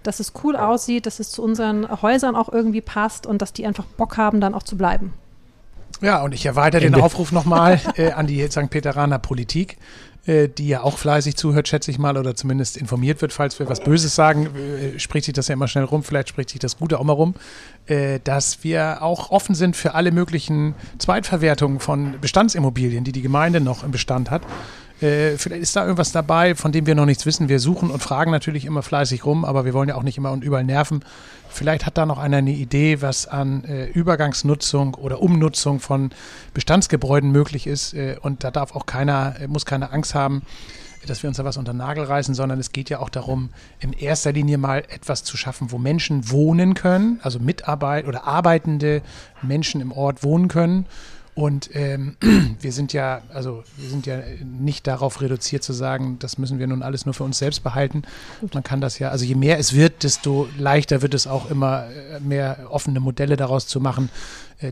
dass 0.03 0.21
es 0.21 0.31
cool 0.43 0.55
aussieht, 0.55 1.05
dass 1.05 1.19
es 1.19 1.29
zu 1.29 1.43
unseren 1.43 2.01
Häusern 2.01 2.37
auch 2.37 2.47
irgendwie 2.53 2.79
passt 2.79 3.27
und 3.27 3.41
dass 3.41 3.51
die 3.51 3.67
einfach 3.67 3.83
Bock 3.83 4.15
haben, 4.15 4.39
dann 4.39 4.53
auch 4.55 4.63
zu 4.63 4.77
bleiben. 4.77 5.11
Ja, 6.01 6.21
und 6.21 6.33
ich 6.33 6.45
erweitere 6.45 6.81
den 6.81 6.93
Ende. 6.93 7.03
Aufruf 7.03 7.31
nochmal 7.31 7.79
äh, 7.95 8.11
an 8.11 8.27
die 8.27 8.45
St. 8.47 8.69
Peteraner 8.69 9.19
Politik, 9.19 9.77
äh, 10.25 10.47
die 10.47 10.67
ja 10.67 10.83
auch 10.83 10.97
fleißig 10.97 11.35
zuhört, 11.35 11.67
schätze 11.67 11.91
ich 11.91 11.97
mal, 11.97 12.17
oder 12.17 12.35
zumindest 12.35 12.77
informiert 12.77 13.21
wird, 13.21 13.33
falls 13.33 13.57
wir 13.59 13.67
was 13.67 13.81
Böses 13.81 14.15
sagen, 14.15 14.47
äh, 14.55 14.99
spricht 14.99 15.25
sich 15.25 15.33
das 15.33 15.47
ja 15.47 15.53
immer 15.53 15.67
schnell 15.67 15.83
rum, 15.83 16.03
vielleicht 16.03 16.29
spricht 16.29 16.51
sich 16.51 16.59
das 16.59 16.77
Gute 16.77 16.99
auch 16.99 17.03
mal 17.03 17.13
rum, 17.13 17.35
äh, 17.87 18.19
dass 18.23 18.63
wir 18.63 19.01
auch 19.01 19.31
offen 19.31 19.55
sind 19.55 19.75
für 19.75 19.95
alle 19.95 20.11
möglichen 20.11 20.75
Zweitverwertungen 20.99 21.79
von 21.79 22.19
Bestandsimmobilien, 22.21 23.03
die 23.03 23.11
die 23.11 23.21
Gemeinde 23.21 23.61
noch 23.61 23.83
im 23.83 23.91
Bestand 23.91 24.29
hat. 24.29 24.43
Äh, 25.01 25.37
vielleicht 25.37 25.63
ist 25.63 25.75
da 25.75 25.83
irgendwas 25.83 26.11
dabei, 26.11 26.55
von 26.55 26.71
dem 26.71 26.85
wir 26.85 26.95
noch 26.95 27.05
nichts 27.05 27.25
wissen. 27.25 27.49
Wir 27.49 27.59
suchen 27.59 27.89
und 27.89 28.01
fragen 28.01 28.31
natürlich 28.31 28.65
immer 28.65 28.83
fleißig 28.83 29.25
rum, 29.25 29.45
aber 29.45 29.65
wir 29.65 29.73
wollen 29.73 29.89
ja 29.89 29.95
auch 29.95 30.03
nicht 30.03 30.17
immer 30.17 30.31
und 30.31 30.43
überall 30.43 30.63
nerven. 30.63 31.03
Vielleicht 31.49 31.85
hat 31.85 31.97
da 31.97 32.05
noch 32.05 32.17
einer 32.17 32.37
eine 32.37 32.51
Idee, 32.51 33.01
was 33.01 33.27
an 33.27 33.63
äh, 33.65 33.85
Übergangsnutzung 33.87 34.93
oder 34.93 35.21
Umnutzung 35.21 35.79
von 35.79 36.11
Bestandsgebäuden 36.53 37.31
möglich 37.31 37.67
ist. 37.67 37.93
Äh, 37.93 38.17
und 38.21 38.43
da 38.43 38.51
darf 38.51 38.75
auch 38.75 38.85
keiner, 38.85 39.35
äh, 39.39 39.47
muss 39.47 39.65
keine 39.65 39.91
Angst 39.91 40.13
haben, 40.13 40.43
dass 41.07 41.23
wir 41.23 41.27
uns 41.27 41.37
da 41.37 41.45
was 41.45 41.57
unter 41.57 41.73
den 41.73 41.77
Nagel 41.77 42.03
reißen, 42.03 42.35
sondern 42.35 42.59
es 42.59 42.71
geht 42.71 42.89
ja 42.89 42.99
auch 42.99 43.09
darum, 43.09 43.49
in 43.79 43.93
erster 43.93 44.31
Linie 44.31 44.59
mal 44.59 44.83
etwas 44.89 45.23
zu 45.23 45.35
schaffen, 45.35 45.71
wo 45.71 45.77
Menschen 45.77 46.29
wohnen 46.29 46.75
können, 46.75 47.19
also 47.23 47.39
Mitarbeit 47.39 48.07
oder 48.07 48.25
arbeitende 48.25 49.01
Menschen 49.41 49.81
im 49.81 49.91
Ort 49.91 50.23
wohnen 50.23 50.47
können. 50.47 50.85
Und 51.33 51.69
ähm, 51.73 52.17
wir 52.61 52.71
sind 52.71 52.93
ja, 52.93 53.21
also 53.33 53.63
wir 53.77 53.89
sind 53.89 54.05
ja 54.05 54.19
nicht 54.43 54.87
darauf 54.87 55.21
reduziert 55.21 55.63
zu 55.63 55.73
sagen, 55.73 56.17
das 56.19 56.37
müssen 56.37 56.59
wir 56.59 56.67
nun 56.67 56.83
alles 56.83 57.05
nur 57.05 57.13
für 57.13 57.23
uns 57.23 57.37
selbst 57.37 57.63
behalten. 57.63 58.03
Man 58.53 58.63
kann 58.63 58.81
das 58.81 58.99
ja, 58.99 59.09
also 59.09 59.23
je 59.23 59.35
mehr 59.35 59.57
es 59.57 59.73
wird, 59.73 60.03
desto 60.03 60.49
leichter 60.57 61.01
wird 61.01 61.13
es 61.13 61.27
auch 61.27 61.49
immer 61.49 61.85
äh, 61.89 62.19
mehr 62.19 62.67
offene 62.69 62.99
Modelle 62.99 63.37
daraus 63.37 63.67
zu 63.67 63.79
machen, 63.79 64.09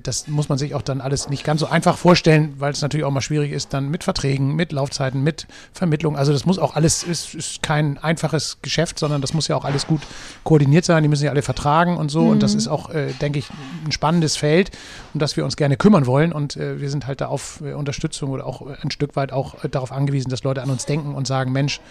das 0.03 0.27
muss 0.27 0.49
man 0.49 0.57
sich 0.57 0.75
auch 0.75 0.81
dann 0.81 1.01
alles 1.01 1.29
nicht 1.29 1.43
ganz 1.43 1.61
so 1.61 1.67
einfach 1.67 1.97
vorstellen, 1.97 2.53
weil 2.59 2.71
es 2.71 2.81
natürlich 2.81 3.05
auch 3.05 3.11
mal 3.11 3.21
schwierig 3.21 3.51
ist, 3.51 3.73
dann 3.73 3.89
mit 3.89 4.03
Verträgen, 4.03 4.55
mit 4.55 4.71
Laufzeiten, 4.71 5.23
mit 5.23 5.47
Vermittlung. 5.73 6.15
Also 6.15 6.31
das 6.31 6.45
muss 6.45 6.59
auch 6.59 6.75
alles, 6.75 7.03
ist, 7.03 7.33
ist 7.33 7.63
kein 7.63 7.97
einfaches 7.97 8.59
Geschäft, 8.61 8.99
sondern 8.99 9.21
das 9.21 9.33
muss 9.33 9.47
ja 9.47 9.55
auch 9.55 9.65
alles 9.65 9.87
gut 9.87 10.01
koordiniert 10.43 10.85
sein. 10.85 11.03
Die 11.03 11.09
müssen 11.09 11.25
ja 11.25 11.31
alle 11.31 11.41
vertragen 11.41 11.97
und 11.97 12.09
so. 12.09 12.23
Mhm. 12.23 12.29
Und 12.29 12.43
das 12.43 12.53
mhm. 12.53 12.59
ist 12.59 12.67
auch, 12.67 12.89
äh, 12.91 13.13
denke 13.13 13.39
ich, 13.39 13.49
ein 13.85 13.91
spannendes 13.91 14.37
Feld, 14.37 14.71
um 15.13 15.19
das 15.19 15.37
wir 15.37 15.45
uns 15.45 15.55
gerne 15.55 15.77
kümmern 15.77 16.05
wollen. 16.05 16.31
Und 16.31 16.55
äh, 16.55 16.79
wir 16.79 16.89
sind 16.89 17.07
halt 17.07 17.21
da 17.21 17.27
auf 17.27 17.61
äh, 17.61 17.73
Unterstützung 17.73 18.29
oder 18.29 18.45
auch 18.45 18.61
ein 18.81 18.91
Stück 18.91 19.15
weit 19.15 19.31
auch 19.31 19.63
äh, 19.63 19.69
darauf 19.69 19.91
angewiesen, 19.91 20.29
dass 20.29 20.43
Leute 20.43 20.61
an 20.61 20.69
uns 20.69 20.85
denken 20.85 21.15
und 21.15 21.25
sagen, 21.25 21.51
Mensch, 21.51 21.81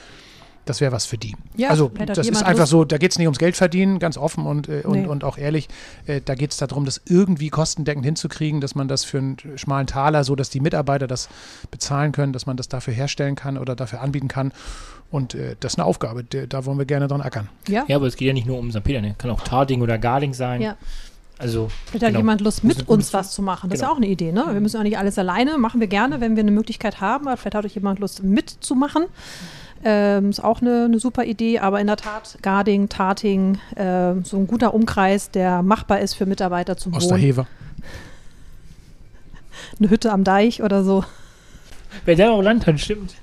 das 0.68 0.81
wäre 0.81 0.92
was 0.92 1.07
für 1.07 1.18
die. 1.18 1.35
Ja, 1.57 1.70
also 1.70 1.90
das 2.07 2.18
ist 2.18 2.42
einfach 2.42 2.61
Lust. 2.61 2.70
so, 2.70 2.85
da 2.85 2.98
geht 2.98 3.12
es 3.12 3.18
nicht 3.18 3.26
ums 3.26 3.38
Geld 3.38 3.57
verdienen, 3.57 3.98
ganz 3.98 4.18
offen 4.18 4.46
und, 4.46 4.68
äh, 4.68 4.83
und, 4.85 5.02
nee. 5.02 5.07
und 5.07 5.24
auch 5.24 5.38
ehrlich. 5.38 5.68
Äh, 6.07 6.20
da 6.24 6.35
geht 6.35 6.50
es 6.50 6.59
darum, 6.59 6.85
das 6.85 7.00
irgendwie 7.07 7.48
kostendeckend 7.48 8.04
hinzukriegen, 8.04 8.61
dass 8.61 8.74
man 8.74 8.88
das 8.88 9.04
für 9.04 9.18
einen 9.18 9.37
schmalen 9.57 9.87
Taler, 9.87 10.24
so 10.24 10.37
dass 10.37 10.50
die 10.50 10.61
Mitarbeiter 10.61 11.07
das 11.07 11.28
bezahlen 11.70 12.12
können, 12.12 12.33
dass 12.33 12.46
man 12.46 12.57
das 12.57 12.68
dafür 12.68 12.92
herstellen 12.92 13.35
kann 13.35 13.57
oder 13.57 13.74
dafür 13.74 14.00
anbieten 14.00 14.28
kann. 14.28 14.52
Und 15.11 15.35
äh, 15.35 15.57
das 15.61 15.72
ist 15.72 15.78
eine 15.78 15.87
Aufgabe, 15.87 16.22
da 16.24 16.66
wollen 16.66 16.78
wir 16.78 16.85
gerne 16.85 17.09
dran 17.09 17.22
ackern. 17.22 17.48
Ja, 17.66 17.85
ja 17.88 17.96
aber 17.96 18.07
es 18.07 18.16
geht 18.16 18.28
ja 18.28 18.35
nicht 18.35 18.46
nur 18.46 18.59
um 18.59 18.70
St. 18.70 18.85
Peter, 18.85 19.00
ne? 19.00 19.14
kann 19.16 19.31
auch 19.31 19.40
Tarding 19.40 19.81
oder 19.81 19.96
Garding 19.96 20.35
sein. 20.35 20.61
Ja. 20.61 20.76
Also, 21.38 21.68
Vielleicht 21.68 22.00
genau. 22.00 22.07
hat 22.09 22.16
jemand 22.16 22.40
Lust, 22.40 22.64
mit 22.64 22.88
uns 22.88 23.14
was 23.14 23.31
zu 23.31 23.42
machen. 23.42 23.70
Das 23.70 23.78
genau. 23.78 23.90
ist 23.90 23.92
ja 23.92 23.94
auch 23.94 24.02
eine 24.02 24.09
Idee. 24.09 24.33
Ne? 24.33 24.44
Wir 24.50 24.61
müssen 24.61 24.76
auch 24.76 24.83
nicht 24.83 24.98
alles 24.98 25.18
alleine, 25.18 25.57
machen 25.57 25.81
wir 25.81 25.87
gerne, 25.87 26.20
wenn 26.20 26.35
wir 26.35 26.42
eine 26.42 26.50
Möglichkeit 26.50 27.00
haben. 27.00 27.28
Aber 27.28 27.37
vielleicht 27.37 27.54
hat 27.54 27.64
euch 27.64 27.74
jemand 27.76 28.00
Lust, 28.00 28.24
mitzumachen. 28.24 29.04
Ähm, 29.84 30.30
ist 30.30 30.42
auch 30.42 30.60
eine, 30.60 30.86
eine, 30.86 30.98
super 30.98 31.24
Idee, 31.24 31.60
aber 31.60 31.80
in 31.80 31.86
der 31.86 31.96
Tat 31.96 32.38
Garding, 32.42 32.88
Tarting, 32.88 33.58
äh, 33.76 34.14
so 34.24 34.36
ein 34.36 34.46
guter 34.46 34.74
Umkreis, 34.74 35.30
der 35.30 35.62
machbar 35.62 36.00
ist 36.00 36.14
für 36.14 36.26
Mitarbeiter 36.26 36.76
zum 36.76 36.92
Wohnen. 36.92 37.02
Osterhever. 37.02 37.46
Eine 39.78 39.90
Hütte 39.90 40.12
am 40.12 40.24
Deich 40.24 40.62
oder 40.62 40.82
so. 40.82 41.04
Wer 42.04 42.16
der 42.16 42.32
auch 42.32 42.42
Land 42.42 42.66
hat, 42.66 42.80
stimmt. 42.80 43.14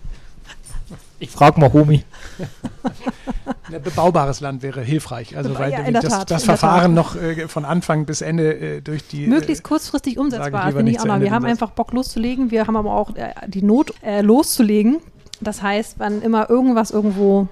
Ich 1.19 1.29
frage 1.29 1.59
mal 1.59 1.71
Homi. 1.71 2.03
Ein 3.71 3.81
bebaubares 3.81 4.41
Land 4.41 4.61
wäre 4.61 4.81
hilfreich. 4.81 5.35
Also 5.37 5.57
weil 5.57 5.71
ja, 5.71 5.89
das, 5.91 6.03
Tat, 6.05 6.31
das 6.31 6.43
Verfahren 6.43 6.93
noch 6.93 7.15
äh, 7.15 7.47
von 7.47 7.65
Anfang 7.65 8.05
bis 8.05 8.21
Ende 8.21 8.53
äh, 8.53 8.81
durch 8.81 9.07
die. 9.07 9.27
Möglichst 9.27 9.63
äh, 9.63 9.67
kurzfristig 9.67 10.17
umsetzbar, 10.17 10.71
finde 10.71 10.91
ich 10.91 10.99
auch 10.99 11.05
noch. 11.05 11.19
Wir 11.19 11.31
haben 11.31 11.45
einfach 11.45 11.71
Bock 11.71 11.93
loszulegen, 11.93 12.51
wir 12.51 12.67
haben 12.67 12.75
aber 12.75 12.93
auch 12.93 13.15
äh, 13.15 13.33
die 13.47 13.61
Not 13.61 13.93
äh, 14.03 14.21
loszulegen. 14.21 14.97
Das 15.41 15.62
heißt, 15.62 15.95
wann 15.98 16.21
immer 16.21 16.50
irgendwas 16.50 16.91
irgendwo 16.91 17.48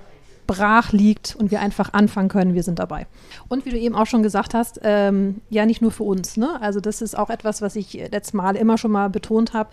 brach 0.47 0.91
liegt 0.91 1.35
und 1.35 1.51
wir 1.51 1.61
einfach 1.61 1.93
anfangen 1.93 2.29
können, 2.29 2.53
wir 2.53 2.63
sind 2.63 2.79
dabei. 2.79 3.07
Und 3.47 3.65
wie 3.65 3.69
du 3.69 3.77
eben 3.77 3.95
auch 3.95 4.05
schon 4.05 4.23
gesagt 4.23 4.53
hast, 4.53 4.79
ähm, 4.83 5.41
ja 5.49 5.65
nicht 5.65 5.81
nur 5.81 5.91
für 5.91 6.03
uns. 6.03 6.37
Ne? 6.37 6.61
Also 6.61 6.79
das 6.79 7.01
ist 7.01 7.17
auch 7.17 7.29
etwas, 7.29 7.61
was 7.61 7.75
ich 7.75 7.93
letztes 7.93 8.33
Mal 8.33 8.55
immer 8.55 8.77
schon 8.77 8.91
mal 8.91 9.09
betont 9.09 9.53
habe. 9.53 9.69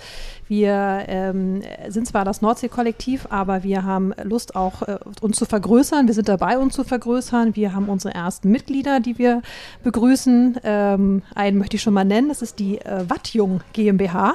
Wir 0.49 1.05
ähm, 1.09 1.63
sind 1.89 2.07
zwar 2.07 2.25
das 2.25 2.43
Nordsee-Kollektiv, 2.43 3.27
aber 3.31 3.63
wir 3.63 3.85
haben 3.85 4.13
Lust 4.23 4.55
auch 4.55 4.83
äh, 4.83 4.99
uns 5.21 5.37
zu 5.37 5.45
vergrößern. 5.45 6.07
Wir 6.07 6.15
sind 6.15 6.29
dabei, 6.29 6.59
uns 6.59 6.75
zu 6.75 6.85
vergrößern. 6.85 7.57
Wir 7.57 7.75
haben 7.75 7.89
unsere 7.89 8.15
ersten 8.15 8.51
Mitglieder, 8.51 9.01
die 9.01 9.19
wir 9.19 9.43
begrüßen. 9.83 10.61
Ähm, 10.63 11.23
einen 11.35 11.59
möchte 11.59 11.77
ich 11.77 11.83
schon 11.83 11.95
mal 11.95 12.05
nennen. 12.05 12.29
Das 12.29 12.43
ist 12.43 12.59
die 12.59 12.79
äh, 12.79 13.09
Wattjung 13.09 13.61
GmbH. 13.73 14.35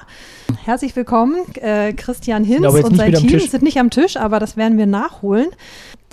Herzlich 0.64 0.96
willkommen, 0.96 1.38
äh, 1.56 1.94
Christian 1.94 2.44
Hinz 2.44 2.66
und 2.66 2.96
sein 2.96 3.14
Team 3.14 3.40
sind 3.40 3.64
nicht 3.64 3.80
am 3.80 3.90
Tisch, 3.90 4.18
aber 4.18 4.40
das 4.40 4.58
werden 4.58 4.78
wir 4.78 4.86
nachholen. 4.86 5.48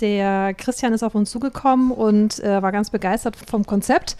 Der 0.01 0.53
Christian 0.53 0.93
ist 0.93 1.03
auf 1.03 1.15
uns 1.15 1.31
zugekommen 1.31 1.91
und 1.91 2.43
äh, 2.43 2.61
war 2.61 2.71
ganz 2.71 2.89
begeistert 2.89 3.35
vom 3.35 3.65
Konzept 3.65 4.17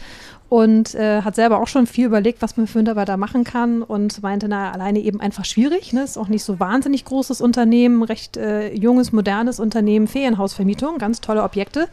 und 0.49 0.93
äh, 0.93 1.23
hat 1.23 1.33
selber 1.33 1.59
auch 1.59 1.67
schon 1.67 1.87
viel 1.87 2.05
überlegt, 2.05 2.43
was 2.43 2.57
man 2.57 2.67
für 2.67 2.77
Mitarbeiter 2.77 3.17
machen 3.17 3.43
kann 3.43 3.81
und 3.81 4.21
meinte, 4.21 4.47
na, 4.47 4.71
alleine 4.71 4.99
eben 4.99 5.19
einfach 5.19 5.45
schwierig. 5.45 5.93
Ne? 5.93 6.03
Ist 6.03 6.17
auch 6.17 6.27
nicht 6.27 6.43
so 6.43 6.59
wahnsinnig 6.59 7.05
großes 7.05 7.41
Unternehmen, 7.41 8.03
recht 8.03 8.37
äh, 8.37 8.71
junges, 8.73 9.11
modernes 9.11 9.59
Unternehmen, 9.59 10.07
Ferienhausvermietung, 10.07 10.99
ganz 10.99 11.21
tolle 11.21 11.41
Objekte 11.41 11.87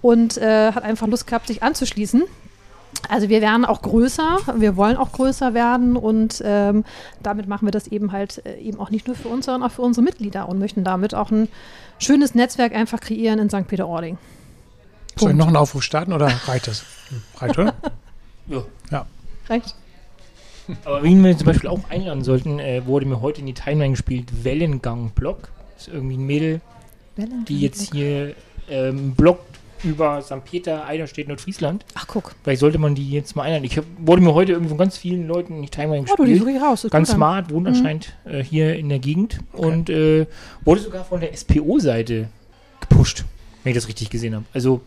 und 0.00 0.38
äh, 0.38 0.72
hat 0.72 0.82
einfach 0.82 1.08
Lust 1.08 1.26
gehabt, 1.26 1.48
sich 1.48 1.62
anzuschließen. 1.62 2.22
Also 3.08 3.28
wir 3.28 3.40
werden 3.40 3.64
auch 3.64 3.82
größer, 3.82 4.38
wir 4.56 4.76
wollen 4.76 4.96
auch 4.96 5.12
größer 5.12 5.54
werden 5.54 5.96
und 5.96 6.42
ähm, 6.44 6.84
damit 7.22 7.48
machen 7.48 7.66
wir 7.66 7.72
das 7.72 7.88
eben 7.88 8.12
halt 8.12 8.44
äh, 8.46 8.58
eben 8.60 8.78
auch 8.78 8.90
nicht 8.90 9.06
nur 9.06 9.16
für 9.16 9.28
uns, 9.28 9.46
sondern 9.46 9.68
auch 9.68 9.72
für 9.72 9.82
unsere 9.82 10.04
Mitglieder 10.04 10.48
und 10.48 10.58
möchten 10.58 10.84
damit 10.84 11.14
auch 11.14 11.30
ein 11.30 11.48
schönes 11.98 12.34
Netzwerk 12.34 12.74
einfach 12.74 13.00
kreieren 13.00 13.38
in 13.38 13.48
St. 13.48 13.66
Peter-Ording. 13.66 14.18
Soll 15.16 15.32
ich 15.32 15.36
noch 15.36 15.48
einen 15.48 15.56
Aufruf 15.56 15.82
starten 15.82 16.12
oder 16.12 16.28
reicht 16.46 16.68
das? 16.68 16.84
Reicht, 17.36 17.58
oder? 17.58 17.74
ja. 18.46 18.62
ja. 18.90 19.06
Reicht. 19.48 19.74
Aber 20.84 21.02
wen 21.02 21.24
wir 21.24 21.36
zum 21.36 21.46
Beispiel 21.46 21.68
auch 21.68 21.80
einladen 21.90 22.22
sollten, 22.22 22.58
äh, 22.58 22.86
wurde 22.86 23.06
mir 23.06 23.20
heute 23.20 23.40
in 23.40 23.46
die 23.46 23.54
Timeline 23.54 23.90
gespielt, 23.90 24.44
Wellengang-Blog. 24.44 25.48
Das 25.74 25.88
ist 25.88 25.94
irgendwie 25.94 26.16
ein 26.16 26.26
Mädel, 26.26 26.60
die 27.48 27.60
jetzt 27.60 27.92
hier 27.92 28.34
ähm, 28.68 29.14
bloggt 29.14 29.49
über 29.84 30.22
St. 30.22 30.44
Peter, 30.44 30.84
Eiderstedt, 30.86 31.28
Nordfriesland. 31.28 31.84
Ach, 31.94 32.06
guck. 32.06 32.34
Vielleicht 32.42 32.60
sollte 32.60 32.78
man 32.78 32.94
die 32.94 33.10
jetzt 33.10 33.36
mal 33.36 33.42
einladen. 33.42 33.64
Ich 33.64 33.76
hab, 33.76 33.84
wurde 33.98 34.22
mir 34.22 34.34
heute 34.34 34.52
irgendwo 34.52 34.70
von 34.70 34.78
ganz 34.78 34.96
vielen 34.96 35.26
Leuten 35.26 35.62
die 35.62 35.68
Timeline 35.68 36.04
gespielt. 36.04 36.40
Oh, 36.40 36.44
du, 36.44 36.50
die 36.50 36.56
raus. 36.56 36.86
Ganz 36.90 37.10
smart, 37.10 37.50
wohnt 37.50 37.62
mhm. 37.62 37.74
anscheinend 37.74 38.14
äh, 38.24 38.42
hier 38.42 38.76
in 38.76 38.88
der 38.88 38.98
Gegend. 38.98 39.40
Okay. 39.52 39.66
Und 39.66 39.90
äh, 39.90 40.26
wurde 40.64 40.80
sogar 40.80 41.04
von 41.04 41.20
der 41.20 41.36
SPO-Seite 41.36 42.28
gepusht, 42.80 43.24
wenn 43.62 43.70
ich 43.70 43.76
das 43.76 43.88
richtig 43.88 44.10
gesehen 44.10 44.34
habe. 44.34 44.44
Also. 44.52 44.80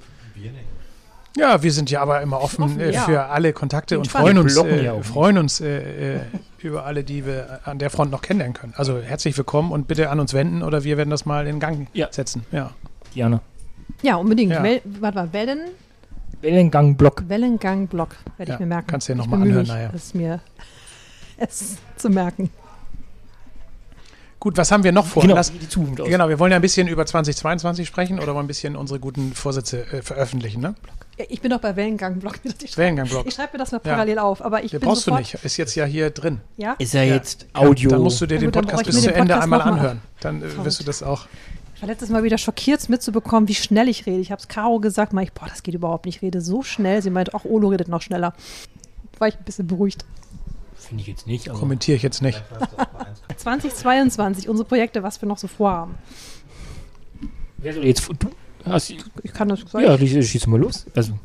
Ja, 1.36 1.64
wir 1.64 1.72
sind 1.72 1.90
ja 1.90 2.00
aber 2.02 2.22
immer 2.22 2.42
offen, 2.42 2.64
offen 2.64 2.80
äh, 2.80 2.94
für 2.94 3.26
alle 3.26 3.54
Kontakte 3.54 3.98
und 3.98 4.08
freuen 4.08 4.38
uns, 4.38 4.56
äh, 4.56 5.02
freuen 5.02 5.40
uns 5.40 5.62
äh, 5.62 6.18
äh, 6.18 6.20
über 6.60 6.86
alle, 6.86 7.04
die 7.04 7.26
wir 7.26 7.62
an 7.66 7.80
der 7.80 7.90
Front 7.90 8.12
noch 8.12 8.22
kennenlernen 8.22 8.54
können. 8.54 8.74
Also 8.78 9.00
herzlich 9.00 9.36
willkommen 9.36 9.72
und 9.72 9.88
bitte 9.88 10.12
an 10.12 10.20
uns 10.20 10.36
wenden 10.36 10.62
oder 10.62 10.84
wir 10.84 10.96
werden 10.98 11.10
das 11.10 11.26
mal 11.26 11.48
in 11.48 11.60
Gang 11.60 11.88
ja. 11.94 12.08
setzen. 12.12 12.46
Ja. 12.52 12.72
Gerne. 13.16 13.42
Ja, 14.04 14.18
unbedingt. 14.18 14.52
Ja. 14.52 14.62
Wel 14.62 14.82
warte 15.00 15.18
mal, 15.18 15.34
Wellen? 15.34 15.62
Wellengang-Block. 16.42 17.24
Wellengang-Block, 17.28 18.16
werde 18.38 18.50
ja, 18.50 18.56
ich 18.56 18.60
mir 18.60 18.66
merken. 18.68 18.88
Kannst 18.88 19.08
du 19.08 19.14
dir 19.14 19.18
nochmal 19.18 19.42
anhören. 19.42 19.66
Das 19.92 20.04
ist 20.04 20.16
mir 20.16 20.42
es 21.38 21.78
zu 21.96 22.10
merken. 22.10 22.50
Gut, 24.42 24.58
was 24.58 24.74
haben 24.74 24.84
wir 24.84 24.92
noch 24.92 25.06
vor? 25.06 25.22
Genau, 25.22 25.36
Lass, 25.36 25.54
genau, 26.06 26.28
wir 26.28 26.38
wollen 26.38 26.52
ja 26.52 26.58
ein 26.58 26.62
bisschen 26.62 26.90
über 26.90 27.06
2022 27.06 27.88
sprechen 27.88 28.20
oder 28.20 28.36
wollen 28.36 28.44
ein 28.44 28.48
bisschen 28.48 28.76
unsere 28.76 29.00
guten 29.00 29.34
Vorsätze 29.34 29.86
äh, 29.94 30.02
veröffentlichen, 30.02 30.60
ne? 30.60 30.76
Ich 31.30 31.40
bin 31.40 31.50
doch 31.52 31.62
bei 31.62 31.74
Wellengang-Blog. 31.78 32.42
Wellengang-Blog. 32.76 33.26
Ich 33.26 33.36
schreibe 33.36 33.54
mir 33.54 33.60
das 33.60 33.72
mal 33.72 33.80
parallel 33.80 34.18
ja. 34.18 34.24
auf, 34.24 34.44
aber 34.44 34.62
ich 34.66 34.72
Den 34.72 34.82
brauchst 34.82 35.08
du 35.08 35.16
nicht, 35.16 35.36
ist 35.36 35.56
jetzt 35.56 35.76
ja 35.76 35.86
hier 35.86 36.10
drin. 36.10 36.42
Ja? 36.58 36.76
Ist 36.78 36.94
ja 36.94 37.04
jetzt 37.04 37.46
Audio. 37.54 37.92
dann 37.92 38.02
musst 38.02 38.20
du 38.20 38.26
dir 38.26 38.38
den 38.38 38.52
Podcast 38.52 38.86
bis 38.86 39.02
zu 39.02 39.14
Ende 39.14 39.40
einmal 39.40 39.62
anhören. 39.62 40.02
Dann 40.20 40.42
äh, 40.42 40.66
wirst 40.66 40.82
du 40.82 40.84
das 40.84 41.04
auch 41.04 41.28
war 41.84 41.88
letztes 41.90 42.10
Mal 42.10 42.24
wieder 42.24 42.38
schockiert 42.38 42.88
mitzubekommen, 42.88 43.50
wie 43.50 43.56
schnell 43.56 43.90
ich 43.90 44.06
rede. 44.06 44.22
Ich 44.22 44.32
habe 44.32 44.40
es 44.40 44.48
Caro 44.48 44.80
gesagt, 44.80 45.12
meinte 45.12 45.34
ich, 45.34 45.40
boah, 45.40 45.50
das 45.50 45.64
geht 45.64 45.76
überhaupt 45.76 46.06
nicht, 46.06 46.18
ich 46.18 46.22
rede 46.22 46.40
so 46.40 46.64
schnell. 46.64 47.02
Sie 47.02 47.10
meinte, 47.10 47.34
ach, 47.36 47.44
Olo 47.44 47.68
redet 47.68 47.90
noch 47.90 48.02
schneller. 48.02 48.34
War 49.20 49.28
ich 49.28 49.36
ein 49.36 49.44
bisschen 49.44 49.68
beruhigt. 49.68 50.06
Finde 50.76 51.02
ich 51.02 51.08
jetzt 51.08 51.28
nicht. 51.28 51.50
Kommentiere 51.50 51.98
ich 51.98 52.04
jetzt 52.04 52.22
nicht. 52.22 52.42
2022, 53.36 54.48
unsere 54.50 54.66
Projekte, 54.66 55.04
was 55.04 55.22
wir 55.22 55.28
noch 55.28 55.38
so 55.38 55.50
vorhaben. 55.50 55.96
Wer 57.58 57.74
soll 57.74 57.86
jetzt, 57.86 58.08
du 58.08 58.30
hast, 58.66 58.90
ich 59.22 59.34
kann 59.34 59.50
das 59.50 59.60
sagen. 59.70 59.86
Ja, 59.86 59.98
schieß 59.98 60.48
mal 60.48 60.62
los. 60.62 60.86
Also. 60.96 61.20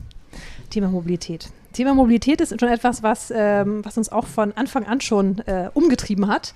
Thema 0.70 0.88
Mobilität. 0.88 1.50
Thema 1.72 1.94
Mobilität 1.94 2.40
ist 2.40 2.58
schon 2.58 2.68
etwas, 2.68 3.04
was, 3.04 3.32
ähm, 3.32 3.84
was 3.84 3.96
uns 3.96 4.10
auch 4.10 4.26
von 4.26 4.52
Anfang 4.54 4.86
an 4.86 5.00
schon 5.00 5.38
äh, 5.46 5.70
umgetrieben 5.72 6.26
hat. 6.26 6.52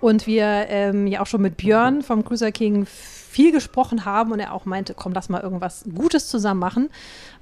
Und 0.00 0.28
wir 0.28 0.44
ähm, 0.68 1.08
ja 1.08 1.20
auch 1.20 1.26
schon 1.26 1.42
mit 1.42 1.56
Björn 1.56 2.02
vom 2.02 2.24
Cruiser 2.24 2.52
King 2.52 2.86
viel 3.30 3.52
gesprochen 3.52 4.04
haben 4.04 4.32
und 4.32 4.40
er 4.40 4.52
auch 4.52 4.64
meinte, 4.64 4.92
komm, 4.94 5.12
lass 5.12 5.28
mal 5.28 5.40
irgendwas 5.40 5.84
Gutes 5.94 6.28
zusammen 6.28 6.58
machen. 6.58 6.90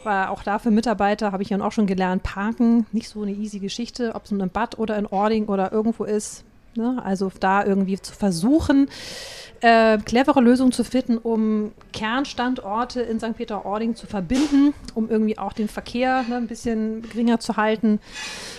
Weil 0.04 0.26
auch 0.26 0.42
da 0.42 0.58
für 0.58 0.70
Mitarbeiter 0.70 1.32
habe 1.32 1.42
ich 1.42 1.48
ja 1.48 1.60
auch 1.60 1.72
schon 1.72 1.86
gelernt, 1.86 2.22
parken, 2.22 2.86
nicht 2.92 3.08
so 3.08 3.22
eine 3.22 3.32
easy 3.32 3.58
Geschichte, 3.58 4.14
ob 4.14 4.26
es 4.26 4.30
in 4.30 4.40
einem 4.40 4.50
Bad 4.50 4.78
oder 4.78 4.98
in 4.98 5.06
Ording 5.06 5.46
oder 5.46 5.72
irgendwo 5.72 6.04
ist. 6.04 6.44
Ne? 6.74 7.00
Also 7.02 7.32
da 7.40 7.64
irgendwie 7.64 7.98
zu 7.98 8.12
versuchen, 8.12 8.88
äh, 9.60 9.96
clevere 9.98 10.42
Lösungen 10.42 10.72
zu 10.72 10.84
finden, 10.84 11.16
um 11.16 11.72
Kernstandorte 11.92 13.00
in 13.00 13.18
St. 13.18 13.34
Peter-Ording 13.36 13.96
zu 13.96 14.06
verbinden, 14.06 14.74
um 14.94 15.08
irgendwie 15.08 15.38
auch 15.38 15.54
den 15.54 15.68
Verkehr 15.68 16.22
ne, 16.28 16.36
ein 16.36 16.46
bisschen 16.46 17.00
geringer 17.02 17.40
zu 17.40 17.56
halten 17.56 17.98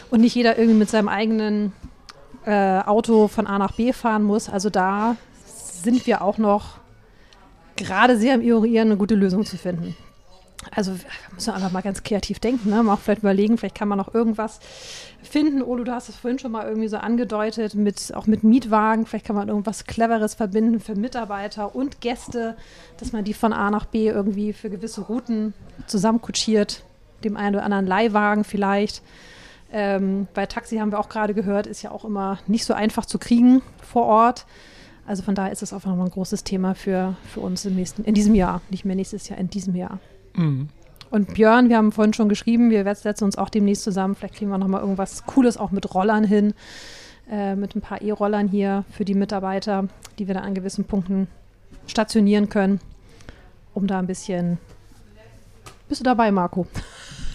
und 0.10 0.22
nicht 0.22 0.36
jeder 0.36 0.58
irgendwie 0.58 0.80
mit 0.80 0.90
seinem 0.90 1.08
eigenen 1.08 1.74
äh, 2.46 2.80
Auto 2.80 3.28
von 3.28 3.46
A 3.46 3.60
nach 3.60 3.74
B 3.74 3.94
fahren 3.94 4.24
muss. 4.24 4.50
Also 4.50 4.72
da 4.72 5.16
sind 5.46 6.08
wir 6.08 6.24
auch 6.24 6.40
noch 6.40 6.79
gerade 7.80 8.18
sehr 8.18 8.36
im 8.36 8.42
Ignorieren, 8.42 8.90
eine 8.90 8.98
gute 8.98 9.16
Lösung 9.16 9.46
zu 9.46 9.58
finden. 9.58 9.96
Also 10.72 10.94
wir 10.94 11.06
müssen 11.34 11.54
einfach 11.54 11.72
mal 11.72 11.82
ganz 11.82 12.04
kreativ 12.04 12.40
denken, 12.40 12.70
ne? 12.70 12.84
mal 12.84 12.94
auch 12.94 13.00
vielleicht 13.00 13.22
überlegen, 13.22 13.58
vielleicht 13.58 13.76
kann 13.76 13.88
man 13.88 13.98
noch 13.98 14.14
irgendwas 14.14 14.60
finden. 15.24 15.62
Olo, 15.62 15.86
du 15.86 15.94
hast 15.94 16.10
es 16.10 16.18
vorhin 16.18 16.38
schon 16.38 16.52
mal 16.52 16.68
irgendwie 16.68 16.90
so 16.90 16.98
angedeutet, 16.98 17.76
mit, 17.76 18.14
auch 18.14 18.28
mit 18.28 18.44
Mietwagen, 18.44 19.06
vielleicht 19.06 19.26
kann 19.26 19.38
man 19.38 19.48
irgendwas 19.48 19.86
Cleveres 19.86 20.36
verbinden 20.36 20.82
für 20.82 20.96
Mitarbeiter 20.96 21.76
und 21.76 22.02
Gäste, 22.02 22.58
dass 22.98 23.14
man 23.14 23.24
die 23.24 23.34
von 23.34 23.54
A 23.54 23.72
nach 23.72 23.86
B 23.86 24.10
irgendwie 24.10 24.52
für 24.52 24.70
gewisse 24.70 25.02
Routen 25.02 25.54
zusammenkutschiert, 25.88 26.84
dem 27.24 27.38
einen 27.38 27.56
oder 27.56 27.64
anderen 27.64 27.88
Leihwagen 27.88 28.44
vielleicht. 28.44 29.02
Ähm, 29.72 30.28
bei 30.34 30.46
Taxi 30.46 30.78
haben 30.78 30.92
wir 30.92 31.00
auch 31.00 31.10
gerade 31.10 31.34
gehört, 31.34 31.68
ist 31.68 31.84
ja 31.84 31.92
auch 31.92 32.04
immer 32.04 32.40
nicht 32.48 32.66
so 32.66 32.74
einfach 32.74 33.06
zu 33.06 33.18
kriegen 33.18 33.62
vor 33.82 34.06
Ort. 34.06 34.46
Also 35.10 35.24
von 35.24 35.34
daher 35.34 35.52
ist 35.52 35.64
es 35.64 35.74
einfach 35.74 35.90
nochmal 35.90 36.06
ein 36.06 36.12
großes 36.12 36.44
Thema 36.44 36.76
für, 36.76 37.16
für 37.34 37.40
uns 37.40 37.66
im 37.66 37.74
nächsten, 37.74 38.04
in 38.04 38.14
diesem 38.14 38.36
Jahr, 38.36 38.62
nicht 38.70 38.86
mehr 38.86 38.96
nächstes 38.96 39.28
Jahr, 39.28 39.40
in 39.40 39.50
diesem 39.50 39.76
Jahr. 39.76 39.98
Mhm. 40.36 40.70
Und 41.10 41.34
Björn, 41.34 41.68
wir 41.68 41.78
haben 41.78 41.92
vorhin 41.92 42.14
schon 42.14 42.30
geschrieben, 42.30 42.70
wir 42.70 42.94
setzen 42.94 43.24
uns 43.24 43.36
auch 43.36 43.50
demnächst 43.50 43.84
zusammen. 43.84 44.14
Vielleicht 44.14 44.36
kriegen 44.36 44.52
wir 44.52 44.60
nochmal 44.60 44.82
irgendwas 44.82 45.26
Cooles 45.26 45.58
auch 45.58 45.72
mit 45.72 45.96
Rollern 45.96 46.24
hin, 46.24 46.54
äh, 47.28 47.56
mit 47.56 47.76
ein 47.76 47.82
paar 47.82 48.04
E-Rollern 48.04 48.50
hier 48.50 48.86
für 48.92 49.04
die 49.04 49.16
Mitarbeiter, 49.16 49.88
die 50.20 50.28
wir 50.28 50.36
dann 50.36 50.44
an 50.44 50.54
gewissen 50.54 50.86
Punkten 50.86 51.28
stationieren 51.88 52.50
können, 52.50 52.80
um 53.74 53.88
da 53.88 53.98
ein 53.98 54.06
bisschen. 54.06 54.60
Bist 55.88 56.02
du 56.02 56.04
dabei, 56.06 56.30
Marco? 56.30 56.68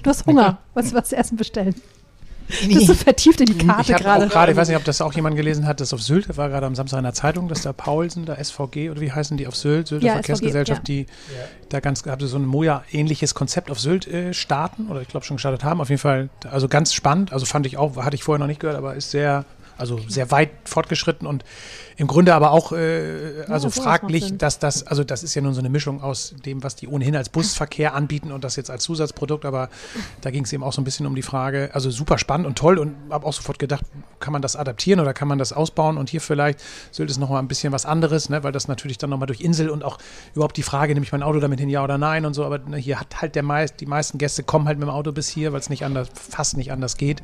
Du 0.05 0.11
hast 0.11 0.25
Hunger. 0.27 0.59
Was 0.75 0.95
was 0.95 1.09
zu 1.09 1.17
essen 1.17 1.37
bestellen? 1.37 1.75
Du 2.49 2.69
bist 2.69 2.87
so 2.87 2.95
vertieft 2.95 3.41
in 3.41 3.47
die 3.47 3.59
Karte 3.59 3.83
Ich 3.83 3.93
habe 3.93 4.03
gerade. 4.05 4.27
auch 4.27 4.31
gerade, 4.31 4.53
ich 4.53 4.59
weiß 4.59 4.69
nicht, 4.69 4.77
ob 4.77 4.85
das 4.85 5.01
auch 5.01 5.13
jemand 5.15 5.37
gelesen 5.37 5.67
hat, 5.67 5.81
das 5.81 5.93
auf 5.93 6.03
Sylt, 6.03 6.29
das 6.29 6.37
war 6.37 6.49
gerade 6.49 6.67
am 6.67 6.75
Samstag 6.75 6.99
in 6.99 7.05
der 7.05 7.15
Zeitung, 7.15 7.49
dass 7.49 7.63
da 7.63 7.73
Paulsen, 7.73 8.25
da 8.27 8.37
SVG 8.43 8.91
oder 8.91 9.01
wie 9.01 9.13
heißen 9.13 9.37
die 9.37 9.47
auf 9.47 9.57
Sylt, 9.57 9.89
Sylter 9.89 10.07
Ja, 10.07 10.13
Verkehrsgesellschaft, 10.15 10.83
SVG, 10.83 10.87
die 10.87 11.07
da 11.69 11.81
ganz, 11.81 12.05
haben 12.07 12.21
sie 12.21 12.29
so 12.29 12.37
ein 12.39 12.47
Moja-ähnliches 12.47 13.35
Konzept 13.35 13.71
auf 13.71 13.81
Sylt 13.81 14.07
äh, 14.07 14.35
starten 14.35 14.89
oder 14.89 15.01
ich 15.01 15.09
glaube 15.09 15.25
schon 15.25 15.37
gestartet 15.37 15.65
haben. 15.65 15.81
Auf 15.81 15.89
jeden 15.89 16.01
Fall, 16.01 16.29
also 16.51 16.69
ganz 16.69 16.93
spannend, 16.93 17.33
also 17.33 17.47
fand 17.47 17.67
ich 17.67 17.77
auch, 17.77 17.97
hatte 17.97 18.17
ich 18.17 18.25
vorher 18.25 18.39
noch 18.39 18.47
nicht 18.47 18.61
gehört, 18.61 18.77
aber 18.77 18.95
ist 18.95 19.11
sehr, 19.11 19.45
also 19.79 19.99
sehr 20.09 20.31
weit 20.31 20.51
fortgeschritten 20.65 21.27
und 21.27 21.45
im 21.97 22.07
Grunde 22.07 22.35
aber 22.35 22.51
auch 22.51 22.73
äh, 22.73 23.45
also 23.49 23.69
macht 23.69 23.77
fraglich, 23.77 24.37
dass 24.37 24.59
das, 24.59 24.87
also 24.87 25.05
das 25.05 25.23
ist 25.23 25.35
ja 25.35 25.43
nun 25.43 25.55
so 25.55 25.61
eine 25.61 25.69
Mischung 25.69 26.03
aus 26.03 26.35
dem, 26.45 26.63
was 26.63 26.75
die 26.75 26.89
ohnehin 26.89 27.15
als 27.15 27.29
Busverkehr 27.29 27.95
anbieten 27.95 28.33
und 28.33 28.43
das 28.43 28.57
jetzt 28.57 28.71
als 28.71 28.83
Zusatzprodukt, 28.85 29.45
aber 29.45 29.69
da 30.21 30.31
ging 30.31 30.45
es 30.45 30.53
eben 30.53 30.65
auch 30.65 30.73
so 30.73 30.81
ein 30.81 30.85
bisschen 30.85 31.07
um 31.07 31.15
die 31.15 31.23
Frage, 31.23 31.71
also 31.73 31.91
super 31.91 32.19
spannend 32.19 32.47
und 32.47 32.59
toll 32.59 32.79
und 32.79 32.95
habe 33.11 33.27
auch 33.27 33.33
sofort 33.33 33.59
gedacht, 33.59 33.85
kann 34.19 34.33
man 34.33 34.43
das 34.43 34.57
adaptieren 34.57 35.01
oder 35.01 35.15
kann 35.15 35.29
man 35.29 35.39
das 35.39 35.53
ausbauen 35.53 35.97
und 35.97 36.11
hier 36.11 36.21
vielleicht 36.21 36.61
Sylt 36.91 37.11
ist 37.11 37.19
nochmal 37.19 37.41
ein 37.41 37.49
bisschen 37.49 37.73
was 37.73 37.87
anderes, 37.87 38.29
ne, 38.29 38.43
weil 38.43 38.53
das 38.53 38.67
natürlich 38.67 38.99
dann 38.99 39.11
nochmal 39.11 39.27
durch 39.27 39.41
Insel 39.41 39.71
und 39.71 39.85
auch 39.85 39.99
überhaupt 40.35 40.57
die 40.57 40.63
Frage, 40.63 40.95
nehme 40.95 41.05
ich 41.05 41.13
mein 41.13 41.23
Auto 41.23 41.39
damit 41.41 41.61
hin, 41.61 41.69
ja 41.69 41.85
oder 41.85 41.99
nein 41.99 42.27
und 42.27 42.35
so, 42.35 42.45
aber 42.45 42.59
ne, 42.59 42.77
hier 42.77 42.99
hat 42.99 43.21
halt 43.23 43.37
der 43.37 43.43
meist, 43.43 43.81
die 43.81 43.87
meisten 43.87 44.19
Gäste 44.19 44.43
kommen 44.43 44.67
halt 44.67 44.79
mit 44.79 44.89
dem 44.89 44.93
Auto 44.93 45.13
bis 45.13 45.29
hier, 45.29 45.53
weil 45.53 45.61
es 45.61 45.71
nicht 45.71 45.85
anders, 45.85 46.09
fast 46.15 46.57
nicht 46.57 46.73
anders 46.73 46.97
geht 46.97 47.23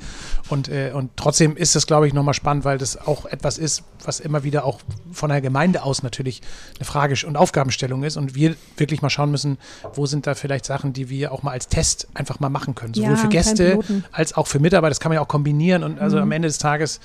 und, 0.49 0.69
äh, 0.69 0.93
und 0.95 1.11
trotzdem 1.17 1.57
ist 1.57 1.75
das, 1.75 1.87
glaube 1.87 2.07
ich, 2.07 2.15
nochmal 2.15 2.35
spannend, 2.35 2.65
weil 2.65 2.79
das 2.79 2.97
auch 2.97 3.25
etwas 3.25 3.59
ist, 3.59 3.83
was 4.05 4.21
immer 4.21 4.45
wieder 4.45 4.60
auch 4.65 4.81
von 5.13 5.31
der 5.31 5.41
Gemeinde 5.41 5.83
aus 5.83 6.03
natürlich 6.03 6.41
eine 6.79 6.85
Frage 6.85 7.15
und 7.27 7.37
Aufgabenstellung 7.37 8.03
ist 8.05 8.17
und 8.17 8.35
wir 8.35 8.55
wirklich 8.77 9.03
mal 9.03 9.11
schauen 9.11 9.31
müssen, 9.31 9.59
wo 9.95 10.07
sind 10.07 10.27
da 10.27 10.35
vielleicht 10.35 10.65
Sachen, 10.65 10.93
die 10.93 11.09
wir 11.09 11.33
auch 11.33 11.43
mal 11.43 11.53
als 11.53 11.69
Test 11.69 12.09
einfach 12.15 12.41
mal 12.41 12.49
machen 12.51 12.75
können. 12.75 12.95
Sowohl 12.95 13.11
Ja, 13.11 13.17
für 13.17 13.29
Gäste 13.29 13.79
als 14.13 14.35
auch 14.35 14.47
für 14.47 14.59
Mitarbeiter. 14.61 14.91
Das 14.91 15.01
kann 15.01 15.11
man 15.11 15.17
ja 15.17 15.23
auch 15.23 15.29
kombinieren 15.29 15.83
und 15.85 15.99
also 15.99 16.17
Mhm. 16.17 16.23
am 16.23 16.33
Ende 16.33 16.49
des 16.49 16.59
Tages 16.59 17.01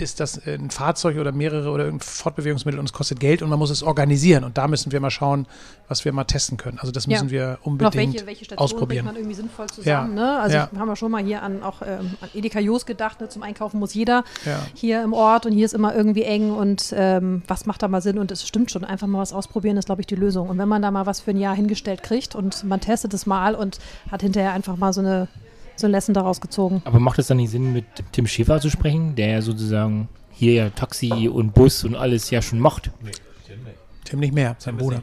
ist 0.00 0.20
das 0.20 0.40
ein 0.46 0.70
Fahrzeug 0.70 1.16
oder 1.18 1.32
mehrere 1.32 1.70
oder 1.70 1.84
irgendein 1.84 2.06
Fortbewegungsmittel 2.06 2.78
und 2.78 2.86
es 2.86 2.92
kostet 2.92 3.20
Geld 3.20 3.42
und 3.42 3.50
man 3.50 3.58
muss 3.58 3.70
es 3.70 3.82
organisieren 3.82 4.44
und 4.44 4.56
da 4.58 4.68
müssen 4.68 4.92
wir 4.92 5.00
mal 5.00 5.10
schauen, 5.10 5.46
was 5.88 6.04
wir 6.04 6.12
mal 6.12 6.24
testen 6.24 6.56
können. 6.56 6.78
Also 6.78 6.92
das 6.92 7.06
Ja. 7.06 7.12
müssen 7.12 7.30
wir 7.30 7.58
Und 7.62 7.82
auch 7.82 7.86
unbedingt 7.86 8.14
welche, 8.14 8.26
welche 8.26 8.44
Stationen 8.44 8.68
bringt 8.68 8.74
ausprobieren. 8.74 9.04
man 9.06 9.16
irgendwie 9.16 9.34
sinnvoll 9.34 9.66
zusammen. 9.68 10.14
Ne? 10.14 10.38
Also 10.40 10.56
Ja. 10.56 10.68
wir 10.70 10.80
haben 10.80 10.88
ja 10.88 10.96
schon 10.96 11.10
mal 11.10 11.22
hier 11.22 11.42
an 11.42 11.62
auch 11.62 11.82
ähm, 11.82 12.16
an 12.20 12.28
Edeka 12.34 12.60
Jos 12.60 12.86
gedacht, 12.86 13.20
ne? 13.20 13.28
zum 13.28 13.42
Einkaufen 13.42 13.78
muss 13.80 13.94
jeder 13.94 14.24
Ja. 14.44 14.66
hier 14.74 15.02
im 15.02 15.12
Ort 15.12 15.46
und 15.46 15.52
hier 15.52 15.64
ist 15.64 15.74
immer 15.74 15.94
irgendwie 15.94 16.22
eng 16.22 16.50
und 16.50 16.92
ähm, 16.96 17.42
was 17.46 17.66
macht 17.66 17.82
da 17.82 17.88
mal 17.88 18.00
Sinn 18.02 18.18
und 18.18 18.30
es 18.30 18.46
stimmt 18.46 18.70
schon, 18.70 18.84
einfach 18.84 19.06
mal 19.06 19.18
was 19.20 19.32
ausprobieren 19.32 19.76
ist, 19.76 19.86
glaube 19.86 20.02
ich, 20.02 20.06
die 20.06 20.14
Lösung. 20.16 20.48
Und 20.48 20.58
wenn 20.58 20.68
man 20.68 20.82
da 20.82 20.90
mal 20.90 21.06
was 21.06 21.20
für 21.20 21.30
ein 21.30 21.38
Jahr 21.38 21.54
hingestellt 21.54 22.02
kriegt 22.02 22.34
und 22.34 22.64
man 22.64 22.80
testet 22.80 23.14
es 23.14 23.26
mal 23.26 23.54
und 23.54 23.78
hat 24.10 24.22
hinterher 24.22 24.52
einfach 24.52 24.76
mal 24.76 24.92
so 24.92 25.00
eine 25.00 25.28
so 25.80 25.86
ein 25.86 25.92
Lesson 25.92 26.14
daraus 26.14 26.40
gezogen. 26.40 26.82
Aber 26.84 26.98
macht 27.00 27.18
es 27.18 27.28
dann 27.28 27.36
nicht 27.38 27.50
Sinn, 27.50 27.72
mit 27.72 27.84
Tim 28.12 28.26
Schäfer 28.26 28.60
zu 28.60 28.70
sprechen, 28.70 29.14
der 29.14 29.28
ja 29.28 29.42
sozusagen 29.42 30.08
hier 30.30 30.52
ja 30.52 30.70
Taxi 30.70 31.28
und 31.28 31.54
Bus 31.54 31.84
und 31.84 31.94
alles 31.94 32.30
ja 32.30 32.42
schon 32.42 32.60
macht? 32.60 32.90
Tim 34.04 34.20
nicht 34.20 34.32
mehr, 34.32 34.56
sein 34.58 34.76
Bruder. 34.76 35.02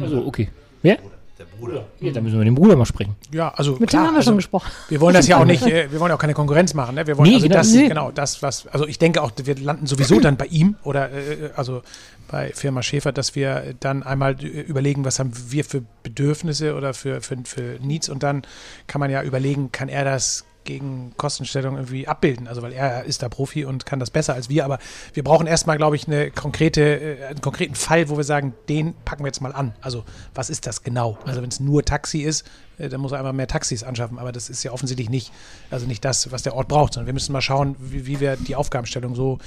Also, 0.00 0.26
okay. 0.26 0.48
Wer? 0.82 0.98
Der 1.38 1.44
Bruder. 1.46 1.86
Ja, 1.98 2.12
dann 2.12 2.22
müssen 2.22 2.34
wir 2.34 2.38
mit 2.38 2.46
dem 2.46 2.54
Bruder 2.54 2.76
mal 2.76 2.86
sprechen. 2.86 3.16
Ja, 3.32 3.48
also 3.48 3.76
Mit 3.80 3.90
klar, 3.90 4.02
dem 4.02 4.06
haben 4.06 4.14
wir 4.14 4.18
also, 4.18 4.30
schon 4.30 4.36
gesprochen. 4.36 4.70
Wir 4.88 5.00
wollen 5.00 5.14
das 5.14 5.26
ja 5.26 5.38
auch 5.38 5.44
nicht, 5.54 5.66
äh, 5.66 5.90
wir 5.90 5.98
wollen 5.98 6.10
ja 6.10 6.14
auch 6.14 6.20
keine 6.20 6.34
Konkurrenz 6.34 6.74
machen. 6.74 6.94
Ne? 6.94 7.06
Wir 7.08 7.18
wollen 7.18 7.28
Nee, 7.28 7.34
also 7.34 7.48
genau. 7.48 7.58
das, 7.58 7.72
Nee. 7.72 7.88
genau 7.88 8.10
das, 8.12 8.42
was, 8.42 8.68
also 8.68 8.86
ich 8.86 8.98
denke 9.00 9.20
auch, 9.20 9.32
wir 9.42 9.56
landen 9.58 9.86
sowieso 9.86 10.20
dann 10.20 10.36
bei 10.36 10.46
ihm 10.46 10.76
oder 10.84 11.10
äh, 11.10 11.50
also 11.56 11.82
bei 12.28 12.52
Firma 12.54 12.82
Schäfer, 12.82 13.10
dass 13.10 13.34
wir 13.34 13.74
dann 13.80 14.04
einmal 14.04 14.36
äh, 14.44 14.46
überlegen, 14.46 15.04
was 15.04 15.18
haben 15.18 15.32
wir 15.48 15.64
für 15.64 15.82
Bedürfnisse 16.04 16.76
oder 16.76 16.94
für, 16.94 17.20
für, 17.20 17.36
für 17.44 17.78
Needs 17.80 18.08
und 18.08 18.22
dann 18.22 18.42
kann 18.86 19.00
man 19.00 19.10
ja 19.10 19.22
überlegen, 19.22 19.72
kann 19.72 19.88
er 19.88 20.04
das 20.04 20.44
gegen 20.64 21.12
Kostenstellung 21.16 21.76
irgendwie 21.76 22.08
abbilden. 22.08 22.48
Also 22.48 22.62
weil 22.62 22.72
er 22.72 23.04
ist 23.04 23.22
da 23.22 23.28
Profi 23.28 23.64
und 23.64 23.86
kann 23.86 24.00
das 24.00 24.10
besser 24.10 24.34
als 24.34 24.48
wir. 24.48 24.64
Aber 24.64 24.78
wir 25.12 25.22
brauchen 25.22 25.46
erstmal, 25.46 25.76
glaube 25.76 25.96
ich, 25.96 26.06
eine 26.06 26.30
konkrete, 26.30 26.82
äh, 26.82 27.24
einen 27.26 27.40
konkreten 27.40 27.74
Fall, 27.74 28.08
wo 28.08 28.16
wir 28.16 28.24
sagen, 28.24 28.54
den 28.68 28.94
packen 29.04 29.22
wir 29.22 29.28
jetzt 29.28 29.40
mal 29.40 29.52
an. 29.52 29.74
Also 29.80 30.04
was 30.34 30.50
ist 30.50 30.66
das 30.66 30.82
genau? 30.82 31.18
Also 31.24 31.42
wenn 31.42 31.50
es 31.50 31.60
nur 31.60 31.84
Taxi 31.84 32.20
ist, 32.20 32.44
dann 32.78 33.00
muss 33.00 33.12
er 33.12 33.18
einfach 33.18 33.32
mehr 33.32 33.46
Taxis 33.46 33.82
anschaffen. 33.82 34.18
Aber 34.18 34.32
das 34.32 34.48
ist 34.50 34.62
ja 34.62 34.72
offensichtlich 34.72 35.10
nicht, 35.10 35.32
also 35.70 35.86
nicht 35.86 36.04
das, 36.04 36.30
was 36.32 36.42
der 36.42 36.54
Ort 36.54 36.68
braucht, 36.68 36.94
sondern 36.94 37.06
wir 37.06 37.14
müssen 37.14 37.32
mal 37.32 37.40
schauen, 37.40 37.76
wie, 37.78 38.06
wie 38.06 38.20
wir 38.20 38.36
die 38.36 38.56
Aufgabenstellung 38.56 39.14
so 39.14 39.38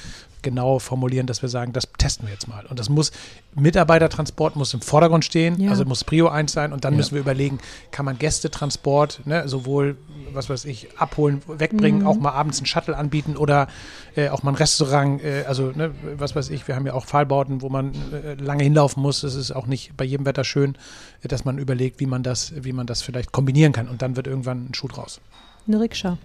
genau 0.44 0.80
formulieren, 0.80 1.28
dass 1.28 1.42
wir 1.42 1.50
sagen, 1.50 1.74
das 1.74 1.88
testen 1.98 2.28
wir 2.28 2.34
jetzt 2.34 2.48
mal. 2.48 2.66
Und 2.68 2.80
das 2.80 2.90
muss, 2.90 3.12
Mitarbeitertransport 3.56 4.56
muss 4.56 4.74
im 4.74 4.82
Vordergrund 4.82 5.26
stehen, 5.26 5.60
Ja. 5.60 5.72
also 5.72 5.84
muss 5.84 6.04
Prio 6.04 6.30
1 6.30 6.52
sein 6.52 6.72
und 6.74 6.86
dann 6.86 6.94
Ja. 6.94 6.98
müssen 6.98 7.16
wir 7.16 7.22
überlegen, 7.22 7.60
kann 7.92 8.06
man 8.06 8.18
Gästetransport, 8.18 9.22
ne, 9.26 9.48
sowohl, 9.50 9.98
was 10.34 10.50
weiß 10.50 10.66
ich, 10.66 10.88
abholen, 10.98 11.42
wegbringen, 11.48 12.02
Mhm. 12.02 12.08
auch 12.08 12.18
mal 12.18 12.32
abends 12.32 12.60
einen 12.60 12.66
Shuttle 12.66 12.96
anbieten 12.96 13.36
oder 13.36 13.68
äh, 14.18 14.30
auch 14.30 14.44
mal 14.44 14.52
ein 14.52 14.56
Restaurant, 14.56 15.24
äh, 15.24 15.44
also 15.48 15.72
ne, 15.72 15.94
was 16.18 16.36
weiß 16.36 16.50
ich, 16.50 16.68
wir 16.68 16.76
haben 16.76 16.86
ja 16.86 16.94
auch 16.94 17.06
Pfahlbauten, 17.06 17.62
wo 17.62 17.70
man 17.70 17.94
äh, 18.12 18.34
lange 18.34 18.64
hinlaufen 18.64 19.02
muss, 19.02 19.22
das 19.22 19.36
ist 19.36 19.52
auch 19.52 19.68
nicht 19.68 19.96
bei 19.96 20.04
jedem 20.04 20.26
Wetter 20.26 20.44
schön, 20.44 20.76
äh, 21.24 21.28
dass 21.28 21.46
man 21.46 21.58
überlegt, 21.58 22.00
wie 22.00 22.06
man 22.08 22.24
das, 22.24 22.52
wie 22.56 22.74
man 22.74 22.88
das 22.88 23.02
vielleicht 23.02 23.32
kombinieren 23.32 23.74
kann 23.74 23.88
und 23.88 24.02
dann 24.02 24.16
wird 24.16 24.28
irgendwann 24.28 24.70
ein 24.70 24.74
Schuh 24.74 24.88
draus. 24.88 25.22
Eine 25.68 25.80
Rikscha. 25.80 26.18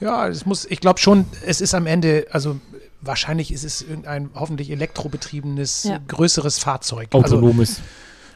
Ja, 0.00 0.28
es 0.28 0.44
muss, 0.44 0.64
ich 0.66 0.80
glaube 0.80 0.98
schon, 1.00 1.24
es 1.46 1.60
ist 1.60 1.74
am 1.74 1.86
Ende, 1.86 2.26
also 2.30 2.60
wahrscheinlich 3.00 3.52
ist 3.52 3.64
es 3.64 3.82
irgendein 3.82 4.30
hoffentlich 4.34 4.70
elektrobetriebenes, 4.70 5.84
Ja. 5.84 6.00
größeres 6.08 6.58
Fahrzeug. 6.58 7.08
Also, 7.12 7.36
Autonomes. 7.36 7.80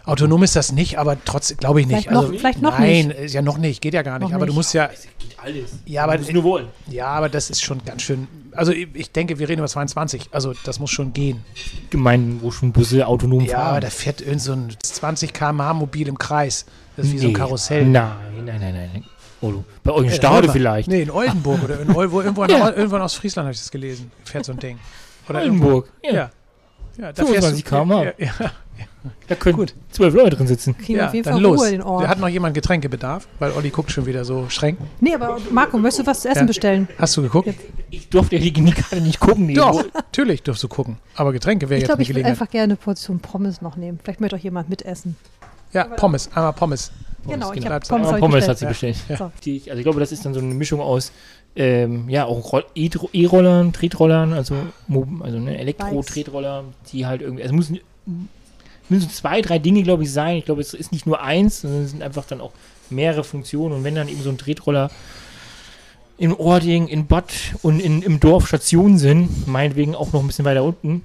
Autonom 0.09 0.43
ist 0.43 0.57
das 0.57 0.73
nicht, 0.73 0.99
aber 0.99 1.17
trotzdem 1.25 1.57
glaube 1.59 1.81
ich 1.81 1.87
nicht. 1.87 2.09
Vielleicht 2.09 2.11
noch- 2.11 2.23
also, 2.23 2.33
vielleicht 2.39 2.63
noch 2.63 2.79
nein, 2.79 3.09
nicht. 3.09 3.19
ist 3.21 3.35
ja 3.35 3.43
noch 3.43 3.59
nicht, 3.59 3.81
geht 3.81 3.95
ja 3.95 4.03
gar 4.03 4.19
nicht. 4.19 4.29
Noch 4.29 4.35
aber 4.35 4.47
du 4.47 4.53
musst 4.55 4.75
ja, 4.75 4.87
geht 5.19 5.39
alles. 5.39 5.71
ja, 5.87 6.05
aber, 6.05 6.19
nur 6.19 6.43
wollen. 6.45 6.67
ja, 6.89 7.07
aber 7.07 7.29
das 7.29 7.51
ist 7.51 7.63
schon 7.63 7.85
ganz 7.85 8.03
schön. 8.03 8.27
Also 8.53 8.73
ich, 8.73 8.89
ich 8.95 9.13
denke, 9.13 9.39
wir 9.39 9.49
reden 9.49 9.61
über 9.61 9.69
22. 9.69 10.31
Also 10.33 10.53
das 10.65 10.81
muss 10.81 10.91
schon 10.91 11.13
gehen. 11.13 11.45
Gemeinden, 11.91 12.41
wo 12.43 12.51
schon 12.51 12.73
Busse 12.73 13.07
autonom 13.07 13.41
Ja, 13.43 13.59
fahren. 13.59 13.69
aber 13.69 13.81
da 13.81 13.91
fährt 13.91 14.21
irgend 14.21 14.43
so 14.43 14.53
ein 14.53 14.75
20 14.83 15.33
km/h 15.33 15.75
Mobil 15.75 16.09
im 16.09 16.19
Kreis. 16.19 16.65
Das 16.97 17.07
ist 17.07 17.13
wie 17.13 17.19
so 17.19 17.27
ein 17.27 17.33
Nee. 17.33 17.39
Karussell. 17.39 17.85
Nein, 17.87 18.11
nein, 18.45 18.61
nein, 18.61 18.75
nein. 18.93 19.05
Oh, 19.41 19.53
du. 19.53 19.65
Bei 19.85 19.93
euch 19.93 20.07
in 20.07 20.11
Äh, 20.11 20.15
Stade 20.17 20.35
Oldenburg. 20.35 20.53
vielleicht. 20.57 20.89
Nee, 20.89 21.03
in 21.03 21.11
Oldenburg 21.13 21.63
oder 21.63 21.81
in 21.81 21.95
Ol 21.95 22.11
wo, 22.11 22.21
irgendwo, 22.21 22.43
in, 22.43 22.51
Ja. 22.59 22.71
irgendwo 22.71 22.97
in 22.97 23.03
Ostfriesland 23.03 23.47
habe 23.47 23.53
ich 23.55 23.61
das 23.61 23.71
gelesen. 23.71 24.11
Fährt 24.25 24.45
so 24.45 24.53
ein 24.53 24.59
Ding. 24.59 24.79
Oder 25.29 25.41
Oldenburg. 25.41 25.89
Ja. 26.03 26.13
Ja. 26.13 26.31
Ja, 26.99 27.13
da 27.13 27.25
25 27.25 27.65
km/h. 27.65 28.05
Ja, 28.05 28.13
ja, 28.19 28.51
Da 29.29 29.35
können 29.37 29.57
Gut. 29.57 29.75
zwölf 29.91 30.13
Leute 30.15 30.37
drin 30.37 30.47
sitzen. 30.49 30.77
Kriegen 30.77 30.95
wir 30.95 30.99
ja, 30.99 31.07
auf 31.09 31.15
jeden 31.15 31.25
dann 31.25 31.35
Fall 31.35 31.43
los. 31.43 31.61
Ruhe 31.61 31.71
den 31.71 31.83
Ort. 31.83 32.05
Da 32.05 32.09
hat 32.09 32.19
noch 32.19 32.29
jemand 32.29 32.55
Getränkebedarf, 32.55 33.29
weil 33.39 33.53
Olli 33.53 33.71
guckt 33.71 33.91
schon 33.93 34.07
wieder 34.07 34.25
so 34.25 34.49
streng. 34.49 34.77
Nee, 35.01 35.15
aber 35.15 35.39
Marco, 35.51 35.79
möchtest 35.79 36.07
du 36.07 36.11
was 36.11 36.21
zu 36.23 36.29
essen 36.29 36.41
Ja. 36.41 36.45
bestellen? 36.47 36.89
Hast 36.99 37.17
du 37.17 37.23
geguckt? 37.23 37.49
Ich 37.91 38.09
durfte 38.09 38.37
ja 38.37 38.43
die 38.43 38.53
gerade 38.53 39.01
nicht 39.01 39.21
gucken. 39.21 39.47
Nee. 39.47 39.55
Doch, 39.55 39.85
natürlich 39.95 40.43
durfst 40.43 40.63
du 40.63 40.69
gucken. 40.69 40.99
Aber 41.15 41.33
Getränke 41.33 41.69
wäre 41.69 41.77
Ich 41.79 41.83
jetzt 41.83 41.89
glaube, 41.89 41.99
eine 41.99 42.03
ich 42.03 42.09
würde 42.09 42.15
Gelegenheit. 42.23 42.41
einfach 42.43 42.51
gerne 42.51 42.65
eine 42.65 42.77
Portion 42.77 43.21
Pommes 43.21 43.63
noch 43.63 43.77
nehmen. 43.77 44.01
Vielleicht 44.03 44.21
möchte 44.21 44.37
auch 44.37 44.41
jemand 44.41 44.69
mitessen. 44.69 45.17
Ja, 45.73 45.85
Pommes, 45.85 46.29
einmal 46.35 46.53
Pommes. 46.55 46.91
Genau, 47.27 47.53
ich 47.53 47.61
genau. 47.61 47.65
habe 47.67 47.69
Bleibt's 47.69 47.89
Pommes, 47.89 48.11
ich 48.13 48.19
Pommes 48.19 48.49
hat 48.49 48.59
bestellt. 48.59 48.59
sie 48.59 48.67
bestellt. 49.07 49.19
So. 49.19 49.33
Die, 49.45 49.63
also 49.69 49.79
ich 49.79 49.83
glaube, 49.85 50.01
das 50.01 50.13
ist 50.13 50.25
dann 50.25 50.33
so 50.35 50.41
eine 50.41 50.55
Mischung 50.55 50.81
aus 50.81 51.13
ähm, 51.57 52.09
ja, 52.09 52.25
auch 52.25 52.63
E-Rollern, 52.75 53.73
Tretrollern, 53.73 54.33
also, 54.33 54.55
also 55.21 55.39
ne, 55.39 55.59
Elektro-Tretroller, 55.59 56.65
die 56.93 57.07
halt 57.07 57.21
irgendwie, 57.21 57.43
also 57.43 57.55
müssen, 57.55 57.81
müssen 58.89 59.11
zwei, 59.11 59.43
drei 59.43 59.59
Dinge, 59.59 59.83
glaube 59.83 60.05
ich, 60.05 60.13
sein. 60.13 60.37
Ich 60.37 60.45
glaube, 60.45 60.61
es 60.61 60.75
ist 60.75 60.93
nicht 60.93 61.07
nur 61.07 61.21
eins, 61.21 61.63
sondern 61.63 61.83
es 61.83 61.91
sind 61.91 62.03
einfach 62.03 62.27
dann 62.27 62.41
auch 62.41 62.53
mehrere 62.91 63.25
Funktionen. 63.25 63.75
Und 63.75 63.85
wenn 63.85 63.95
dann 63.95 64.09
eben 64.09 64.23
so 64.23 64.31
ein 64.31 64.39
Tretroller 64.39 64.91
in 66.17 66.33
Ording, 66.33 66.89
in 66.89 67.07
Bad 67.07 67.33
und 67.63 67.81
in, 67.81 68.03
im 68.03 68.21
Dorf 68.21 68.47
Stationen 68.47 68.99
sind, 68.99 69.47
meinetwegen 69.47 69.95
auch 69.95 70.13
noch 70.13 70.21
ein 70.21 70.27
bisschen 70.27 70.45
weiter 70.45 70.65
unten, 70.65 71.05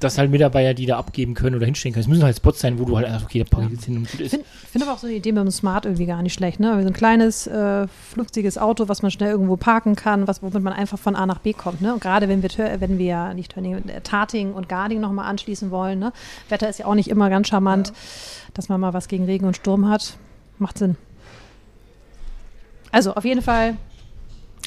dass 0.00 0.18
halt 0.18 0.30
Mitarbeiter, 0.30 0.74
die 0.74 0.86
da 0.86 0.98
abgeben 0.98 1.34
können 1.34 1.56
oder 1.56 1.64
hinstellen 1.64 1.94
können. 1.94 2.02
Es 2.02 2.08
müssen 2.08 2.22
halt 2.22 2.36
Spots 2.36 2.60
sein, 2.60 2.78
wo 2.78 2.84
du 2.84 2.96
halt 2.96 3.06
einfach, 3.06 3.24
okay, 3.24 3.38
da 3.42 3.44
packe 3.44 3.66
ich 3.66 3.72
jetzt 3.72 3.84
hin 3.86 3.96
und 3.98 4.10
gut 4.10 4.20
Ich 4.20 4.26
ist. 4.26 4.30
finde 4.32 4.46
find 4.72 4.84
aber 4.84 4.92
auch 4.92 4.98
so 4.98 5.06
die 5.06 5.16
Idee 5.16 5.32
mit 5.32 5.42
dem 5.42 5.50
Smart 5.50 5.86
irgendwie 5.86 6.06
gar 6.06 6.22
nicht 6.22 6.34
schlecht. 6.34 6.60
Ne? 6.60 6.80
So 6.82 6.88
ein 6.88 6.92
kleines, 6.92 7.46
äh, 7.46 7.86
fluffiges 7.88 8.58
Auto, 8.58 8.88
was 8.88 9.02
man 9.02 9.10
schnell 9.10 9.30
irgendwo 9.30 9.56
parken 9.56 9.96
kann, 9.96 10.28
was, 10.28 10.42
womit 10.42 10.62
man 10.62 10.72
einfach 10.72 10.98
von 10.98 11.16
A 11.16 11.24
nach 11.26 11.38
B 11.38 11.52
kommt. 11.52 11.80
Ne? 11.80 11.94
Und 11.94 12.00
gerade 12.00 12.28
wenn 12.28 12.42
wir, 12.42 12.50
wenn 12.80 12.98
wir 12.98 13.34
nicht 13.34 13.52
Turning, 13.52 13.88
äh, 13.88 14.00
Tarting 14.02 14.52
und 14.52 14.68
Guarding 14.68 15.00
nochmal 15.00 15.26
anschließen 15.30 15.70
wollen. 15.70 15.98
Ne? 15.98 16.12
Wetter 16.48 16.68
ist 16.68 16.78
ja 16.78 16.86
auch 16.86 16.94
nicht 16.94 17.08
immer 17.08 17.30
ganz 17.30 17.48
charmant, 17.48 17.92
dass 18.54 18.68
man 18.68 18.80
mal 18.80 18.92
was 18.92 19.08
gegen 19.08 19.24
Regen 19.24 19.46
und 19.46 19.56
Sturm 19.56 19.88
hat. 19.88 20.16
Macht 20.58 20.78
Sinn. 20.78 20.96
Also 22.92 23.14
auf 23.14 23.24
jeden 23.24 23.42
Fall 23.42 23.76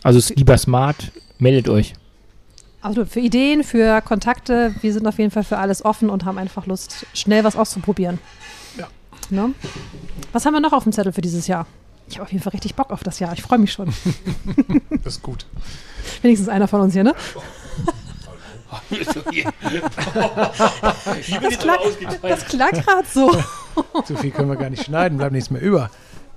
Also 0.04 0.34
lieber 0.36 0.58
smart, 0.58 1.12
meldet 1.40 1.70
euch. 1.70 1.94
Absolut. 2.82 3.10
Für 3.10 3.20
Ideen, 3.20 3.64
für 3.64 4.02
Kontakte, 4.02 4.74
wir 4.82 4.94
sind 4.94 5.06
auf 5.08 5.18
jeden 5.20 5.32
Fall 5.32 5.44
für 5.44 5.58
alles 5.58 5.84
offen 5.84 6.10
und 6.10 6.24
haben 6.26 6.38
einfach 6.38 6.66
Lust, 6.66 7.06
schnell 7.14 7.44
was 7.44 7.56
auszuprobieren. 7.58 8.20
Ja. 8.78 8.88
Ne? 9.30 9.54
Was 10.32 10.46
haben 10.46 10.54
wir 10.54 10.62
noch 10.62 10.72
auf 10.74 10.84
dem 10.84 10.94
Zettel 10.94 11.12
für 11.12 11.22
dieses 11.22 11.48
Jahr? 11.48 11.66
Ich 12.08 12.16
habe 12.16 12.24
auf 12.26 12.32
jeden 12.32 12.44
Fall 12.44 12.52
richtig 12.52 12.76
Bock 12.76 12.92
auf 12.92 13.04
das 13.04 13.20
Jahr. 13.20 13.34
Ich 13.34 13.42
freue 13.42 13.60
mich 13.60 13.72
schon. 13.72 13.94
Das 15.04 15.16
ist 15.16 15.22
gut. 15.24 15.46
Wenigstens 16.22 16.50
einer 16.50 16.68
von 16.68 16.82
uns 16.82 16.94
hier, 16.94 17.04
ne? 17.04 17.14
das 21.42 21.60
klang- 21.60 21.78
Das 22.22 22.46
klang 22.46 22.72
gerade 22.72 23.08
so. 23.12 23.32
So 24.06 24.16
viel 24.18 24.32
können 24.32 24.50
wir 24.50 24.56
gar 24.58 24.70
nicht 24.70 24.84
schneiden, 24.86 25.18
bleibt 25.18 25.32
nichts 25.34 25.50
mehr 25.50 25.62
über. 25.62 25.90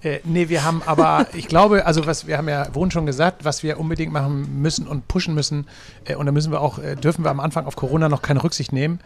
Äh, 0.02 0.20
nee, 0.24 0.48
wir 0.48 0.64
haben 0.64 0.82
aber, 0.84 1.26
ich 1.34 1.48
glaube, 1.48 1.86
also 1.86 2.06
was 2.06 2.26
wir 2.26 2.36
haben 2.36 2.48
ja 2.48 2.66
Wohn 2.74 2.90
schon 2.90 3.06
gesagt, 3.06 3.44
was 3.44 3.62
wir 3.62 3.78
unbedingt 3.78 4.12
machen 4.12 4.60
müssen 4.60 4.86
und 4.86 5.08
pushen 5.08 5.34
müssen, 5.34 5.66
äh, 6.04 6.16
und 6.16 6.26
da 6.26 6.32
müssen 6.32 6.50
wir 6.52 6.60
auch, 6.60 6.78
äh, 6.78 6.96
dürfen 6.96 7.24
wir 7.24 7.30
am 7.30 7.40
Anfang 7.40 7.66
auf 7.66 7.76
Corona 7.76 8.08
noch 8.08 8.22
keine 8.22 8.42
Rücksicht 8.42 8.72
nehmen. 8.72 9.00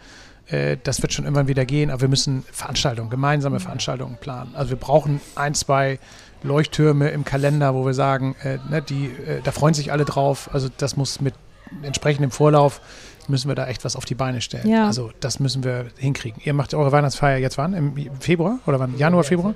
Äh, 0.47 0.77
das 0.83 1.01
wird 1.01 1.13
schon 1.13 1.25
irgendwann 1.25 1.47
wieder 1.47 1.65
gehen, 1.65 1.91
aber 1.91 2.01
wir 2.01 2.07
müssen 2.07 2.43
Veranstaltungen, 2.51 3.09
gemeinsame 3.09 3.59
Veranstaltungen 3.59 4.17
planen. 4.19 4.55
Also 4.55 4.71
wir 4.71 4.77
brauchen 4.77 5.21
ein, 5.35 5.53
zwei 5.53 5.99
Leuchttürme 6.43 7.09
im 7.09 7.25
Kalender, 7.25 7.73
wo 7.73 7.85
wir 7.85 7.93
sagen, 7.93 8.35
äh, 8.43 8.57
ne, 8.69 8.81
die, 8.81 9.07
äh, 9.07 9.41
da 9.43 9.51
freuen 9.51 9.73
sich 9.73 9.91
alle 9.91 10.05
drauf. 10.05 10.49
Also 10.53 10.69
das 10.77 10.95
muss 10.95 11.21
mit 11.21 11.33
entsprechendem 11.83 12.31
Vorlauf 12.31 12.81
müssen 13.29 13.47
wir 13.47 13.55
da 13.55 13.67
echt 13.67 13.83
was 13.85 13.95
auf 13.95 14.05
die 14.05 14.15
Beine 14.15 14.41
stellen. 14.41 14.67
Ja. 14.67 14.87
Also 14.87 15.11
das 15.19 15.39
müssen 15.39 15.63
wir 15.63 15.87
hinkriegen. 15.97 16.41
Ihr 16.45 16.53
macht 16.53 16.73
eure 16.73 16.91
Weihnachtsfeier 16.91 17.37
jetzt 17.37 17.57
wann? 17.57 17.73
Im 17.73 17.93
Februar 18.19 18.59
oder 18.65 18.79
wann? 18.79 18.97
Januar, 18.97 19.23
Februar? 19.23 19.53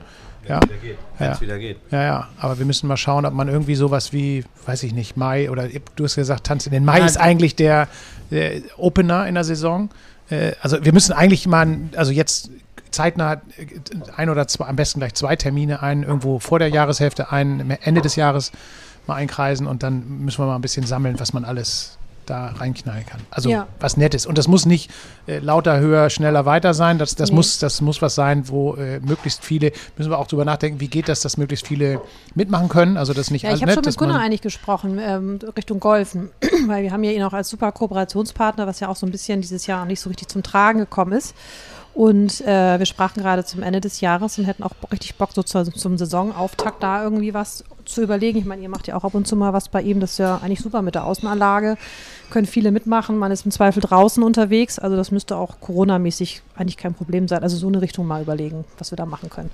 Ja. 0.47 0.59
Wieder 0.63 0.75
geht. 0.77 0.97
Ja. 1.19 1.57
Geht. 1.57 1.77
Ja, 1.91 2.01
ja, 2.03 2.27
aber 2.39 2.57
wir 2.57 2.65
müssen 2.65 2.87
mal 2.87 2.97
schauen, 2.97 3.25
ob 3.25 3.33
man 3.33 3.47
irgendwie 3.47 3.75
sowas 3.75 4.11
wie, 4.11 4.43
weiß 4.65 4.81
ich 4.83 4.93
nicht, 4.93 5.15
Mai 5.15 5.51
oder 5.51 5.67
du 5.95 6.03
hast 6.03 6.15
gesagt, 6.15 6.45
Tanz 6.45 6.65
in 6.65 6.71
den 6.71 6.83
Mai 6.83 6.99
Ja, 6.99 7.05
ist 7.05 7.17
eigentlich 7.17 7.55
der, 7.55 7.87
der 8.31 8.61
Opener 8.77 9.27
in 9.27 9.35
der 9.35 9.43
Saison. 9.43 9.89
Äh, 10.31 10.53
also 10.61 10.83
wir 10.83 10.93
müssen 10.93 11.13
eigentlich 11.13 11.45
mal, 11.47 11.67
ein- 11.67 11.91
also 11.95 12.11
jetzt 12.11 12.49
zeitnah 12.89 13.33
äh, 13.33 13.39
ein 14.17 14.29
oder 14.31 14.47
zwei, 14.47 14.65
am 14.65 14.75
besten 14.75 14.99
gleich 14.99 15.13
zwei 15.13 15.35
Termine 15.35 15.83
ein, 15.83 16.01
irgendwo 16.01 16.39
vor 16.39 16.57
der 16.57 16.69
Jahreshälfte, 16.69 17.31
einen 17.31 17.69
Ende 17.69 18.01
des 18.01 18.15
Jahres 18.15 18.51
mal 19.05 19.15
einkreisen 19.15 19.67
und 19.67 19.83
dann 19.83 20.21
müssen 20.21 20.39
wir 20.39 20.47
mal 20.47 20.55
ein 20.55 20.61
bisschen 20.61 20.85
sammeln, 20.87 21.19
was 21.19 21.33
man 21.33 21.45
alles 21.45 21.97
da 22.25 22.47
reinknallen 22.47 23.05
kann. 23.05 23.21
Also 23.31 23.49
Ja. 23.49 23.67
was 23.79 23.97
Nettes. 23.97 24.25
Und 24.25 24.37
das 24.37 24.47
muss 24.47 24.65
nicht 24.65 24.91
äh, 25.27 25.39
lauter, 25.39 25.79
höher, 25.79 26.09
schneller, 26.09 26.45
weiter 26.45 26.73
sein. 26.73 26.97
Das, 26.97 27.15
das, 27.15 27.29
Nee. 27.29 27.35
muss, 27.35 27.59
das 27.59 27.81
muss 27.81 28.01
was 28.01 28.15
sein, 28.15 28.47
wo 28.47 28.75
äh, 28.75 28.99
möglichst 28.99 29.43
viele, 29.43 29.71
müssen 29.97 30.09
wir 30.11 30.17
auch 30.19 30.27
drüber 30.27 30.45
nachdenken, 30.45 30.79
wie 30.79 30.87
geht 30.87 31.09
das, 31.09 31.21
dass 31.21 31.37
möglichst 31.37 31.67
viele 31.67 32.01
mitmachen 32.35 32.69
können. 32.69 32.97
Also 32.97 33.13
das 33.13 33.31
nicht 33.31 33.43
Ja, 33.43 33.53
ich 33.53 33.61
habe 33.61 33.73
schon 33.73 33.83
mit 33.85 33.97
Gunnar 33.97 34.19
eigentlich 34.19 34.41
gesprochen, 34.41 34.99
ähm, 34.99 35.39
Richtung 35.55 35.79
Golfen, 35.79 36.29
weil 36.67 36.83
wir 36.83 36.91
haben 36.91 37.03
ja 37.03 37.11
ihn 37.11 37.23
auch 37.23 37.33
als 37.33 37.49
super 37.49 37.71
Kooperationspartner, 37.71 38.67
was 38.67 38.79
ja 38.79 38.87
auch 38.87 38.95
so 38.95 39.05
ein 39.05 39.11
bisschen 39.11 39.41
dieses 39.41 39.67
Jahr 39.67 39.85
nicht 39.85 39.99
so 39.99 40.09
richtig 40.09 40.27
zum 40.29 40.43
Tragen 40.43 40.79
gekommen 40.79 41.13
ist. 41.13 41.35
Und 41.93 42.41
äh, 42.41 42.79
wir 42.79 42.85
sprachen 42.85 43.21
gerade 43.21 43.43
zum 43.43 43.63
Ende 43.63 43.81
des 43.81 43.99
Jahres 43.99 44.37
und 44.39 44.45
hätten 44.45 44.63
auch 44.63 44.71
richtig 44.91 45.15
Bock, 45.15 45.31
so 45.33 45.43
zu, 45.43 45.63
zum 45.63 45.97
Saisonauftakt 45.97 46.81
da 46.81 47.03
irgendwie 47.03 47.33
was 47.33 47.65
zu 47.85 48.01
überlegen. 48.01 48.37
Ich 48.37 48.45
meine, 48.45 48.61
ihr 48.61 48.69
macht 48.69 48.87
ja 48.87 48.95
auch 48.95 49.03
ab 49.03 49.13
und 49.13 49.27
zu 49.27 49.35
mal 49.35 49.51
was 49.51 49.67
bei 49.67 49.81
ihm, 49.81 49.99
das 49.99 50.11
ist 50.11 50.17
ja 50.19 50.37
eigentlich 50.37 50.61
super 50.61 50.81
mit 50.81 50.95
der 50.95 51.05
Außenanlage. 51.05 51.77
Können 52.29 52.47
viele 52.47 52.71
mitmachen, 52.71 53.17
man 53.17 53.31
ist 53.31 53.45
im 53.45 53.51
Zweifel 53.51 53.81
draußen 53.81 54.23
unterwegs. 54.23 54.79
Also 54.79 54.95
das 54.95 55.11
müsste 55.11 55.35
auch 55.35 55.59
Corona-mäßig 55.59 56.41
eigentlich 56.55 56.77
kein 56.77 56.93
Problem 56.93 57.27
sein. 57.27 57.43
Also 57.43 57.57
so 57.57 57.67
eine 57.67 57.81
Richtung 57.81 58.07
mal 58.07 58.21
überlegen, 58.21 58.63
was 58.77 58.91
wir 58.91 58.95
da 58.95 59.05
machen 59.05 59.29
können. 59.29 59.51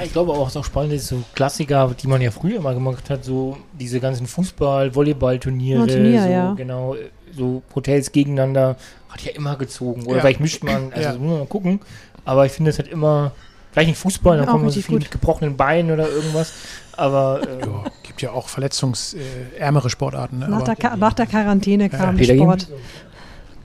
Ja, 0.00 0.06
ich 0.06 0.12
glaube 0.12 0.32
auch, 0.32 0.46
was 0.46 0.56
auch 0.56 0.64
spannend 0.64 0.94
ist, 0.94 1.08
so 1.08 1.22
Klassiker, 1.34 1.94
die 2.00 2.06
man 2.08 2.20
ja 2.22 2.30
früher 2.30 2.56
immer 2.56 2.72
gemacht 2.74 3.10
hat, 3.10 3.24
so 3.24 3.56
diese 3.78 4.00
ganzen 4.00 4.26
Fußball-, 4.26 4.94
Volleyball-Turniere, 4.94 5.80
Ja, 5.80 5.86
Turnier, 5.86 6.22
so, 6.22 6.28
ja. 6.30 6.52
genau, 6.54 6.94
äh, 6.94 7.10
so 7.36 7.62
Hotels 7.74 8.10
gegeneinander, 8.10 8.76
hat 9.10 9.20
ja 9.22 9.32
immer 9.32 9.56
gezogen. 9.56 10.02
Oder 10.06 10.16
Ja. 10.16 10.20
vielleicht 10.22 10.40
mischt 10.40 10.64
man, 10.64 10.92
also 10.92 11.02
Ja. 11.08 11.12
muss 11.18 11.28
man 11.30 11.38
mal 11.40 11.46
gucken. 11.46 11.80
Aber 12.24 12.46
ich 12.46 12.52
finde 12.52 12.70
es 12.70 12.78
halt 12.78 12.88
immer, 12.88 13.32
vielleicht 13.72 13.88
nicht 13.90 13.98
Fußball, 13.98 14.38
dann 14.38 14.46
kommen 14.46 14.64
wir 14.64 14.70
so 14.70 14.80
viel 14.80 14.94
gut. 14.94 15.02
mit 15.02 15.10
gebrochenen 15.10 15.56
Beinen 15.56 15.90
oder 15.92 16.08
irgendwas. 16.08 16.52
Aber 16.96 17.40
äh, 17.46 17.60
Ja, 17.60 17.84
gibt 18.02 18.22
ja 18.22 18.30
auch 18.32 18.48
verletzungsärmere 18.48 19.90
Sportarten. 19.90 20.38
Ne? 20.38 20.48
Nach 20.48 20.56
Aber 20.58 20.64
der, 20.66 20.76
Ka- 20.76 20.96
nach 20.96 21.12
der 21.12 21.26
Quarantäne 21.26 21.88
kam 21.90 22.16
Peter 22.16 22.34
Sport. 22.34 22.68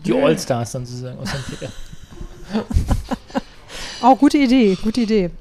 die 0.05 0.13
Allstars 0.13 0.71
dann 0.73 0.85
sozusagen 0.85 1.17
aus 1.19 1.29
St. 1.29 1.59
Peter. 1.59 1.71
Auch 4.01 4.17
gute 4.19 4.37
Idee, 4.37 4.77
gute 4.83 5.01
Idee. 5.01 5.31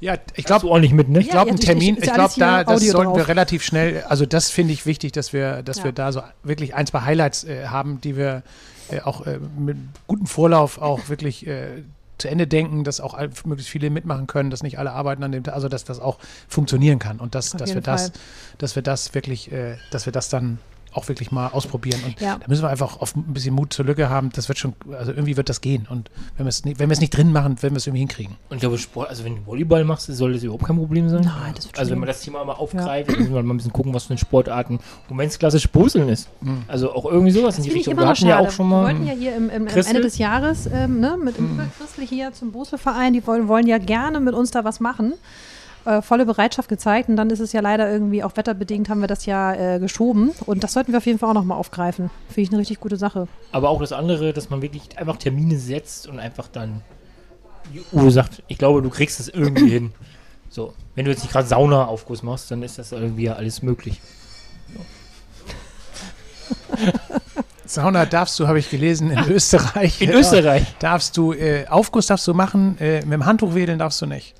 Ja, 0.00 0.16
ich 0.34 0.44
glaube, 0.44 0.66
ordentlich 0.66 0.92
mit, 0.92 1.08
ne? 1.08 1.20
Ich 1.20 1.30
glaube, 1.30 1.48
ja, 1.50 1.54
ein 1.54 1.60
Termin, 1.60 1.96
ich 1.96 2.12
glaube, 2.12 2.34
da 2.36 2.64
das 2.64 2.76
Audio 2.76 2.92
sollten 2.92 3.12
wir 3.12 3.18
drauf. 3.18 3.28
relativ 3.28 3.62
schnell, 3.62 4.02
also 4.08 4.26
das 4.26 4.50
finde 4.50 4.72
ich 4.72 4.86
wichtig, 4.86 5.12
dass 5.12 5.32
wir, 5.32 5.62
dass 5.62 5.78
Ja. 5.78 5.84
wir 5.84 5.92
da 5.92 6.12
so 6.12 6.22
wirklich 6.42 6.74
ein, 6.74 6.86
zwei 6.86 7.00
Highlights 7.02 7.44
äh, 7.44 7.66
haben, 7.68 8.00
die 8.00 8.16
wir 8.16 8.42
äh, 8.90 9.00
auch 9.00 9.26
äh, 9.26 9.38
mit 9.58 9.76
gutem 10.06 10.26
Vorlauf 10.26 10.80
auch 10.80 11.00
wirklich 11.08 11.46
äh, 11.46 11.82
zu 12.18 12.28
Ende 12.28 12.46
denken, 12.46 12.84
dass 12.84 13.00
auch 13.00 13.18
möglichst 13.44 13.70
viele 13.70 13.90
mitmachen 13.90 14.26
können, 14.26 14.50
dass 14.50 14.62
nicht 14.62 14.78
alle 14.78 14.92
arbeiten 14.92 15.22
an 15.24 15.32
dem 15.32 15.42
Tag, 15.42 15.54
also 15.54 15.68
dass 15.68 15.84
das 15.84 15.98
auch 16.00 16.18
funktionieren 16.48 16.98
kann 16.98 17.18
und 17.18 17.34
dass, 17.34 17.52
Auf 17.54 17.58
dass 17.58 17.70
wir 17.70 17.74
jeden 17.76 17.84
das, 17.86 18.02
Fall. 18.02 18.12
dass 18.58 18.76
wir 18.76 18.82
das 18.82 19.14
wirklich, 19.14 19.50
äh, 19.52 19.76
dass 19.90 20.06
wir 20.06 20.12
das 20.12 20.28
dann 20.28 20.58
auch 20.94 21.08
wirklich 21.08 21.30
mal 21.32 21.48
ausprobieren. 21.48 22.00
Und 22.06 22.20
Ja. 22.20 22.38
da 22.38 22.46
müssen 22.48 22.62
wir 22.62 22.68
einfach 22.70 23.00
auf 23.00 23.14
ein 23.16 23.24
bisschen 23.34 23.54
Mut 23.54 23.72
zur 23.72 23.84
Lücke 23.84 24.08
haben. 24.08 24.30
Das 24.34 24.48
wird 24.48 24.58
schon, 24.58 24.74
also 24.98 25.12
irgendwie 25.12 25.36
wird 25.36 25.48
das 25.48 25.60
gehen. 25.60 25.86
Und 25.90 26.10
wenn 26.36 26.46
wir 26.46 26.50
es 26.50 26.64
nicht, 26.64 26.78
wenn 26.78 26.88
wir 26.88 26.94
es 26.94 27.00
nicht 27.00 27.10
drin 27.16 27.32
machen, 27.32 27.60
werden 27.62 27.74
wir 27.74 27.78
es 27.78 27.86
irgendwie 27.86 28.00
hinkriegen. 28.00 28.36
Und 28.48 28.56
ich 28.56 28.60
glaube, 28.60 28.78
Sport, 28.78 29.08
also 29.10 29.24
wenn 29.24 29.36
du 29.36 29.46
Volleyball 29.46 29.84
machst, 29.84 30.06
soll 30.06 30.32
das 30.32 30.42
überhaupt 30.42 30.64
kein 30.64 30.76
Problem 30.76 31.08
sein. 31.08 31.22
Nein, 31.22 31.52
das 31.54 31.64
wird 31.66 31.76
schon 31.76 31.80
Also 31.80 31.90
wenn 31.92 31.98
man 31.98 32.06
das 32.06 32.20
Thema 32.22 32.44
mal 32.44 32.52
aufgreift, 32.52 33.10
dann 33.10 33.18
müssen 33.18 33.34
wir 33.34 33.42
mal 33.42 33.54
ein 33.54 33.56
bisschen 33.56 33.72
gucken, 33.72 33.92
was 33.92 34.04
für 34.04 34.10
eine 34.10 34.18
Sportarten 34.18 34.74
im 34.74 34.80
Moment 35.08 35.38
klassisch 35.38 35.66
Puzzeln 35.66 36.08
ist. 36.08 36.28
Mhm. 36.40 36.62
Also 36.68 36.92
auch 36.94 37.04
irgendwie 37.06 37.32
sowas 37.32 37.58
in 37.58 37.64
die 37.64 37.70
Richtung. 37.70 37.92
immer 37.92 38.02
Wir 38.02 38.06
noch 38.06 38.16
hatten 38.16 38.26
ja 38.26 38.38
auch 38.38 38.50
schon 38.50 38.68
Wir 38.68 38.76
mal. 38.76 38.84
wollten 38.84 39.06
ja 39.06 39.12
hier 39.14 39.34
im, 39.36 39.50
im, 39.50 39.62
am 39.62 39.66
Christel? 39.68 39.96
Ende 39.96 40.02
des 40.08 40.18
Jahres 40.18 40.66
ähm, 40.72 41.00
ne, 41.00 41.16
mit 41.22 41.38
Mhm. 41.40 41.46
dem 41.46 41.54
Überchristl 41.54 42.02
hier 42.06 42.32
zum 42.32 42.52
Boselverein, 42.52 43.12
die 43.12 43.26
wollen, 43.26 43.48
wollen 43.48 43.66
ja 43.66 43.78
gerne 43.78 44.20
mit 44.20 44.34
uns 44.34 44.50
da 44.52 44.64
was 44.64 44.78
machen. 44.80 45.14
Äh, 45.84 46.00
volle 46.00 46.24
Bereitschaft 46.24 46.70
gezeigt 46.70 47.10
und 47.10 47.16
dann 47.16 47.28
ist 47.28 47.40
es 47.40 47.52
ja 47.52 47.60
leider 47.60 47.90
irgendwie 47.90 48.24
auch 48.24 48.38
wetterbedingt 48.38 48.88
haben 48.88 49.02
wir 49.02 49.06
das 49.06 49.26
ja 49.26 49.74
äh, 49.74 49.78
geschoben 49.78 50.30
und 50.46 50.64
das 50.64 50.72
sollten 50.72 50.92
wir 50.92 50.98
auf 50.98 51.04
jeden 51.04 51.18
Fall 51.18 51.28
auch 51.28 51.34
nochmal 51.34 51.58
aufgreifen. 51.58 52.10
Finde 52.28 52.40
ich 52.40 52.48
eine 52.48 52.58
richtig 52.58 52.80
gute 52.80 52.96
Sache. 52.96 53.28
Aber 53.52 53.68
auch 53.68 53.80
das 53.80 53.92
andere, 53.92 54.32
dass 54.32 54.48
man 54.48 54.62
wirklich 54.62 54.98
einfach 54.98 55.18
Termine 55.18 55.58
setzt 55.58 56.06
und 56.06 56.18
einfach 56.18 56.48
dann, 56.48 56.80
Uwe 57.92 58.10
sagt, 58.10 58.42
ich 58.48 58.56
glaube, 58.56 58.80
du 58.80 58.88
kriegst 58.88 59.20
das 59.20 59.28
irgendwie 59.28 59.68
hin. 59.68 59.92
So, 60.48 60.72
wenn 60.94 61.04
du 61.04 61.10
jetzt 61.10 61.22
nicht 61.22 61.32
gerade 61.32 61.46
Saunaaufguss 61.46 62.22
machst, 62.22 62.50
dann 62.50 62.62
ist 62.62 62.78
das 62.78 62.92
irgendwie 62.92 63.24
ja 63.24 63.34
alles 63.34 63.62
möglich. 63.62 64.00
Sauna 67.66 68.06
darfst 68.06 68.38
du, 68.38 68.46
habe 68.46 68.58
ich 68.58 68.70
gelesen, 68.70 69.10
in 69.10 69.18
Österreich. 69.28 70.00
In 70.00 70.10
Österreich. 70.10 70.64
Darfst 70.78 71.16
du, 71.18 71.34
äh, 71.34 71.66
Aufguss 71.68 72.06
darfst 72.06 72.26
du 72.26 72.32
machen, 72.32 72.78
äh, 72.78 73.00
mit 73.00 73.12
dem 73.12 73.26
Handtuch 73.26 73.54
wedeln 73.54 73.78
darfst 73.78 74.00
du 74.00 74.06
nicht. 74.06 74.34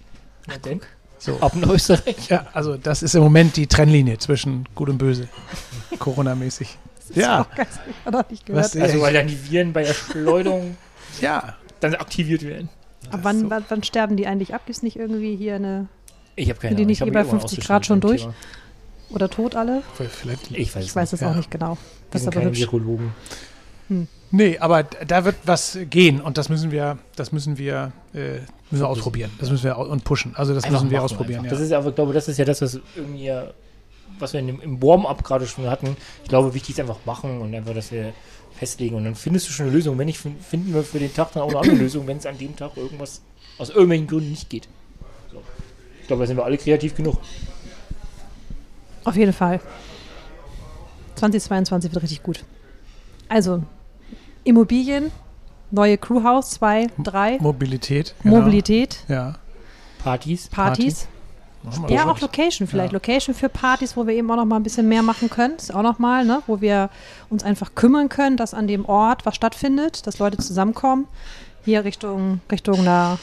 Na 0.46 0.56
denn? 0.56 0.80
So. 1.24 1.38
Ab 1.40 1.52
in 1.54 1.64
Österreich. 1.70 2.28
Ja, 2.28 2.46
also 2.52 2.76
das 2.76 3.02
ist 3.02 3.14
im 3.14 3.22
Moment 3.22 3.56
die 3.56 3.66
Trennlinie 3.66 4.18
zwischen 4.18 4.68
Gut 4.74 4.90
und 4.90 4.98
Böse. 4.98 5.26
Corona-mäßig. 5.98 6.76
Ja, 7.14 7.40
Auch 7.42 7.54
geil, 7.54 7.66
das 7.70 7.78
hab 7.78 7.88
ich 7.88 8.12
noch 8.12 8.30
nicht 8.30 8.46
gehört. 8.46 8.64
Was, 8.64 8.76
Also 8.76 9.00
weil 9.00 9.14
dann 9.14 9.26
die 9.26 9.50
Viren 9.50 9.72
bei 9.72 9.84
der 9.84 9.94
Schleuderung 9.94 10.76
ja. 11.22 11.54
dann 11.80 11.94
aktiviert 11.94 12.42
werden. 12.42 12.68
Ab 13.10 13.20
wann, 13.22 13.48
wann, 13.48 13.64
wann 13.70 13.82
sterben 13.82 14.16
die 14.16 14.26
eigentlich 14.26 14.52
ab? 14.54 14.66
Gibt 14.66 14.76
es 14.76 14.82
nicht 14.82 14.96
irgendwie 14.96 15.34
hier 15.36 15.54
eine 15.54 15.88
Ich 16.36 16.50
habe 16.50 16.58
keine 16.60 16.70
Sind 16.70 16.76
die 16.78 16.82
Ahnung. 16.82 16.86
nicht 16.88 17.00
eh 17.00 17.04
bei 17.04 17.10
mich 17.10 17.16
irgendwann 17.32 17.40
50 17.40 17.64
Grad 17.66 17.86
schon 17.86 18.00
durch? 18.00 18.28
oder 19.10 19.30
tot 19.30 19.54
alle? 19.54 19.82
Vielleicht. 19.94 20.50
Ich 20.50 20.74
weiß, 20.76 20.84
Ich 20.84 20.94
weiß 20.96 21.12
es 21.14 21.20
Ja. 21.20 21.30
auch 21.30 21.36
nicht 21.36 21.50
genau. 21.50 21.78
Das 22.10 22.22
ist 22.22 22.28
aber 22.28 22.36
keine 22.36 22.50
hübsch. 22.50 22.60
Virologen. 22.60 23.12
Nee, 24.30 24.58
aber 24.58 24.82
da 24.82 25.24
wird 25.24 25.36
was 25.44 25.78
gehen 25.90 26.20
und 26.20 26.36
das 26.38 26.48
müssen 26.48 26.70
wir, 26.72 26.98
das 27.14 27.30
müssen 27.32 27.56
wir, 27.58 27.92
äh, 28.14 28.38
müssen 28.74 28.84
wir 28.84 28.88
ausprobieren. 28.88 29.30
Das 29.38 29.50
müssen 29.50 29.64
wir 29.64 29.78
und 29.78 30.04
pushen. 30.04 30.34
Also 30.36 30.52
das 30.54 30.64
Einfach 30.64 30.80
müssen 30.82 30.90
wir 30.90 30.98
machen 30.98 31.04
ausprobieren. 31.04 31.44
Ja. 31.44 31.50
Das 31.50 31.60
ist 31.60 31.72
aber, 31.72 31.88
ich 31.88 31.94
glaube, 31.94 32.12
das 32.12 32.28
ist 32.28 32.38
ja 32.38 32.44
das, 32.44 32.60
was 32.60 32.78
irgendwie 32.96 33.32
was 34.18 34.32
wir 34.32 34.42
dem, 34.42 34.60
im 34.60 34.80
Warm-up 34.82 35.24
gerade 35.24 35.46
schon 35.46 35.66
hatten. 35.68 35.96
Ich 36.22 36.28
glaube, 36.28 36.54
wichtig 36.54 36.70
ist 36.70 36.80
einfach 36.80 36.98
machen 37.04 37.40
und 37.40 37.54
einfach, 37.54 37.74
dass 37.74 37.90
wir 37.90 38.12
festlegen. 38.56 38.94
Und 38.94 39.04
dann 39.04 39.14
findest 39.16 39.48
du 39.48 39.52
schon 39.52 39.66
eine 39.66 39.74
Lösung. 39.74 39.98
Wenn 39.98 40.06
nicht, 40.06 40.18
fin- 40.18 40.38
finden 40.38 40.72
wir 40.72 40.84
für 40.84 40.98
den 41.00 41.12
Tag 41.12 41.32
dann 41.32 41.42
auch 41.42 41.48
eine 41.48 41.58
andere 41.58 41.76
Lösung, 41.76 42.06
wenn 42.06 42.18
es 42.18 42.26
an 42.26 42.38
dem 42.38 42.54
Tag 42.54 42.76
irgendwas 42.76 43.22
aus 43.58 43.70
irgendwelchen 43.70 44.06
Gründen 44.06 44.30
nicht 44.30 44.48
geht. 44.50 44.68
So. 45.32 45.38
Ich 46.00 46.06
glaube, 46.06 46.22
da 46.22 46.26
sind 46.28 46.36
wir 46.36 46.44
alle 46.44 46.58
kreativ 46.58 46.94
genug. 46.94 47.18
Auf 49.04 49.16
jeden 49.16 49.32
Fall. 49.32 49.60
2022 51.16 51.92
wird 51.92 52.02
richtig 52.02 52.22
gut. 52.22 52.44
Also, 53.28 53.62
Immobilien, 54.44 55.10
neue 55.74 55.98
Crewhouse 55.98 56.50
2, 56.50 56.88
3, 57.02 57.38
Mobilität. 57.40 58.14
genau. 58.22 58.36
Mobilität, 58.36 59.04
Ja. 59.08 59.34
Partys. 60.02 60.48
Partys. 60.48 61.08
Wir 61.86 61.96
Ja, 61.96 62.04
auch 62.10 62.20
Location 62.20 62.68
vielleicht. 62.68 62.92
Ja. 62.92 62.96
Location 62.96 63.34
für 63.34 63.48
Partys, 63.48 63.96
wo 63.96 64.06
wir 64.06 64.14
eben 64.14 64.30
auch 64.30 64.36
noch 64.36 64.44
mal 64.44 64.56
ein 64.56 64.62
bisschen 64.62 64.86
mehr 64.86 65.02
machen 65.02 65.30
können. 65.30 65.56
Ist 65.56 65.74
auch 65.74 65.82
noch 65.82 65.98
mal, 65.98 66.24
ne? 66.26 66.42
wo 66.46 66.60
wir 66.60 66.90
uns 67.30 67.42
einfach 67.42 67.74
kümmern 67.74 68.10
können, 68.10 68.36
dass 68.36 68.52
an 68.52 68.66
dem 68.66 68.84
Ort 68.84 69.24
was 69.24 69.34
stattfindet, 69.34 70.06
dass 70.06 70.18
Leute 70.18 70.36
zusammenkommen. 70.36 71.06
Hier 71.64 71.84
Richtung, 71.84 72.40
Richtung 72.52 72.80
einer 72.80 73.18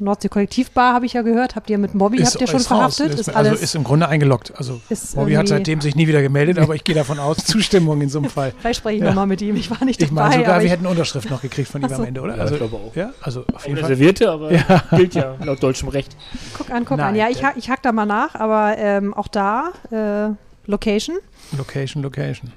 Nordsee-Kollektivbar 0.00 0.92
habe 0.94 1.06
ich 1.06 1.12
ja 1.14 1.22
gehört. 1.22 1.56
Habt 1.56 1.70
ihr 1.70 1.78
mit 1.78 1.92
Bobby, 1.96 2.18
habt 2.18 2.40
ihr 2.40 2.46
schon 2.46 2.56
ist 2.60 2.70
raus. 2.70 2.96
verhaftet? 2.96 3.14
Ist, 3.14 3.20
Ist, 3.20 3.28
also 3.36 3.50
alles, 3.50 3.62
ist 3.62 3.74
im 3.74 3.84
Grunde 3.84 4.08
eingeloggt. 4.08 4.52
Also 4.56 4.80
ist 4.88 5.14
Bobby 5.14 5.32
hat 5.32 5.44
irgendwie- 5.44 5.48
seitdem 5.48 5.80
sich 5.80 5.94
nie 5.96 6.06
wieder 6.08 6.22
gemeldet, 6.22 6.58
aber 6.58 6.74
ich 6.74 6.84
gehe 6.84 6.94
davon 6.94 7.18
aus, 7.18 7.36
Zustimmung 7.44 8.00
in 8.00 8.08
so 8.08 8.18
einem 8.18 8.30
Fall. 8.30 8.52
Vielleicht 8.58 8.78
spreche 8.80 8.96
ich 8.96 9.02
Ja. 9.02 9.08
noch 9.08 9.14
mal 9.14 9.26
mit 9.26 9.40
ihm. 9.42 9.56
Ich 9.56 9.70
war 9.70 9.84
nicht 9.84 10.00
Ich 10.02 10.08
dabei. 10.08 10.22
meine 10.22 10.34
sogar, 10.36 10.52
aber 10.54 10.60
wir 10.60 10.66
ich, 10.66 10.72
hätten 10.72 10.82
eine 10.84 10.90
Unterschrift 10.90 11.30
noch 11.30 11.42
gekriegt 11.42 11.68
von 11.68 11.80
ihm 11.82 11.86
Ach 11.86 11.90
am 11.92 11.96
so. 11.96 12.02
Ende, 12.04 12.20
oder? 12.20 12.36
Ja, 12.36 12.42
Also, 12.42 12.54
ich 12.54 12.60
glaube 12.60 12.76
auch. 12.76 12.96
ja, 12.96 13.10
also 13.22 13.44
auf 13.54 13.66
jeden 13.66 13.78
Fall. 13.80 13.88
Servierte, 13.88 14.30
aber 14.30 14.50
gilt 14.96 15.14
ja 15.14 15.34
laut 15.44 15.62
deutschem 15.62 15.88
Recht. 15.88 16.16
guck 16.56 16.70
an, 16.70 16.84
guck 16.84 16.98
Nein, 16.98 17.08
an. 17.08 17.16
Ja, 17.16 17.28
ich, 17.28 17.42
hack- 17.44 17.56
ich 17.56 17.70
hack 17.70 17.82
da 17.82 17.92
mal 17.92 18.06
nach, 18.06 18.34
aber 18.34 18.76
ähm, 18.78 19.14
auch 19.14 19.28
da, 19.28 19.72
äh, 19.90 20.30
Location. 20.68 21.16
Location, 21.56 22.02
Location. 22.02 22.52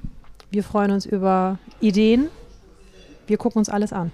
Wir 0.52 0.64
freuen 0.64 0.92
uns 0.92 1.06
über 1.06 1.60
Ideen. 1.80 2.28
Wir 3.28 3.38
gucken 3.38 3.60
uns 3.60 3.70
alles 3.70 3.94
an. 3.94 4.12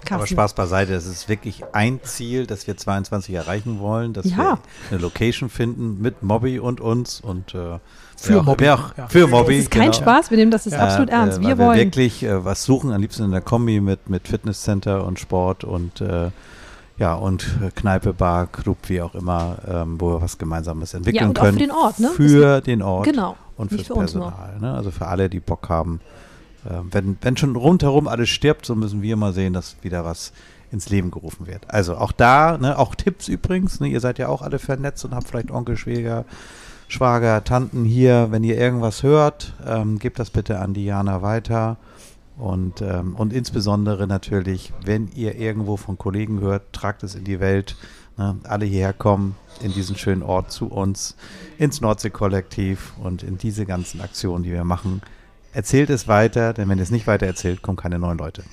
Aber 0.00 0.18
Carsten. 0.18 0.34
Spaß 0.34 0.54
beiseite, 0.54 0.94
es 0.94 1.06
ist 1.06 1.28
wirklich 1.28 1.62
ein 1.72 2.00
Ziel, 2.02 2.46
das 2.46 2.66
wir 2.66 2.76
22 2.76 3.34
erreichen 3.34 3.80
wollen, 3.80 4.12
dass 4.12 4.26
Ja. 4.26 4.36
wir 4.36 4.58
eine 4.90 5.00
Location 5.00 5.48
finden 5.50 6.00
mit 6.00 6.22
Mobby 6.22 6.58
und 6.58 6.80
uns 6.80 7.20
und 7.20 7.54
äh, 7.54 7.78
Für 8.16 8.40
auch- 8.40 8.44
Mobby, 8.44 8.68
auch- 8.70 8.96
ja. 8.96 9.06
Für 9.08 9.26
Mobby. 9.26 9.56
Das 9.56 9.62
ist 9.64 9.70
kein 9.70 9.90
genau. 9.90 10.02
Spaß, 10.02 10.30
wir 10.30 10.36
nehmen 10.38 10.50
das 10.50 10.66
ist 10.66 10.74
absolut 10.74 11.08
Äh, 11.10 11.12
ernst. 11.12 11.40
Wir 11.40 11.58
wollen. 11.58 11.78
wir 11.78 11.84
wirklich 11.86 12.22
äh, 12.22 12.44
was 12.44 12.64
suchen, 12.64 12.92
am 12.92 13.00
liebsten 13.00 13.24
in 13.24 13.30
der 13.30 13.40
Kombi 13.40 13.80
mit, 13.80 14.08
mit 14.10 14.28
Fitnesscenter 14.28 15.04
und 15.04 15.18
Sport 15.18 15.64
und 15.64 16.00
äh, 16.00 16.30
ja, 16.98 17.14
und 17.14 17.46
äh, 17.64 17.70
Kneipe, 17.74 18.12
Bar, 18.12 18.46
Club, 18.46 18.76
wie 18.88 19.00
auch 19.00 19.14
immer, 19.14 19.56
ähm, 19.66 19.98
wo 19.98 20.10
wir 20.14 20.20
was 20.22 20.36
Gemeinsames 20.36 20.92
entwickeln 20.92 21.22
Ja, 21.22 21.28
und 21.30 21.38
auch 21.38 21.44
können. 21.44 21.54
für 21.58 21.64
den 21.64 21.70
Ort, 21.70 21.98
ne? 21.98 22.08
Für 22.10 22.60
den 22.60 22.82
Ort 22.82 23.04
genau. 23.06 23.36
und 23.56 23.70
fürs 23.70 23.86
für 23.86 23.94
uns 23.94 24.14
nur. 24.14 24.30
Personal. 24.30 24.58
Ne? 24.60 24.74
Also 24.74 24.90
für 24.90 25.06
alle, 25.06 25.30
die 25.30 25.40
Bock 25.40 25.68
haben. 25.70 26.00
Ähm, 26.68 26.88
wenn, 26.90 27.18
wenn 27.20 27.36
schon 27.36 27.56
rundherum 27.56 28.08
alles 28.08 28.28
stirbt, 28.28 28.66
so 28.66 28.74
müssen 28.74 29.02
wir 29.02 29.16
mal 29.16 29.32
sehen, 29.32 29.52
dass 29.52 29.76
wieder 29.82 30.04
was 30.04 30.32
ins 30.70 30.88
Leben 30.88 31.10
gerufen 31.10 31.46
wird. 31.46 31.68
Also 31.68 31.96
auch 31.96 32.12
da, 32.12 32.58
ne, 32.58 32.78
auch 32.78 32.94
Tipps 32.94 33.28
übrigens, 33.28 33.80
ne, 33.80 33.88
ihr 33.88 34.00
seid 34.00 34.18
ja 34.18 34.28
auch 34.28 34.42
alle 34.42 34.58
vernetzt 34.58 35.04
und 35.04 35.14
habt 35.14 35.28
vielleicht 35.28 35.50
Onkel, 35.50 35.76
Schwäger, 35.76 36.24
Schwager, 36.88 37.44
Tanten 37.44 37.84
hier. 37.84 38.28
Wenn 38.30 38.44
ihr 38.44 38.58
irgendwas 38.58 39.02
hört, 39.02 39.54
ähm, 39.66 39.98
gebt 39.98 40.18
das 40.18 40.30
bitte 40.30 40.58
an 40.58 40.74
Diana 40.74 41.22
weiter. 41.22 41.76
Und, 42.36 42.80
ähm, 42.80 43.14
und 43.16 43.32
insbesondere 43.32 44.06
natürlich, 44.06 44.72
wenn 44.84 45.08
ihr 45.14 45.36
irgendwo 45.36 45.76
von 45.76 45.98
Kollegen 45.98 46.40
hört, 46.40 46.72
tragt 46.72 47.02
es 47.02 47.14
in 47.14 47.24
die 47.24 47.38
Welt. 47.38 47.76
Ne? 48.16 48.36
Alle 48.44 48.64
hierher 48.64 48.92
kommen, 48.92 49.36
in 49.60 49.72
diesen 49.72 49.96
schönen 49.96 50.22
Ort 50.22 50.50
zu 50.50 50.66
uns, 50.66 51.16
ins 51.58 51.80
Nordsee-Kollektiv 51.80 52.94
und 53.02 53.22
in 53.22 53.36
diese 53.36 53.66
ganzen 53.66 54.00
Aktionen, 54.00 54.42
die 54.42 54.52
wir 54.52 54.64
machen. 54.64 55.02
Erzählt 55.52 55.90
es 55.90 56.06
weiter, 56.06 56.52
denn 56.52 56.68
wenn 56.68 56.78
ihr 56.78 56.84
es 56.84 56.90
nicht 56.90 57.06
weiter 57.06 57.26
erzählt, 57.26 57.62
kommen 57.62 57.76
keine 57.76 57.98
neuen 57.98 58.18
Leute. 58.18 58.44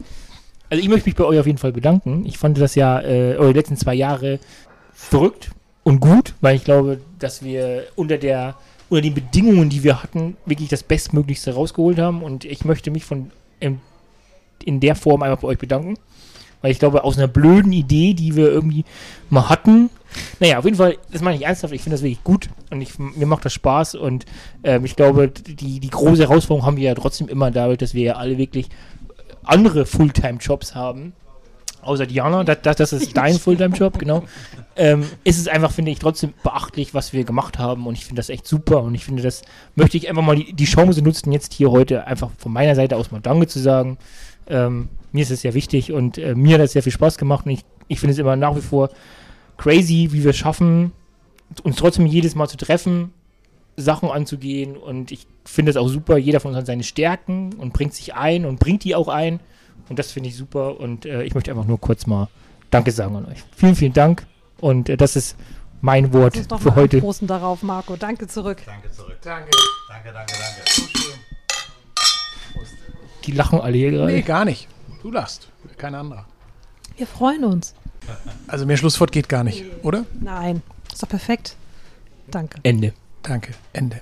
Also 0.69 0.83
ich 0.83 0.89
möchte 0.89 1.09
mich 1.09 1.15
bei 1.15 1.23
euch 1.23 1.39
auf 1.39 1.47
jeden 1.47 1.57
Fall 1.57 1.71
bedanken. 1.71 2.23
Ich 2.25 2.37
fand 2.37 2.59
das 2.59 2.75
ja 2.75 2.99
äh, 3.01 3.35
eure 3.35 3.53
letzten 3.53 3.77
zwei 3.77 3.95
Jahre 3.95 4.39
verrückt 4.93 5.49
und 5.87 6.01
gut, 6.01 6.33
weil 6.41 6.57
ich 6.57 6.65
glaube, 6.65 6.99
dass 7.17 7.45
wir 7.45 7.85
unter 7.95 8.17
der 8.17 8.55
unter 8.89 9.01
den 9.01 9.13
Bedingungen, 9.13 9.69
die 9.69 9.85
wir 9.85 10.03
hatten, 10.03 10.35
wirklich 10.45 10.67
das 10.67 10.83
Bestmöglichste 10.83 11.53
rausgeholt 11.53 11.97
haben. 11.97 12.23
Und 12.23 12.43
ich 12.43 12.65
möchte 12.65 12.91
mich 12.91 13.05
von 13.05 13.31
in, 13.61 13.79
in 14.65 14.81
der 14.81 14.97
Form 14.97 15.23
einmal 15.23 15.37
bei 15.37 15.47
euch 15.47 15.57
bedanken. 15.57 15.93
Weil 16.61 16.71
ich 16.71 16.79
glaube, 16.79 17.05
aus 17.05 17.17
einer 17.17 17.29
blöden 17.29 17.71
Idee, 17.71 18.13
die 18.13 18.35
wir 18.35 18.49
irgendwie 18.49 18.83
mal 19.29 19.47
hatten, 19.47 19.89
naja, 20.41 20.57
auf 20.57 20.65
jeden 20.65 20.75
Fall, 20.75 20.97
das 21.09 21.21
meine 21.21 21.37
ich 21.37 21.45
ernsthaft, 21.45 21.73
ich 21.73 21.83
finde 21.83 21.93
das 21.93 22.03
wirklich 22.03 22.21
gut. 22.21 22.49
Und 22.69 22.81
ich, 22.81 22.99
mir 22.99 23.25
macht 23.25 23.45
das 23.45 23.53
Spaß. 23.53 23.95
Und 23.95 24.25
ähm, 24.65 24.83
ich 24.83 24.97
glaube, 24.97 25.29
die, 25.29 25.79
die 25.79 25.89
große 25.89 26.23
Herausforderung 26.23 26.65
haben 26.65 26.75
wir 26.75 26.83
ja 26.83 26.95
trotzdem 26.95 27.29
immer 27.29 27.49
dadurch, 27.49 27.77
dass 27.77 27.93
wir 27.93 28.03
ja 28.03 28.15
alle 28.17 28.37
wirklich 28.37 28.67
andere 29.41 29.85
Fulltime-Jobs 29.85 30.75
haben. 30.75 31.13
Außer 31.87 32.05
Diana, 32.05 32.43
das, 32.43 32.57
das, 32.63 32.75
das 32.75 32.93
ist 32.93 33.15
dein 33.15 33.39
Fulltime-Job, 33.39 33.97
genau. 33.97 34.25
Ähm, 34.75 35.05
ist 35.23 35.39
es 35.39 35.47
einfach, 35.47 35.71
finde 35.71 35.91
ich, 35.91 35.99
trotzdem 35.99 36.33
beachtlich, 36.43 36.93
was 36.93 37.13
wir 37.13 37.23
gemacht 37.23 37.59
haben 37.59 37.87
und 37.87 37.93
ich 37.93 38.03
finde 38.03 38.19
das 38.19 38.27
echt 38.27 38.45
super 38.45 38.83
und 38.83 38.93
ich 38.93 39.05
finde, 39.05 39.23
das 39.23 39.41
möchte 39.75 39.95
ich 39.95 40.09
einfach 40.09 40.21
mal 40.21 40.35
die, 40.35 40.65
Chance 40.65 41.01
nutzen, 41.01 41.31
jetzt 41.31 41.53
hier 41.53 41.71
heute 41.71 42.05
einfach 42.05 42.29
von 42.37 42.51
meiner 42.51 42.75
Seite 42.75 42.97
aus 42.97 43.11
mal 43.11 43.21
Danke 43.21 43.47
zu 43.47 43.59
sagen. 43.59 43.97
Ähm, 44.47 44.89
mir 45.13 45.21
ist 45.21 45.31
es 45.31 45.41
sehr 45.41 45.53
wichtig 45.53 45.93
und 45.93 46.17
äh, 46.17 46.35
mir 46.35 46.55
hat 46.55 46.65
es 46.65 46.73
sehr 46.73 46.83
viel 46.83 46.91
Spaß 46.91 47.17
gemacht 47.17 47.45
und 47.45 47.53
ich, 47.53 47.63
ich 47.87 48.01
finde 48.01 48.11
es 48.11 48.19
immer 48.19 48.35
nach 48.35 48.57
wie 48.57 48.61
vor 48.61 48.89
crazy, 49.55 50.09
wie 50.11 50.23
wir 50.23 50.31
es 50.31 50.37
schaffen, 50.37 50.91
uns 51.63 51.77
trotzdem 51.77 52.05
jedes 52.05 52.35
Mal 52.35 52.49
zu 52.49 52.57
treffen, 52.57 53.13
Sachen 53.77 54.09
anzugehen 54.09 54.75
und 54.75 55.13
ich 55.13 55.25
finde 55.45 55.69
es 55.69 55.77
auch 55.77 55.87
super, 55.87 56.17
jeder 56.17 56.41
von 56.41 56.49
uns 56.49 56.57
hat 56.57 56.65
seine 56.65 56.83
Stärken 56.83 57.53
und 57.53 57.71
bringt 57.71 57.93
sich 57.93 58.13
ein 58.13 58.45
und 58.45 58.59
bringt 58.59 58.83
die 58.83 58.93
auch 58.93 59.07
ein 59.07 59.39
und 59.89 59.99
das 59.99 60.11
finde 60.11 60.29
ich 60.29 60.35
super 60.35 60.79
und 60.79 61.05
äh, 61.05 61.23
ich 61.23 61.33
möchte 61.35 61.51
einfach 61.51 61.65
nur 61.65 61.79
kurz 61.79 62.07
mal 62.07 62.27
Danke 62.69 62.91
sagen 62.91 63.15
an 63.15 63.25
euch. 63.25 63.43
Vielen, 63.55 63.75
vielen 63.75 63.93
Dank 63.93 64.25
und 64.59 64.89
äh, 64.89 64.97
das 64.97 65.15
ist 65.15 65.35
mein 65.81 66.11
Wort 66.13 66.35
Lass 66.35 66.39
uns 66.43 66.47
doch 66.47 66.59
für 66.61 66.69
mal 66.69 66.75
heute. 66.75 66.97
anstoßen 66.97 67.27
darauf, 67.27 67.61
Marco. 67.63 67.95
Danke 67.95 68.27
zurück. 68.27 68.59
Danke 68.65 68.91
zurück. 68.91 69.17
Danke. 69.21 69.49
Danke, 69.89 70.11
danke, 70.11 70.33
danke. 70.33 70.97
Die 73.25 73.31
lachen 73.31 73.59
alle 73.59 73.77
hier 73.77 73.91
gerade. 73.91 74.11
Nee, 74.11 74.21
gar 74.21 74.45
nicht. 74.45 74.67
Du 75.01 75.11
lachst. 75.11 75.49
Kein 75.77 75.93
anderer. 75.95 76.25
Wir 76.95 77.05
freuen 77.07 77.43
uns. 77.43 77.75
Also 78.47 78.65
mehr 78.65 78.77
Schlusswort 78.77 79.11
geht 79.11 79.27
gar 79.29 79.43
nicht, 79.43 79.65
oder? 79.83 80.05
Nein, 80.19 80.61
ist 80.91 81.03
doch 81.03 81.09
perfekt. 81.09 81.55
Danke. 82.31 82.57
Ende. 82.63 82.93
Danke. 83.21 83.53
Ende. 83.73 84.01